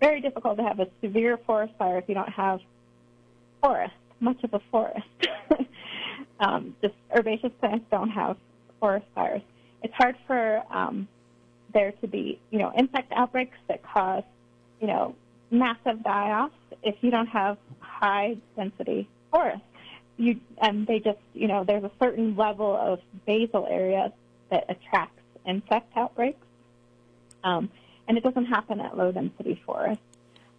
Very 0.00 0.20
difficult 0.20 0.58
to 0.58 0.64
have 0.64 0.80
a 0.80 0.88
severe 1.02 1.38
forest 1.46 1.74
fire 1.78 1.98
if 1.98 2.08
you 2.08 2.14
don't 2.14 2.28
have 2.28 2.60
forest, 3.62 3.94
much 4.20 4.42
of 4.44 4.54
a 4.54 4.60
forest. 4.70 5.06
um, 6.40 6.76
just 6.82 6.94
herbaceous 7.14 7.52
plants 7.60 7.86
don't 7.90 8.10
have 8.10 8.36
forest 8.80 9.06
fires. 9.14 9.42
It's 9.82 9.94
hard 9.94 10.16
for 10.26 10.62
um, 10.70 11.08
there 11.72 11.92
to 11.92 12.06
be, 12.06 12.40
you 12.50 12.58
know, 12.58 12.72
insect 12.76 13.12
outbreaks 13.12 13.56
that 13.68 13.82
cause, 13.82 14.24
you 14.80 14.86
know, 14.86 15.14
massive 15.50 16.02
die-offs 16.02 16.54
if 16.82 16.96
you 17.00 17.10
don't 17.10 17.26
have 17.26 17.58
high 17.80 18.36
density 18.56 19.08
forest. 19.30 19.62
You 20.16 20.38
and 20.60 20.86
they 20.86 21.00
just, 21.00 21.18
you 21.32 21.48
know, 21.48 21.64
there's 21.64 21.84
a 21.84 21.90
certain 22.00 22.36
level 22.36 22.76
of 22.76 23.00
basal 23.26 23.66
area 23.68 24.12
that 24.50 24.64
attracts 24.68 25.20
insect 25.46 25.90
outbreaks, 25.96 26.46
um, 27.42 27.70
and 28.08 28.16
it 28.18 28.24
doesn't 28.24 28.46
happen 28.46 28.80
at 28.80 28.96
low 28.96 29.12
density 29.12 29.60
forests. 29.64 30.02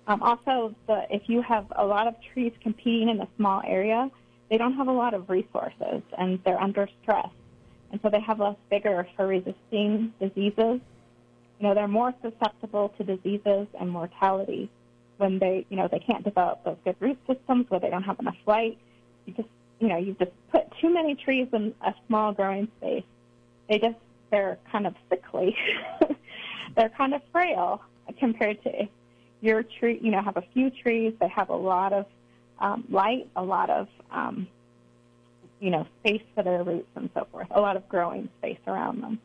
Um, 0.08 0.22
also, 0.22 0.76
the, 0.88 1.06
if 1.10 1.24
you 1.28 1.41
have 1.41 1.72
a 1.76 1.86
lot 1.86 2.08
of 2.08 2.16
trees 2.34 2.54
competing 2.62 3.10
in 3.10 3.20
a 3.22 3.28
small 3.38 3.62
area, 3.66 4.10
they 4.50 4.58
don't 4.58 4.74
have 4.74 4.88
a 4.88 4.91
lot 4.91 5.14
of 5.14 5.30
resources 5.30 6.04
and 6.18 6.39
they're 6.43 6.62
under 6.62 6.88
stress, 7.02 7.30
and 7.91 8.00
so 8.02 8.10
they 8.10 8.20
have 8.20 8.39
less 8.39 8.56
vigor 8.70 9.08
for 9.16 9.28
resisting 9.28 10.14
diseases. 10.20 10.80
You 11.60 11.68
know, 11.68 11.74
they're 11.74 11.88
more 11.88 12.14
susceptible 12.22 12.93
to 12.98 13.04
diseases 13.04 13.68
and 13.80 13.89
mortality 13.89 14.70
when 15.18 15.39
they, 15.39 15.66
you 15.70 15.78
know, 15.78 15.88
they 15.89 16.00
can't 16.00 16.24
develop 16.24 16.64
those 16.64 16.78
good 16.84 16.96
root 17.00 17.18
systems 17.28 17.66
where 17.70 17.80
they 17.80 17.89
don't 17.89 18.04
have 18.04 18.20
enough 18.20 18.36
light. 18.46 18.78
You 19.26 19.34
just, 19.34 19.50
you 19.80 19.88
know, 19.88 19.98
you 19.98 20.16
just 20.20 20.32
put 20.52 20.66
too 20.82 20.93
many 20.93 21.16
trees 21.16 21.48
in 21.54 21.74
a 21.82 21.93
small 22.08 22.34
growing 22.34 22.68
space. 22.78 23.04
They 23.70 23.80
just, 23.80 23.98
they're 24.30 24.60
kind 24.72 24.86
of 24.86 24.96
sickly. 25.10 25.56
they're 26.76 26.90
kind 26.90 27.14
of 27.14 27.22
frail 27.32 27.82
compared 28.20 28.62
to 28.64 28.88
your 29.42 29.64
tree, 29.64 30.00
you 30.02 30.12
know, 30.12 30.22
have 30.22 30.38
a 30.38 30.44
few 30.54 30.70
trees. 30.70 31.14
They 31.20 31.28
have 31.30 31.50
a 31.50 31.56
lot 31.56 31.94
of 31.94 32.06
um, 32.60 32.86
light, 32.90 33.30
a 33.36 33.44
lot 33.44 33.70
of, 33.70 33.88
um, 34.12 34.48
you 35.60 35.70
know, 35.70 35.86
space 36.00 36.22
for 36.34 36.44
their 36.44 36.64
roots 36.64 36.90
and 36.96 37.10
so 37.14 37.28
forth, 37.32 37.48
a 37.52 37.60
lot 37.60 37.76
of 37.76 37.88
growing 37.90 38.30
space 38.40 38.60
around 38.68 39.02
them. 39.02 39.20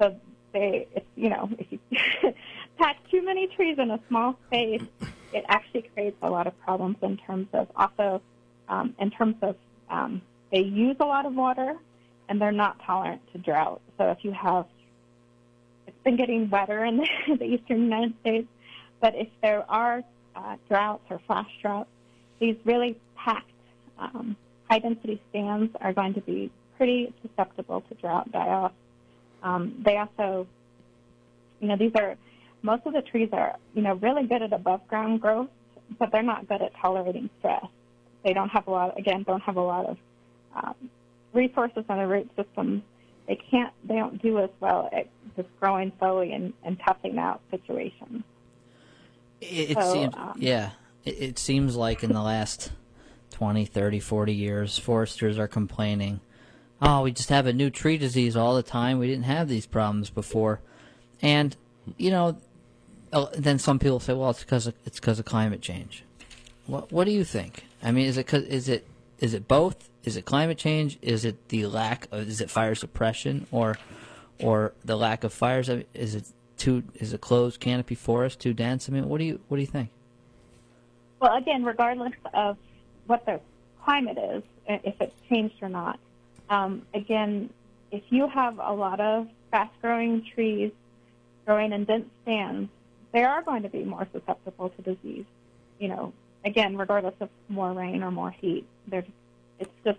So 0.00 0.16
they, 0.52 0.86
if, 0.94 1.02
you 1.16 1.30
know, 1.30 1.48
if 1.58 1.66
you 1.70 1.78
pack 2.78 2.96
too 3.10 3.22
many 3.22 3.46
trees 3.48 3.78
in 3.78 3.90
a 3.90 4.00
small 4.08 4.36
space, 4.46 4.82
it 5.32 5.44
actually 5.48 5.82
creates 5.94 6.16
a 6.22 6.30
lot 6.30 6.46
of 6.46 6.58
problems 6.60 6.96
in 7.02 7.16
terms 7.16 7.48
of 7.52 7.68
also, 7.76 8.20
um, 8.68 8.94
in 8.98 9.10
terms 9.10 9.36
of 9.42 9.56
um, 9.90 10.22
they 10.50 10.60
use 10.60 10.96
a 11.00 11.04
lot 11.04 11.26
of 11.26 11.34
water 11.34 11.76
and 12.28 12.40
they're 12.40 12.52
not 12.52 12.80
tolerant 12.84 13.20
to 13.32 13.38
drought. 13.38 13.80
So 13.98 14.10
if 14.10 14.18
you 14.22 14.32
have, 14.32 14.66
been 16.04 16.16
getting 16.16 16.50
wetter 16.50 16.84
in 16.84 16.96
the, 17.28 17.36
the 17.36 17.44
eastern 17.44 17.82
United 17.82 18.14
States, 18.20 18.48
but 19.00 19.14
if 19.14 19.28
there 19.42 19.64
are 19.70 20.02
uh, 20.34 20.56
droughts 20.68 21.04
or 21.10 21.20
flash 21.26 21.50
droughts, 21.60 21.90
these 22.40 22.56
really 22.64 22.98
packed 23.16 23.50
um, 23.98 24.36
high 24.68 24.78
density 24.78 25.20
stands 25.30 25.74
are 25.80 25.92
going 25.92 26.14
to 26.14 26.20
be 26.20 26.50
pretty 26.76 27.12
susceptible 27.22 27.82
to 27.82 27.94
drought 27.94 28.30
die-off. 28.32 28.72
Um, 29.42 29.82
they 29.84 29.96
also, 29.96 30.46
you 31.60 31.68
know, 31.68 31.76
these 31.76 31.92
are 31.94 32.16
most 32.62 32.86
of 32.86 32.92
the 32.92 33.02
trees 33.02 33.28
are, 33.32 33.56
you 33.74 33.82
know, 33.82 33.94
really 33.94 34.26
good 34.26 34.42
at 34.42 34.52
above 34.52 34.86
ground 34.88 35.20
growth, 35.20 35.48
but 35.98 36.10
they're 36.12 36.22
not 36.22 36.48
good 36.48 36.62
at 36.62 36.72
tolerating 36.80 37.28
stress. 37.38 37.66
They 38.24 38.32
don't 38.32 38.48
have 38.50 38.66
a 38.68 38.70
lot, 38.70 38.98
again, 38.98 39.24
don't 39.24 39.42
have 39.42 39.56
a 39.56 39.60
lot 39.60 39.86
of 39.86 39.96
um, 40.54 40.74
resources 41.32 41.84
on 41.88 41.98
the 41.98 42.06
root 42.06 42.30
system. 42.36 42.82
They 43.26 43.36
can't, 43.36 43.72
they 43.84 43.96
don't 43.96 44.20
do 44.20 44.38
as 44.40 44.50
well 44.60 44.88
at 44.92 45.08
just 45.36 45.48
growing 45.60 45.92
slowly 45.98 46.32
and, 46.32 46.52
and 46.64 46.78
toughing 46.80 47.18
out 47.18 47.40
situations. 47.50 48.24
It, 49.40 49.74
So, 49.74 49.92
seems, 49.92 50.14
um, 50.16 50.34
yeah, 50.36 50.70
it, 51.04 51.10
it 51.20 51.38
seems 51.38 51.76
like 51.76 52.02
in 52.04 52.12
the 52.12 52.22
last 52.22 52.72
20, 53.30 53.64
30, 53.64 54.00
40 54.00 54.34
years, 54.34 54.78
foresters 54.78 55.38
are 55.38 55.48
complaining, 55.48 56.20
oh, 56.82 57.02
we 57.02 57.12
just 57.12 57.28
have 57.28 57.46
a 57.46 57.52
new 57.52 57.70
tree 57.70 57.96
disease 57.96 58.36
all 58.36 58.54
the 58.54 58.62
time. 58.62 58.98
We 58.98 59.06
didn't 59.06 59.24
have 59.24 59.48
these 59.48 59.66
problems 59.66 60.10
before. 60.10 60.60
And, 61.22 61.56
you 61.96 62.10
know, 62.10 62.38
then 63.36 63.58
some 63.58 63.78
people 63.78 64.00
say, 64.00 64.12
well, 64.12 64.30
it's 64.30 64.40
because 64.40 64.66
of, 64.66 64.74
it's 64.84 64.98
because 64.98 65.18
of 65.18 65.24
climate 65.24 65.62
change. 65.62 66.04
What, 66.66 66.92
what 66.92 67.04
do 67.04 67.12
you 67.12 67.24
think? 67.24 67.64
I 67.82 67.92
mean, 67.92 68.06
is 68.06 68.16
it, 68.18 68.32
is 68.32 68.68
it, 68.68 68.86
is 69.18 69.34
it 69.34 69.46
both? 69.48 69.88
Is 70.04 70.16
it 70.16 70.24
climate 70.24 70.58
change? 70.58 70.98
Is 71.00 71.24
it 71.24 71.48
the 71.48 71.66
lack 71.66 72.08
of, 72.10 72.28
is 72.28 72.40
it 72.40 72.50
fire 72.50 72.74
suppression 72.74 73.46
or, 73.50 73.78
or 74.40 74.72
the 74.84 74.96
lack 74.96 75.24
of 75.24 75.32
fires? 75.32 75.68
Is 75.94 76.14
it 76.14 76.24
too, 76.56 76.82
is 76.94 77.12
a 77.12 77.18
closed 77.18 77.60
canopy 77.60 77.94
forest 77.94 78.40
too 78.40 78.52
dense? 78.52 78.88
I 78.88 78.92
mean, 78.92 79.08
what 79.08 79.18
do 79.18 79.24
you, 79.24 79.40
what 79.48 79.56
do 79.56 79.60
you 79.60 79.66
think? 79.66 79.90
Well, 81.20 81.36
again, 81.36 81.64
regardless 81.64 82.14
of 82.34 82.56
what 83.06 83.24
the 83.26 83.40
climate 83.84 84.18
is, 84.18 84.42
if 84.66 85.00
it's 85.00 85.14
changed 85.28 85.56
or 85.62 85.68
not, 85.68 85.98
um, 86.50 86.82
again, 86.94 87.50
if 87.90 88.02
you 88.10 88.26
have 88.28 88.58
a 88.58 88.72
lot 88.72 89.00
of 89.00 89.28
fast-growing 89.50 90.24
trees 90.34 90.72
growing 91.46 91.72
in 91.72 91.84
dense 91.84 92.06
stands, 92.22 92.70
they 93.12 93.22
are 93.22 93.42
going 93.42 93.62
to 93.62 93.68
be 93.68 93.84
more 93.84 94.08
susceptible 94.12 94.70
to 94.70 94.82
disease. 94.82 95.24
You 95.78 95.88
know, 95.88 96.12
again, 96.44 96.76
regardless 96.76 97.14
of 97.20 97.28
more 97.48 97.72
rain 97.72 98.02
or 98.02 98.10
more 98.10 98.30
heat, 98.30 98.66
they're, 98.86 99.04
it's 99.62 99.84
just 99.84 99.98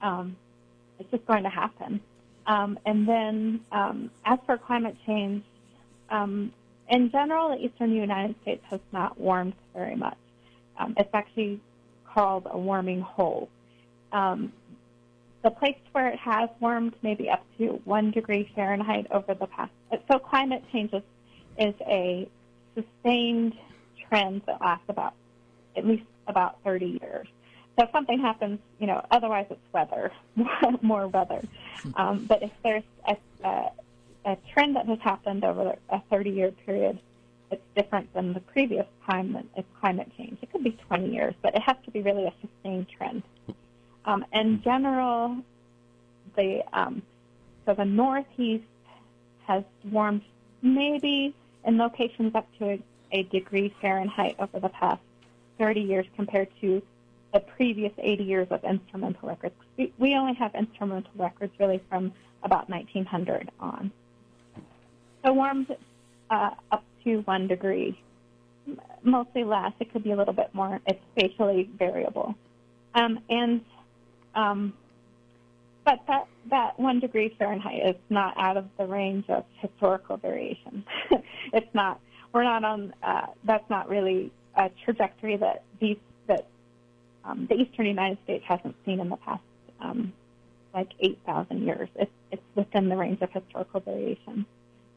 um, 0.00 0.36
it's 0.98 1.10
just 1.10 1.26
going 1.26 1.44
to 1.44 1.48
happen. 1.48 2.00
Um, 2.46 2.78
and 2.84 3.08
then, 3.08 3.60
um, 3.70 4.10
as 4.24 4.38
for 4.46 4.58
climate 4.58 4.96
change, 5.06 5.44
um, 6.10 6.52
in 6.88 7.10
general, 7.10 7.50
the 7.50 7.64
eastern 7.64 7.92
United 7.92 8.34
States 8.42 8.62
has 8.68 8.80
not 8.92 9.18
warmed 9.18 9.54
very 9.74 9.94
much. 9.96 10.16
Um, 10.78 10.94
it's 10.96 11.14
actually 11.14 11.60
called 12.04 12.46
a 12.50 12.58
warming 12.58 13.00
hole. 13.00 13.48
Um, 14.12 14.52
the 15.42 15.50
place 15.50 15.76
where 15.92 16.08
it 16.08 16.18
has 16.18 16.50
warmed 16.60 16.94
maybe 17.02 17.30
up 17.30 17.44
to 17.58 17.80
one 17.84 18.10
degree 18.10 18.50
Fahrenheit 18.54 19.06
over 19.10 19.34
the 19.34 19.46
past. 19.46 19.72
So 20.10 20.18
climate 20.18 20.62
change 20.72 20.92
is, 20.92 21.02
is 21.58 21.74
a 21.86 22.28
sustained 22.74 23.54
trend 24.08 24.42
that 24.46 24.60
lasts 24.60 24.84
about 24.88 25.14
at 25.76 25.86
least 25.86 26.04
about 26.26 26.58
30 26.64 26.98
years. 27.02 27.26
So 27.76 27.84
if 27.84 27.90
something 27.92 28.20
happens, 28.20 28.58
you 28.78 28.86
know, 28.86 29.04
otherwise 29.10 29.46
it's 29.50 29.60
weather, 29.72 30.12
more 30.82 31.08
weather. 31.08 31.42
Um, 31.96 32.26
but 32.26 32.42
if 32.42 32.50
there's 32.62 32.82
a, 33.08 33.16
a, 33.44 33.70
a 34.26 34.36
trend 34.52 34.76
that 34.76 34.86
has 34.86 34.98
happened 35.00 35.44
over 35.44 35.76
a 35.88 36.02
30-year 36.10 36.52
period, 36.66 36.98
it's 37.50 37.62
different 37.74 38.12
than 38.14 38.32
the 38.32 38.40
previous 38.40 38.86
time 39.06 39.32
that 39.34 39.44
it's 39.56 39.68
climate 39.80 40.10
change. 40.16 40.38
It 40.42 40.50
could 40.52 40.64
be 40.64 40.72
20 40.88 41.12
years, 41.12 41.34
but 41.42 41.54
it 41.54 41.62
has 41.62 41.76
to 41.84 41.90
be 41.90 42.00
really 42.00 42.24
a 42.24 42.32
sustained 42.40 42.88
trend. 42.88 43.22
Um, 44.04 44.24
in 44.32 44.62
general, 44.62 45.36
the 46.36 46.62
um, 46.72 47.02
so 47.66 47.74
the 47.74 47.84
northeast 47.84 48.64
has 49.46 49.62
warmed 49.84 50.22
maybe 50.62 51.34
in 51.64 51.78
locations 51.78 52.34
up 52.34 52.48
to 52.58 52.70
a, 52.70 52.82
a 53.12 53.22
degree 53.24 53.72
Fahrenheit 53.80 54.36
over 54.38 54.58
the 54.58 54.68
past 54.68 55.02
30 55.58 55.80
years 55.80 56.06
compared 56.16 56.48
to 56.60 56.82
the 57.32 57.40
previous 57.40 57.92
80 57.98 58.24
years 58.24 58.48
of 58.50 58.62
instrumental 58.64 59.28
records. 59.28 59.54
We, 59.76 59.92
we 59.98 60.14
only 60.14 60.34
have 60.34 60.54
instrumental 60.54 61.10
records 61.16 61.52
really 61.58 61.82
from 61.88 62.12
about 62.42 62.68
1900 62.68 63.50
on. 63.60 63.90
So 65.24 65.32
warms 65.32 65.68
uh, 66.30 66.50
up 66.70 66.84
to 67.04 67.18
one 67.20 67.46
degree, 67.46 67.98
mostly 69.02 69.44
less. 69.44 69.72
It 69.80 69.92
could 69.92 70.04
be 70.04 70.12
a 70.12 70.16
little 70.16 70.34
bit 70.34 70.50
more. 70.52 70.80
It's 70.86 71.00
spatially 71.16 71.70
variable, 71.78 72.34
um, 72.94 73.20
and 73.28 73.60
um, 74.34 74.72
but 75.84 76.00
that 76.08 76.26
that 76.50 76.78
one 76.78 77.00
degree 77.00 77.34
Fahrenheit 77.38 77.86
is 77.86 77.96
not 78.10 78.34
out 78.36 78.56
of 78.56 78.66
the 78.78 78.86
range 78.86 79.24
of 79.28 79.44
historical 79.60 80.16
variation. 80.16 80.84
it's 81.52 81.74
not. 81.74 82.00
We're 82.32 82.44
not 82.44 82.64
on. 82.64 82.94
Uh, 83.02 83.26
that's 83.44 83.68
not 83.70 83.88
really 83.88 84.32
a 84.56 84.70
trajectory 84.84 85.36
that 85.36 85.62
these 85.80 85.98
um, 87.24 87.46
the 87.48 87.54
eastern 87.54 87.86
United 87.86 88.18
States 88.24 88.44
hasn't 88.46 88.74
seen 88.84 89.00
in 89.00 89.08
the 89.08 89.16
past 89.16 89.42
um, 89.80 90.12
like 90.74 90.90
8,000 91.00 91.62
years. 91.62 91.88
It's, 91.96 92.10
it's 92.30 92.42
within 92.54 92.88
the 92.88 92.96
range 92.96 93.20
of 93.20 93.30
historical 93.30 93.80
variation. 93.80 94.46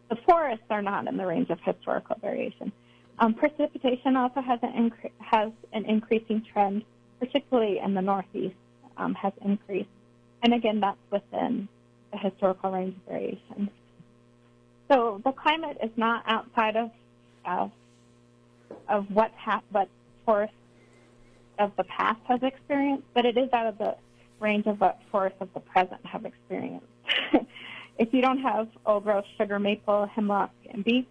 The 0.10 0.18
forests 0.28 0.66
are 0.70 0.82
not 0.82 1.08
in 1.08 1.18
the 1.18 1.26
range 1.26 1.50
of 1.50 1.60
historical 1.62 2.16
variation. 2.22 2.72
Um, 3.20 3.34
precipitation 3.34 4.16
also 4.16 4.42
has 4.42 4.60
an, 4.62 4.92
incre- 4.92 5.12
has 5.20 5.52
an 5.74 5.86
increasing 5.86 6.46
trend, 6.52 6.84
particularly 7.20 7.80
in 7.80 7.94
the 7.94 8.02
northeast, 8.02 8.56
um, 8.98 9.14
has 9.16 9.34
increased. 9.44 9.90
And 10.44 10.54
again, 10.54 10.80
that's 10.80 10.98
within 11.12 11.68
the 12.12 12.18
historical 12.18 12.72
range 12.72 12.96
of 12.96 13.14
variation. 13.14 13.70
So 14.92 15.22
the 15.24 15.32
climate 15.32 15.78
is 15.82 15.92
not 15.98 16.24
outside 16.28 16.76
of 16.76 16.92
of, 17.46 17.72
of 18.90 19.06
what 19.12 19.32
hap- 19.36 19.64
what 19.72 19.88
forests 20.26 20.56
of 21.60 21.72
the 21.78 21.84
past 21.86 22.20
has 22.28 22.42
experienced, 22.44 23.06
but 23.14 23.26
it 23.26 23.38
is 23.38 23.52
out 23.54 23.68
of 23.68 23.78
the 23.78 23.96
range 24.40 24.66
of 24.68 24.80
what 24.80 25.00
forests 25.12 25.38
of 25.42 25.50
the 25.54 25.60
present 25.60 26.06
have 26.06 26.26
experienced. 26.26 26.86
if 27.98 28.14
you 28.14 28.22
don't 28.22 28.40
have 28.40 28.68
old 28.86 29.04
growth 29.04 29.26
sugar 29.38 29.60
maple, 29.60 30.06
hemlock, 30.08 30.52
and 30.72 30.84
beech, 30.84 31.08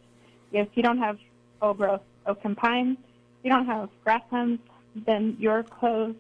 if 0.53 0.69
you 0.75 0.83
don't 0.83 0.99
have 0.99 1.19
old 1.63 1.79
growth 1.79 2.03
oak 2.27 2.39
and 2.45 2.57
pine, 2.57 2.97
if 3.01 3.45
you 3.45 3.51
don't 3.51 3.67
have 3.67 3.89
grasslands, 4.05 4.61
then 4.95 5.37
your 5.39 5.63
closed 5.63 6.19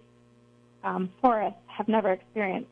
um, 0.82 1.10
forests 1.20 1.58
have 1.66 1.88
never 1.88 2.12
experienced 2.12 2.68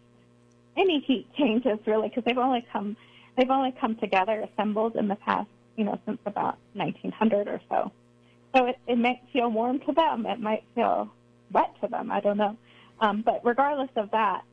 any 0.77 1.01
heat 1.01 1.27
changes 1.37 1.79
really 1.87 2.09
because 2.09 2.25
they've 2.25 2.39
only 2.39 2.65
come 2.73 2.97
they've 3.37 3.51
only 3.51 3.73
come 3.73 3.97
together 3.97 4.47
assembled 4.53 4.97
in 4.97 5.09
the 5.09 5.17
past 5.17 5.49
you 5.77 5.85
know 5.85 5.99
since 6.07 6.19
about 6.27 6.59
1900 6.75 7.49
or 7.49 7.61
so. 7.69 7.93
So 8.55 8.67
it, 8.67 8.79
it 8.87 8.99
might 8.99 9.21
feel 9.33 9.51
warm 9.51 9.81
to 9.81 9.93
them. 9.93 10.27
It 10.27 10.39
might 10.39 10.65
feel 10.75 11.11
wet 11.53 11.75
to 11.81 11.89
them. 11.89 12.11
I 12.11 12.21
don't 12.21 12.37
know. 12.37 12.57
Um, 13.01 13.23
but 13.23 13.41
regardless 13.45 13.91
of 13.97 14.11
that, 14.13 14.45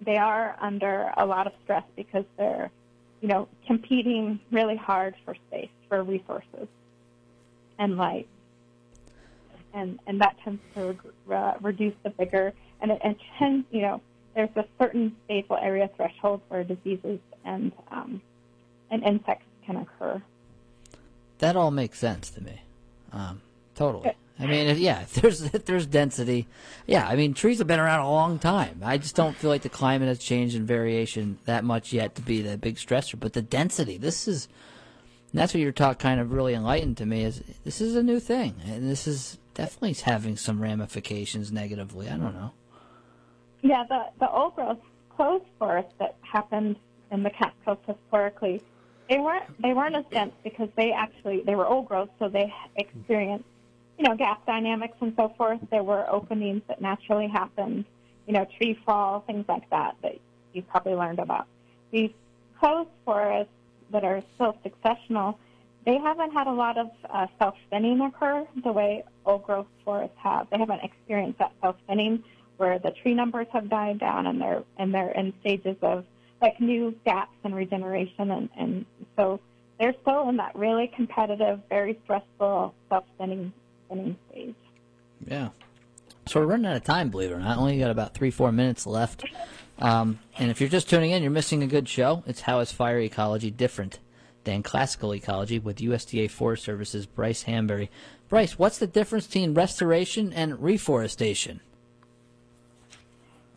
they 0.00 0.16
are 0.16 0.56
under 0.60 1.12
a 1.16 1.26
lot 1.26 1.46
of 1.46 1.52
stress 1.62 1.84
because 1.96 2.24
they're, 2.38 2.70
you 3.20 3.28
know, 3.28 3.48
competing 3.66 4.40
really 4.50 4.76
hard 4.76 5.14
for 5.24 5.34
space, 5.48 5.68
for 5.88 6.02
resources, 6.02 6.68
and 7.78 7.96
light, 7.96 8.26
and 9.74 9.98
and 10.06 10.20
that 10.20 10.36
tends 10.42 10.62
to 10.74 10.96
uh, 11.30 11.54
reduce 11.60 11.94
the 12.02 12.10
vigor, 12.10 12.52
and 12.80 12.90
it 12.90 13.00
and 13.04 13.16
tends, 13.38 13.66
you 13.70 13.82
know, 13.82 14.00
there's 14.34 14.50
a 14.56 14.64
certain 14.78 15.14
basal 15.28 15.56
area 15.56 15.90
threshold 15.96 16.40
where 16.48 16.64
diseases 16.64 17.18
and 17.44 17.72
um, 17.90 18.22
and 18.90 19.02
insects 19.02 19.44
can 19.66 19.76
occur. 19.76 20.22
That 21.38 21.56
all 21.56 21.70
makes 21.70 21.98
sense 21.98 22.30
to 22.30 22.42
me. 22.42 22.62
Um, 23.12 23.40
totally. 23.74 24.12
I 24.40 24.46
mean, 24.46 24.68
if, 24.68 24.78
yeah, 24.78 25.00
if 25.02 25.12
there's 25.14 25.42
if 25.42 25.64
there's 25.64 25.86
density, 25.86 26.48
yeah. 26.86 27.06
I 27.06 27.16
mean, 27.16 27.34
trees 27.34 27.58
have 27.58 27.66
been 27.66 27.80
around 27.80 28.00
a 28.00 28.10
long 28.10 28.38
time. 28.38 28.80
I 28.84 28.98
just 28.98 29.14
don't 29.14 29.36
feel 29.36 29.50
like 29.50 29.62
the 29.62 29.68
climate 29.68 30.08
has 30.08 30.18
changed 30.18 30.56
in 30.56 30.64
variation 30.64 31.38
that 31.44 31.64
much 31.64 31.92
yet 31.92 32.14
to 32.16 32.22
be 32.22 32.42
the 32.42 32.56
big 32.56 32.76
stressor. 32.76 33.18
But 33.18 33.34
the 33.34 33.42
density, 33.42 33.98
this 33.98 34.26
is 34.26 34.48
that's 35.32 35.54
what 35.54 35.60
your 35.60 35.72
talk 35.72 35.98
kind 35.98 36.20
of 36.20 36.32
really 36.32 36.54
enlightened 36.54 36.96
to 36.98 37.06
me. 37.06 37.24
Is 37.24 37.42
this 37.64 37.80
is 37.80 37.94
a 37.94 38.02
new 38.02 38.18
thing, 38.18 38.54
and 38.64 38.88
this 38.88 39.06
is 39.06 39.38
definitely 39.54 39.92
having 39.92 40.36
some 40.36 40.60
ramifications 40.60 41.52
negatively. 41.52 42.08
I 42.08 42.16
don't 42.16 42.34
know. 42.34 42.52
Yeah, 43.62 43.84
the 43.88 44.06
the 44.18 44.30
old 44.30 44.56
growth 44.56 44.78
closed 45.14 45.44
forests 45.58 45.92
that 45.98 46.16
happened 46.22 46.76
in 47.10 47.22
the 47.22 47.30
Catskills 47.30 47.78
historically, 47.86 48.62
they 49.08 49.18
weren't 49.18 49.44
they 49.60 49.74
weren't 49.74 49.94
as 49.94 50.04
dense 50.10 50.32
because 50.42 50.68
they 50.76 50.92
actually 50.92 51.42
they 51.42 51.54
were 51.54 51.66
old 51.66 51.86
growth, 51.86 52.08
so 52.18 52.28
they 52.28 52.52
experienced 52.76 53.44
you 54.00 54.08
know 54.08 54.16
gap 54.16 54.46
dynamics 54.46 54.96
and 55.02 55.12
so 55.14 55.30
forth. 55.36 55.60
There 55.70 55.82
were 55.82 56.08
openings 56.10 56.62
that 56.68 56.80
naturally 56.80 57.28
happened, 57.28 57.84
you 58.26 58.32
know, 58.32 58.46
tree 58.56 58.78
fall, 58.86 59.20
things 59.26 59.44
like 59.46 59.68
that 59.68 59.94
that 60.02 60.18
you 60.54 60.62
probably 60.62 60.94
learned 60.94 61.18
about. 61.18 61.46
These 61.90 62.10
closed 62.58 62.88
forests 63.04 63.52
that 63.92 64.02
are 64.02 64.22
still 64.34 64.56
successional, 64.64 65.36
they 65.84 65.98
haven't 65.98 66.32
had 66.32 66.46
a 66.46 66.52
lot 66.52 66.78
of 66.78 66.90
uh, 67.10 67.26
self 67.38 67.56
thinning 67.68 68.00
occur 68.00 68.46
the 68.64 68.72
way 68.72 69.04
old 69.26 69.42
growth 69.42 69.66
forests 69.84 70.16
have. 70.22 70.48
They 70.48 70.58
haven't 70.58 70.82
experienced 70.82 71.38
that 71.38 71.52
self 71.60 71.76
thinning 71.86 72.24
where 72.56 72.78
the 72.78 72.92
tree 73.02 73.12
numbers 73.12 73.48
have 73.52 73.68
died 73.68 74.00
down 74.00 74.26
and 74.26 74.40
they're 74.40 74.64
and 74.78 74.94
they're 74.94 75.10
in 75.10 75.34
stages 75.40 75.76
of 75.82 76.06
like 76.40 76.58
new 76.58 76.94
gaps 77.04 77.36
and 77.44 77.54
regeneration 77.54 78.30
and, 78.30 78.48
and 78.56 78.86
so 79.18 79.40
they're 79.78 79.94
still 80.00 80.26
in 80.30 80.38
that 80.38 80.56
really 80.56 80.90
competitive, 80.94 81.60
very 81.68 81.98
stressful 82.04 82.74
self 82.88 83.04
thinning 83.18 83.52
thinning 83.90 84.16
stage. 84.30 84.54
Yeah. 85.26 85.50
So 86.26 86.40
we're 86.40 86.46
running 86.46 86.66
out 86.66 86.76
of 86.76 86.84
time, 86.84 87.10
believe 87.10 87.30
it 87.30 87.34
or 87.34 87.40
not. 87.40 87.58
Only 87.58 87.78
got 87.78 87.90
about 87.90 88.14
three, 88.14 88.30
four 88.30 88.52
minutes 88.52 88.86
left. 88.86 89.24
Um, 89.78 90.20
and 90.38 90.50
if 90.50 90.60
you're 90.60 90.70
just 90.70 90.88
tuning 90.88 91.10
in, 91.10 91.22
you're 91.22 91.30
missing 91.30 91.62
a 91.62 91.66
good 91.66 91.88
show. 91.88 92.22
It's 92.26 92.42
How 92.42 92.60
is 92.60 92.70
Fire 92.70 93.00
Ecology 93.00 93.50
Different 93.50 93.98
Than 94.44 94.62
Classical 94.62 95.14
Ecology 95.14 95.58
with 95.58 95.78
USDA 95.78 96.30
Forest 96.30 96.64
Service's 96.64 97.06
Brice 97.06 97.44
Hanberry. 97.44 97.88
Brice, 98.28 98.58
what's 98.58 98.78
the 98.78 98.86
difference 98.86 99.26
between 99.26 99.54
restoration 99.54 100.32
and 100.32 100.62
reforestation? 100.62 101.60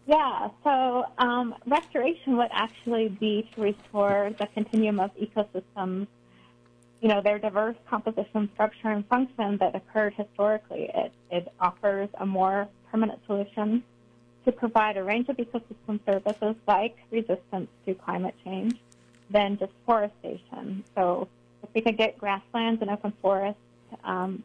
Yeah, 0.06 0.50
so 0.64 1.06
um, 1.18 1.56
restoration 1.66 2.38
would 2.38 2.50
actually 2.52 3.08
be 3.08 3.50
to 3.56 3.62
restore 3.62 4.32
the 4.38 4.48
continuum 4.48 5.00
of 5.00 5.12
ecosystems, 5.16 6.08
you 7.04 7.10
know, 7.10 7.20
their 7.22 7.38
diverse 7.38 7.76
composition, 7.90 8.50
structure, 8.54 8.88
and 8.88 9.06
function 9.08 9.58
that 9.58 9.76
occurred 9.76 10.14
historically. 10.14 10.90
It, 10.96 11.12
it 11.30 11.52
offers 11.60 12.08
a 12.18 12.26
more 12.26 12.70
permanent 12.90 13.20
solution 13.28 13.84
to 14.46 14.52
provide 14.54 14.96
a 14.96 15.04
range 15.04 15.28
of 15.28 15.36
ecosystem 15.36 16.00
services 16.06 16.56
like 16.66 16.96
resistance 17.12 17.68
to 17.86 17.94
climate 17.94 18.36
change 18.46 18.78
than 19.30 19.58
just 19.58 19.74
forestation. 19.86 20.86
So 20.96 21.28
if 21.62 21.70
we 21.76 21.82
could 21.82 21.98
get 21.98 22.18
grasslands 22.18 22.82
and 22.82 22.90
open 22.90 23.12
forests 23.22 23.60
um, 24.06 24.42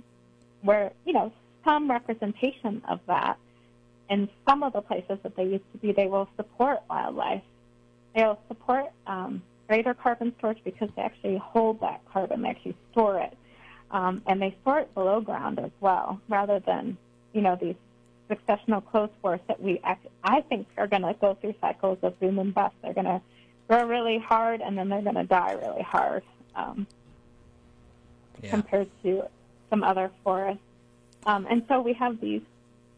where, 0.63 0.91
you 1.07 1.13
know, 1.13 1.33
some 1.65 1.89
representation 1.89 2.83
of 2.89 2.99
that 3.07 3.39
in 4.11 4.29
some 4.49 4.65
of 4.65 4.73
the 4.73 4.81
places 4.81 5.19
that 5.23 5.37
they 5.37 5.45
used 5.45 5.71
to 5.71 5.79
be, 5.79 5.93
they 5.93 6.09
will 6.09 6.29
support 6.37 6.81
wildlife. 6.91 7.43
They'll 8.17 8.41
support 8.49 8.87
um, 9.07 9.43
greater 9.69 9.95
carbon 9.95 10.33
storage 10.39 10.59
because 10.65 10.89
they 10.97 11.03
actually 11.03 11.37
hold 11.37 11.81
that 11.81 12.01
carbon. 12.13 12.43
They 12.43 12.49
actually 12.49 12.77
store 12.91 13.21
it, 13.21 13.37
um, 13.91 14.23
and 14.27 14.41
they 14.41 14.57
store 14.63 14.81
it 14.81 14.95
below 14.95 15.21
ground 15.21 15.59
as 15.61 15.71
well, 15.81 16.21
rather 16.29 16.59
than 16.59 16.97
you 17.33 17.43
know 17.43 17.57
these 17.61 17.77
successional 18.31 18.85
closed 18.85 19.13
forests 19.23 19.47
that 19.49 19.61
we 19.63 19.81
act, 19.85 20.07
I 20.25 20.41
think 20.43 20.67
are 20.77 20.87
going 20.87 21.03
to 21.03 21.15
go 21.15 21.35
through 21.41 21.55
cycles 21.61 21.99
of 22.03 22.19
boom 22.19 22.39
and 22.39 22.53
bust. 22.53 22.75
They're 22.83 22.95
going 22.95 23.07
to 23.07 23.21
grow 23.69 23.87
really 23.87 24.19
hard, 24.19 24.61
and 24.61 24.77
then 24.77 24.89
they're 24.89 25.03
going 25.03 25.15
to 25.15 25.25
die 25.25 25.53
really 25.53 25.83
hard 25.83 26.23
um, 26.57 26.87
Yeah. 28.43 28.51
compared 28.51 28.89
to 29.03 29.25
some 29.71 29.83
other 29.85 30.11
forests. 30.25 30.63
Um, 31.27 31.47
and 31.51 31.63
so 31.69 31.81
we 31.81 31.93
have 31.95 32.21
these 32.21 32.43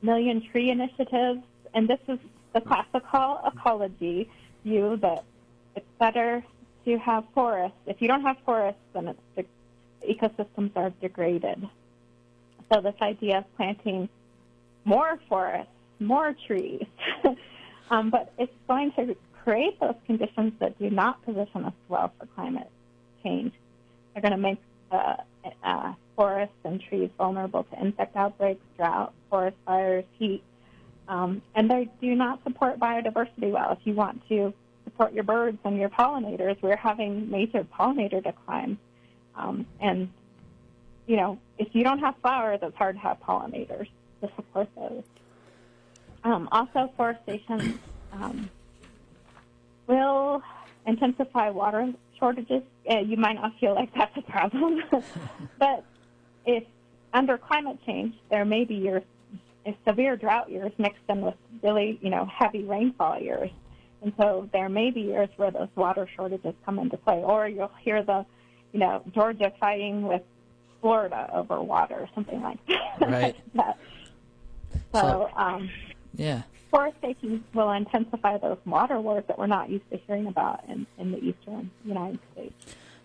million 0.02 0.40
tree 0.40 0.70
initiatives, 0.70 1.40
and 1.74 1.88
this 1.88 2.00
is 2.08 2.18
the 2.52 2.60
classical 2.60 3.40
ecology 3.46 4.28
view 4.64 4.96
that 4.98 5.24
it's 5.76 5.86
better 5.98 6.44
to 6.84 6.98
have 6.98 7.24
forests. 7.34 7.76
If 7.86 8.00
you 8.00 8.08
don't 8.08 8.22
have 8.22 8.36
forests, 8.44 8.80
then 8.92 9.14
the 9.36 9.44
ecosystems 10.08 10.70
are 10.76 10.90
degraded. 11.00 11.68
So 12.72 12.80
this 12.80 12.94
idea 13.02 13.38
of 13.38 13.56
planting 13.56 14.08
more 14.84 15.18
forests, 15.28 15.72
more 15.98 16.34
trees, 16.46 16.86
um, 17.90 18.10
but 18.10 18.32
it's 18.38 18.52
going 18.68 18.92
to 18.92 19.16
create 19.44 19.78
those 19.80 19.94
conditions 20.06 20.52
that 20.60 20.78
do 20.78 20.90
not 20.90 21.24
position 21.24 21.64
us 21.64 21.72
well 21.88 22.12
for 22.18 22.26
climate 22.26 22.70
change. 23.22 23.52
They're 24.12 24.22
going 24.22 24.32
to 24.32 24.38
make 24.38 24.58
uh, 24.90 25.16
uh, 25.62 25.92
forests 26.16 26.54
and 26.64 26.80
trees 26.80 27.10
vulnerable 27.16 27.64
to 27.64 27.80
insect 27.80 28.16
outbreaks, 28.16 28.62
drought, 28.76 29.12
forest 29.28 29.56
fires, 29.66 30.04
heat, 30.18 30.42
um, 31.08 31.42
and 31.54 31.70
they 31.70 31.88
do 32.00 32.14
not 32.14 32.42
support 32.44 32.78
biodiversity 32.78 33.50
well. 33.50 33.72
If 33.72 33.78
you 33.84 33.94
want 33.94 34.26
to 34.28 34.52
support 35.00 35.14
your 35.14 35.24
birds 35.24 35.56
and 35.64 35.78
your 35.78 35.88
pollinators, 35.88 36.60
we're 36.60 36.76
having 36.76 37.30
major 37.30 37.64
pollinator 37.64 38.22
decline. 38.22 38.76
Um, 39.34 39.64
and, 39.80 40.10
you 41.06 41.16
know, 41.16 41.38
if 41.56 41.68
you 41.72 41.82
don't 41.82 42.00
have 42.00 42.16
flowers, 42.20 42.58
it's 42.60 42.76
hard 42.76 42.96
to 42.96 43.00
have 43.00 43.18
pollinators. 43.20 43.88
to 44.20 44.30
support 44.36 44.68
those. 44.76 45.02
Um, 46.22 46.50
also, 46.52 46.92
forestation 46.98 47.80
um, 48.12 48.50
will 49.86 50.42
intensify 50.86 51.48
water 51.48 51.94
shortages. 52.18 52.62
Uh, 52.90 52.98
you 52.98 53.16
might 53.16 53.36
not 53.36 53.58
feel 53.58 53.74
like 53.74 53.94
that's 53.94 54.14
a 54.18 54.22
problem, 54.22 54.82
but 55.58 55.82
if 56.44 56.64
under 57.14 57.38
climate 57.38 57.78
change, 57.86 58.14
there 58.28 58.44
may 58.44 58.64
be 58.64 58.74
years, 58.74 59.02
severe 59.88 60.16
drought 60.16 60.50
years 60.50 60.72
mixed 60.76 61.00
in 61.08 61.22
with 61.22 61.36
really, 61.62 61.98
you 62.02 62.10
know, 62.10 62.26
heavy 62.26 62.64
rainfall 62.64 63.18
years. 63.18 63.50
And 64.02 64.12
so 64.18 64.48
there 64.52 64.68
may 64.68 64.90
be 64.90 65.02
years 65.02 65.28
where 65.36 65.50
those 65.50 65.68
water 65.76 66.08
shortages 66.16 66.54
come 66.64 66.78
into 66.78 66.96
play, 66.96 67.22
or 67.22 67.46
you'll 67.48 67.70
hear 67.82 68.02
the, 68.02 68.24
you 68.72 68.80
know, 68.80 69.02
Georgia 69.14 69.52
fighting 69.60 70.02
with 70.02 70.22
Florida 70.80 71.28
over 71.34 71.60
water 71.60 71.94
or 71.96 72.08
something 72.14 72.40
like 72.42 72.58
Right. 73.00 73.36
that. 73.54 73.76
So- 74.92 74.98
So, 75.00 75.28
um, 75.36 75.68
Yeah. 76.14 76.42
forestation 76.70 77.44
will 77.54 77.70
intensify 77.72 78.38
those 78.38 78.58
water 78.64 78.98
wars 79.00 79.24
that 79.28 79.38
we're 79.38 79.46
not 79.46 79.68
used 79.68 79.88
to 79.90 79.98
hearing 80.06 80.26
about 80.26 80.64
in, 80.68 80.86
in 80.98 81.12
the 81.12 81.18
eastern 81.18 81.70
United 81.84 82.18
States. 82.32 82.54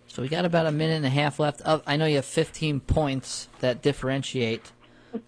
So 0.08 0.22
we 0.22 0.28
got 0.28 0.44
about 0.44 0.66
a 0.66 0.72
minute 0.72 0.94
and 0.94 1.06
a 1.06 1.10
half 1.10 1.38
left. 1.38 1.60
Of, 1.62 1.82
I 1.86 1.96
know 1.96 2.06
you 2.06 2.16
have 2.16 2.24
15 2.24 2.80
points 2.80 3.48
that 3.60 3.82
differentiate 3.82 4.72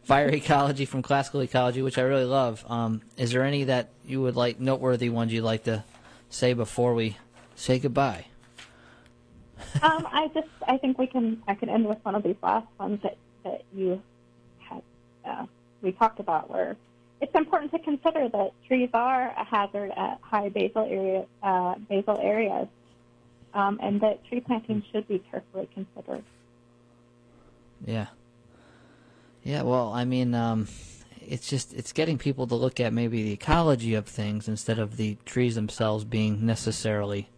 fire 0.05 0.29
ecology 0.29 0.85
from 0.85 1.03
classical 1.03 1.41
ecology, 1.41 1.83
which 1.83 1.99
I 1.99 2.03
really 2.03 2.25
love. 2.25 2.65
Um, 2.69 3.03
is 3.17 3.33
there 3.33 3.45
any 3.45 3.65
that 3.65 3.91
you 4.05 4.23
would 4.23 4.37
like 4.37 4.61
noteworthy 4.61 5.09
ones 5.09 5.33
you'd 5.33 5.43
like 5.43 5.65
to 5.65 5.85
say 6.31 6.53
before 6.53 6.95
we 6.95 7.17
say 7.55 7.79
goodbye? 7.79 8.27
um, 9.83 10.07
I 10.11 10.31
just 10.35 10.49
I 10.67 10.79
think 10.79 10.99
we 10.99 11.07
can 11.07 11.43
I 11.47 11.55
can 11.55 11.69
end 11.69 11.87
with 11.87 11.99
one 12.05 12.15
of 12.15 12.23
these 12.23 12.37
last 12.43 12.67
ones 12.79 13.01
that 13.03 13.17
that 13.45 13.65
you 13.75 14.03
had 14.59 14.83
uh, 15.25 15.47
we 15.83 15.93
talked 15.93 16.21
about 16.21 16.51
where 16.51 16.77
it's 17.21 17.35
important 17.35 17.73
to 17.73 17.79
consider 17.81 18.29
that 18.29 18.53
trees 18.67 18.91
are 18.95 19.35
a 19.37 19.45
hazard 19.45 19.93
at 19.97 20.19
high 20.23 20.49
basal 20.49 20.85
area 20.85 21.27
uh, 21.43 21.75
basal 21.89 22.19
areas, 22.21 22.69
um, 23.55 23.79
and 23.83 24.01
that 24.01 24.25
tree 24.27 24.41
planting 24.41 24.83
should 24.93 25.07
be 25.09 25.19
carefully 25.31 25.69
considered. 25.75 26.23
Yeah. 27.85 28.07
Yeah, 29.45 29.63
well, 29.63 29.93
I 29.93 30.05
mean, 30.05 30.35
um, 30.35 30.69
it's 31.21 31.49
just 31.49 31.75
it's 31.75 31.93
getting 31.93 32.19
people 32.19 32.47
to 32.47 32.55
look 32.55 32.81
at 32.81 32.93
maybe 32.93 33.23
the 33.23 33.33
ecology 33.33 33.95
of 33.95 34.07
things 34.07 34.49
instead 34.49 34.79
of 34.79 34.97
the 34.97 35.17
trees 35.25 35.55
themselves 35.55 36.05
being 36.05 36.45
necessarily, 36.45 37.29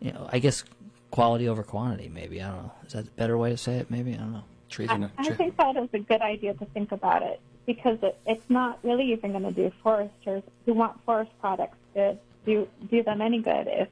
you 0.00 0.12
know, 0.12 0.28
I 0.32 0.38
guess 0.38 0.64
quality 1.10 1.48
over 1.48 1.62
quantity. 1.62 2.08
Maybe 2.08 2.42
I 2.42 2.48
don't 2.50 2.62
know. 2.62 2.72
Is 2.86 2.92
that 2.92 3.08
a 3.08 3.10
better 3.12 3.36
way 3.36 3.50
to 3.50 3.56
say 3.56 3.76
it? 3.78 3.90
Maybe 3.90 4.14
I 4.14 4.18
don't 4.18 4.32
know. 4.32 4.44
Trees 4.68 4.90
I, 4.90 4.96
are 4.96 5.10
I 5.18 5.30
think 5.30 5.56
that 5.56 5.76
is 5.76 5.88
a 5.92 5.98
good 5.98 6.20
idea 6.20 6.54
to 6.54 6.64
think 6.66 6.92
about 6.92 7.22
it 7.22 7.40
because 7.66 7.98
it, 8.02 8.18
it's 8.26 8.44
not 8.50 8.78
really 8.82 9.12
even 9.12 9.32
going 9.32 9.44
to 9.44 9.52
do 9.52 9.72
foresters 9.82 10.42
who 10.66 10.74
want 10.74 11.02
forest 11.04 11.30
products 11.40 11.78
to 11.94 12.16
do 12.44 12.68
do 12.90 13.02
them 13.02 13.20
any 13.20 13.40
good 13.40 13.66
if 13.66 13.88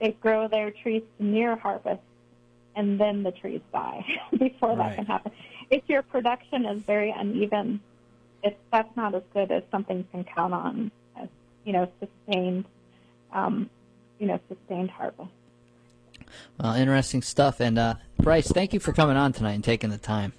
they 0.00 0.12
grow 0.20 0.48
their 0.48 0.70
trees 0.70 1.02
near 1.18 1.56
harvest 1.56 2.02
and 2.76 2.98
then 3.00 3.22
the 3.22 3.32
trees 3.32 3.60
die 3.72 4.04
before 4.38 4.76
that 4.76 4.88
Right. 4.88 4.96
can 4.96 5.06
happen. 5.06 5.32
If 5.70 5.82
your 5.88 6.02
production 6.02 6.64
is 6.64 6.82
very 6.82 7.10
uneven, 7.10 7.80
it's 8.42 8.56
that's 8.72 8.94
not 8.96 9.14
as 9.14 9.22
good 9.34 9.50
as 9.50 9.62
something 9.70 9.98
you 9.98 10.06
can 10.12 10.24
count 10.24 10.54
on 10.54 10.90
as 11.16 11.28
you 11.64 11.72
know 11.72 11.90
sustained, 12.00 12.64
um, 13.32 13.68
you 14.18 14.26
know 14.26 14.40
sustained 14.48 14.90
harvest. 14.90 15.30
Well, 16.60 16.74
interesting 16.74 17.22
stuff. 17.22 17.60
And 17.60 17.78
uh, 17.78 17.94
Brice, 18.18 18.48
thank 18.48 18.72
you 18.72 18.80
for 18.80 18.92
coming 18.92 19.16
on 19.16 19.32
tonight 19.32 19.52
and 19.52 19.64
taking 19.64 19.90
the 19.90 19.98
time. 19.98 20.32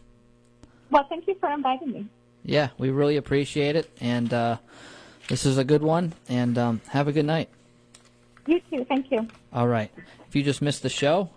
Well, 0.92 1.06
thank 1.08 1.28
you 1.28 1.36
for 1.40 1.50
inviting 1.52 1.92
me. 1.92 2.08
Yeah, 2.44 2.70
we 2.78 2.90
really 2.90 3.18
appreciate 3.18 3.76
it. 3.76 3.90
And 4.00 4.34
uh, 4.34 4.58
this 5.28 5.46
is 5.46 5.58
a 5.58 5.64
good 5.64 5.84
one. 5.84 6.14
And 6.28 6.58
um, 6.58 6.82
have 6.90 7.08
a 7.08 7.12
good 7.12 7.26
night. 7.26 7.50
You 8.48 8.62
too. 8.72 8.86
Thank 8.86 9.12
you. 9.12 9.28
All 9.54 9.68
right. 9.68 9.92
If 10.28 10.36
you 10.36 10.44
just 10.44 10.62
missed 10.62 10.84
the 10.84 10.90
show, 10.90 11.30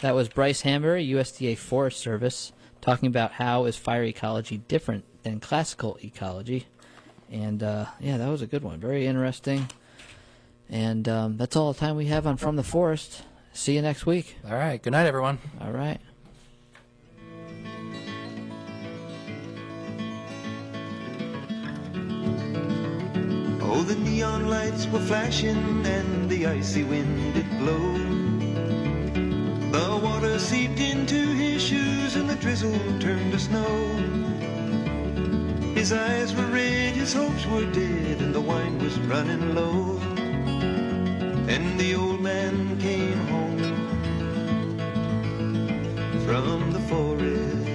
that 0.00 0.14
was 0.14 0.28
Brice 0.28 0.62
Hanberry, 0.62 1.08
USDA 1.10 1.56
Forest 1.56 1.98
Service, 1.98 2.52
talking 2.80 3.06
about 3.06 3.32
how 3.32 3.64
is 3.64 3.76
fire 3.76 4.04
ecology 4.04 4.58
different 4.68 5.04
than 5.22 5.40
classical 5.40 5.98
ecology. 6.02 6.66
And 7.30 7.62
uh, 7.62 7.86
yeah, 8.00 8.16
that 8.16 8.28
was 8.28 8.42
a 8.42 8.46
good 8.46 8.62
one. 8.62 8.80
Very 8.80 9.06
interesting. 9.06 9.68
And 10.68 11.08
um, 11.08 11.36
that's 11.36 11.56
all 11.56 11.72
the 11.72 11.78
time 11.78 11.96
we 11.96 12.06
have 12.06 12.26
on 12.26 12.36
From 12.36 12.56
the 12.56 12.62
Forest. 12.62 13.22
See 13.52 13.74
you 13.74 13.82
next 13.82 14.06
week. 14.06 14.36
All 14.48 14.54
right. 14.54 14.80
Good 14.80 14.92
night, 14.92 15.06
everyone. 15.06 15.38
All 15.60 15.72
right. 15.72 16.00
Oh, 23.62 23.82
the 23.82 23.96
neon 23.96 24.48
lights 24.48 24.86
were 24.86 25.00
flashing 25.00 25.84
and 25.86 26.28
the 26.30 26.46
icy 26.46 26.84
wind 26.84 27.34
did 27.34 27.48
blow. 27.58 28.29
Seeped 30.40 30.80
into 30.80 31.14
his 31.14 31.62
shoes 31.62 32.16
and 32.16 32.28
the 32.28 32.34
drizzle 32.34 32.72
turned 32.98 33.30
to 33.30 33.38
snow. 33.38 33.68
His 35.74 35.92
eyes 35.92 36.34
were 36.34 36.46
red, 36.46 36.96
his 36.96 37.12
hopes 37.12 37.46
were 37.46 37.66
dead, 37.66 38.20
and 38.20 38.34
the 38.34 38.40
wine 38.40 38.78
was 38.78 38.98
running 39.00 39.54
low. 39.54 39.98
And 41.46 41.78
the 41.78 41.94
old 41.94 42.20
man 42.20 42.80
came 42.80 43.18
home 43.28 43.58
from 46.26 46.72
the 46.72 46.80
forest. 46.88 47.66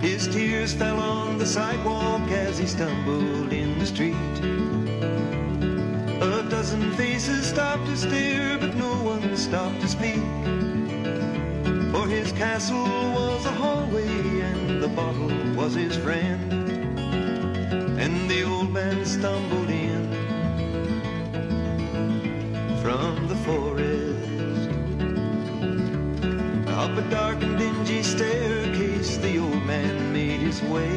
His 0.00 0.28
tears 0.28 0.74
fell 0.74 1.00
on 1.00 1.38
the 1.38 1.46
sidewalk 1.46 2.30
as 2.30 2.58
he 2.58 2.66
stumbled 2.66 3.52
in 3.52 3.78
the 3.80 3.86
street. 3.86 4.65
A 6.20 6.42
dozen 6.48 6.92
faces 6.92 7.46
stopped 7.46 7.84
to 7.86 7.96
stare, 7.96 8.56
but 8.56 8.74
no 8.74 8.94
one 9.02 9.36
stopped 9.36 9.82
to 9.82 9.88
speak. 9.88 10.24
For 11.92 12.08
his 12.08 12.32
castle 12.32 12.84
was 13.12 13.44
a 13.44 13.52
hallway, 13.52 14.40
and 14.40 14.82
the 14.82 14.88
bottle 14.88 15.30
was 15.54 15.74
his 15.74 15.94
friend. 15.98 16.52
And 18.00 18.30
the 18.30 18.44
old 18.44 18.72
man 18.72 19.04
stumbled 19.04 19.68
in 19.68 20.06
from 22.80 23.28
the 23.28 23.36
forest. 23.44 24.70
Up 26.68 26.96
a 26.96 27.02
dark 27.10 27.42
and 27.42 27.58
dingy 27.58 28.02
staircase, 28.02 29.18
the 29.18 29.38
old 29.38 29.66
man 29.66 30.14
made 30.14 30.40
his 30.40 30.62
way. 30.62 30.96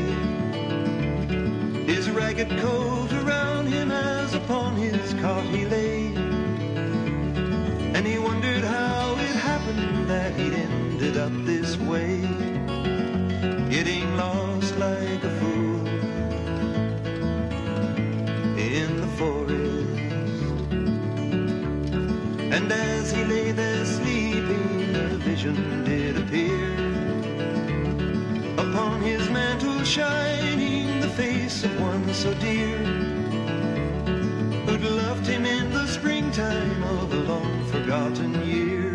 His 1.85 2.09
ragged 2.09 2.49
coat 2.59 2.98
cot 5.21 5.43
he 5.45 5.65
lay. 5.65 6.13
And 7.95 8.07
he 8.07 8.17
wondered 8.17 8.63
how 8.63 9.15
it 9.15 9.35
happened 9.35 10.09
that 10.09 10.33
he'd 10.33 10.53
ended 10.53 11.17
up 11.17 11.33
this 11.45 11.77
way. 11.77 12.21
Getting 13.69 14.15
lost 14.15 14.77
like 14.77 15.21
a 15.23 15.33
fool 15.39 15.87
in 18.57 19.01
the 19.01 19.07
forest. 19.19 19.89
And 22.55 22.71
as 22.71 23.11
he 23.11 23.23
lay 23.25 23.51
there 23.51 23.85
sleeping, 23.85 24.95
a 24.95 25.17
vision 25.27 25.83
did 25.83 26.17
appear. 26.17 26.73
Upon 28.57 29.01
his 29.01 29.29
mantle 29.29 29.83
shining 29.83 31.01
the 31.01 31.09
face 31.09 31.63
of 31.63 31.81
one 31.81 32.13
so 32.13 32.33
dear, 32.35 32.98
forgotten 37.89 38.31
year, 38.45 38.91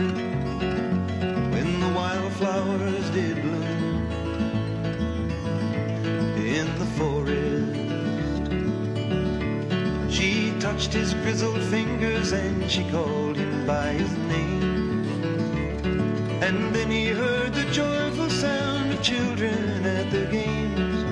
when 1.51 1.81
the 1.81 1.89
wildflowers 1.97 3.11
did 3.11 3.43
bloom 3.43 4.07
in 6.39 6.67
the 6.79 6.87
forest. 6.95 7.75
She 10.15 10.53
touched 10.61 10.93
his 10.93 11.13
grizzled 11.13 11.61
fingers 11.65 12.31
and 12.31 12.71
she 12.71 12.89
called 12.91 13.37
him 13.37 13.67
by 13.67 13.95
his 13.95 14.13
name. 14.29 15.03
And 16.41 16.73
then 16.73 16.89
he 16.89 17.09
heard 17.09 17.53
the 17.53 17.65
joyful 17.73 18.31
sound 18.31 18.93
of 18.93 19.03
children 19.03 19.85
at 19.85 20.09
their 20.13 20.31
games. 20.31 21.03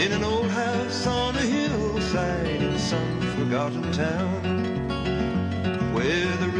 In 0.00 0.12
an 0.12 0.24
old 0.24 0.50
house 0.50 1.06
on 1.06 1.36
a 1.36 1.42
hillside 1.42 2.62
in 2.62 2.78
some 2.78 3.20
forgotten 3.36 3.92
town. 3.92 4.37
Where 5.98 6.36
the 6.36 6.57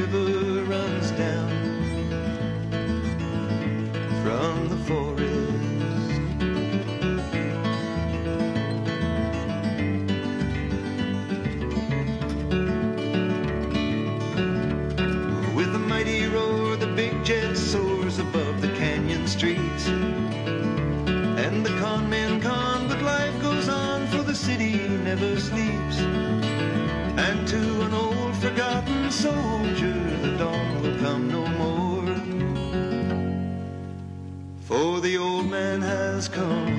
has 35.82 36.28
come. 36.28 36.77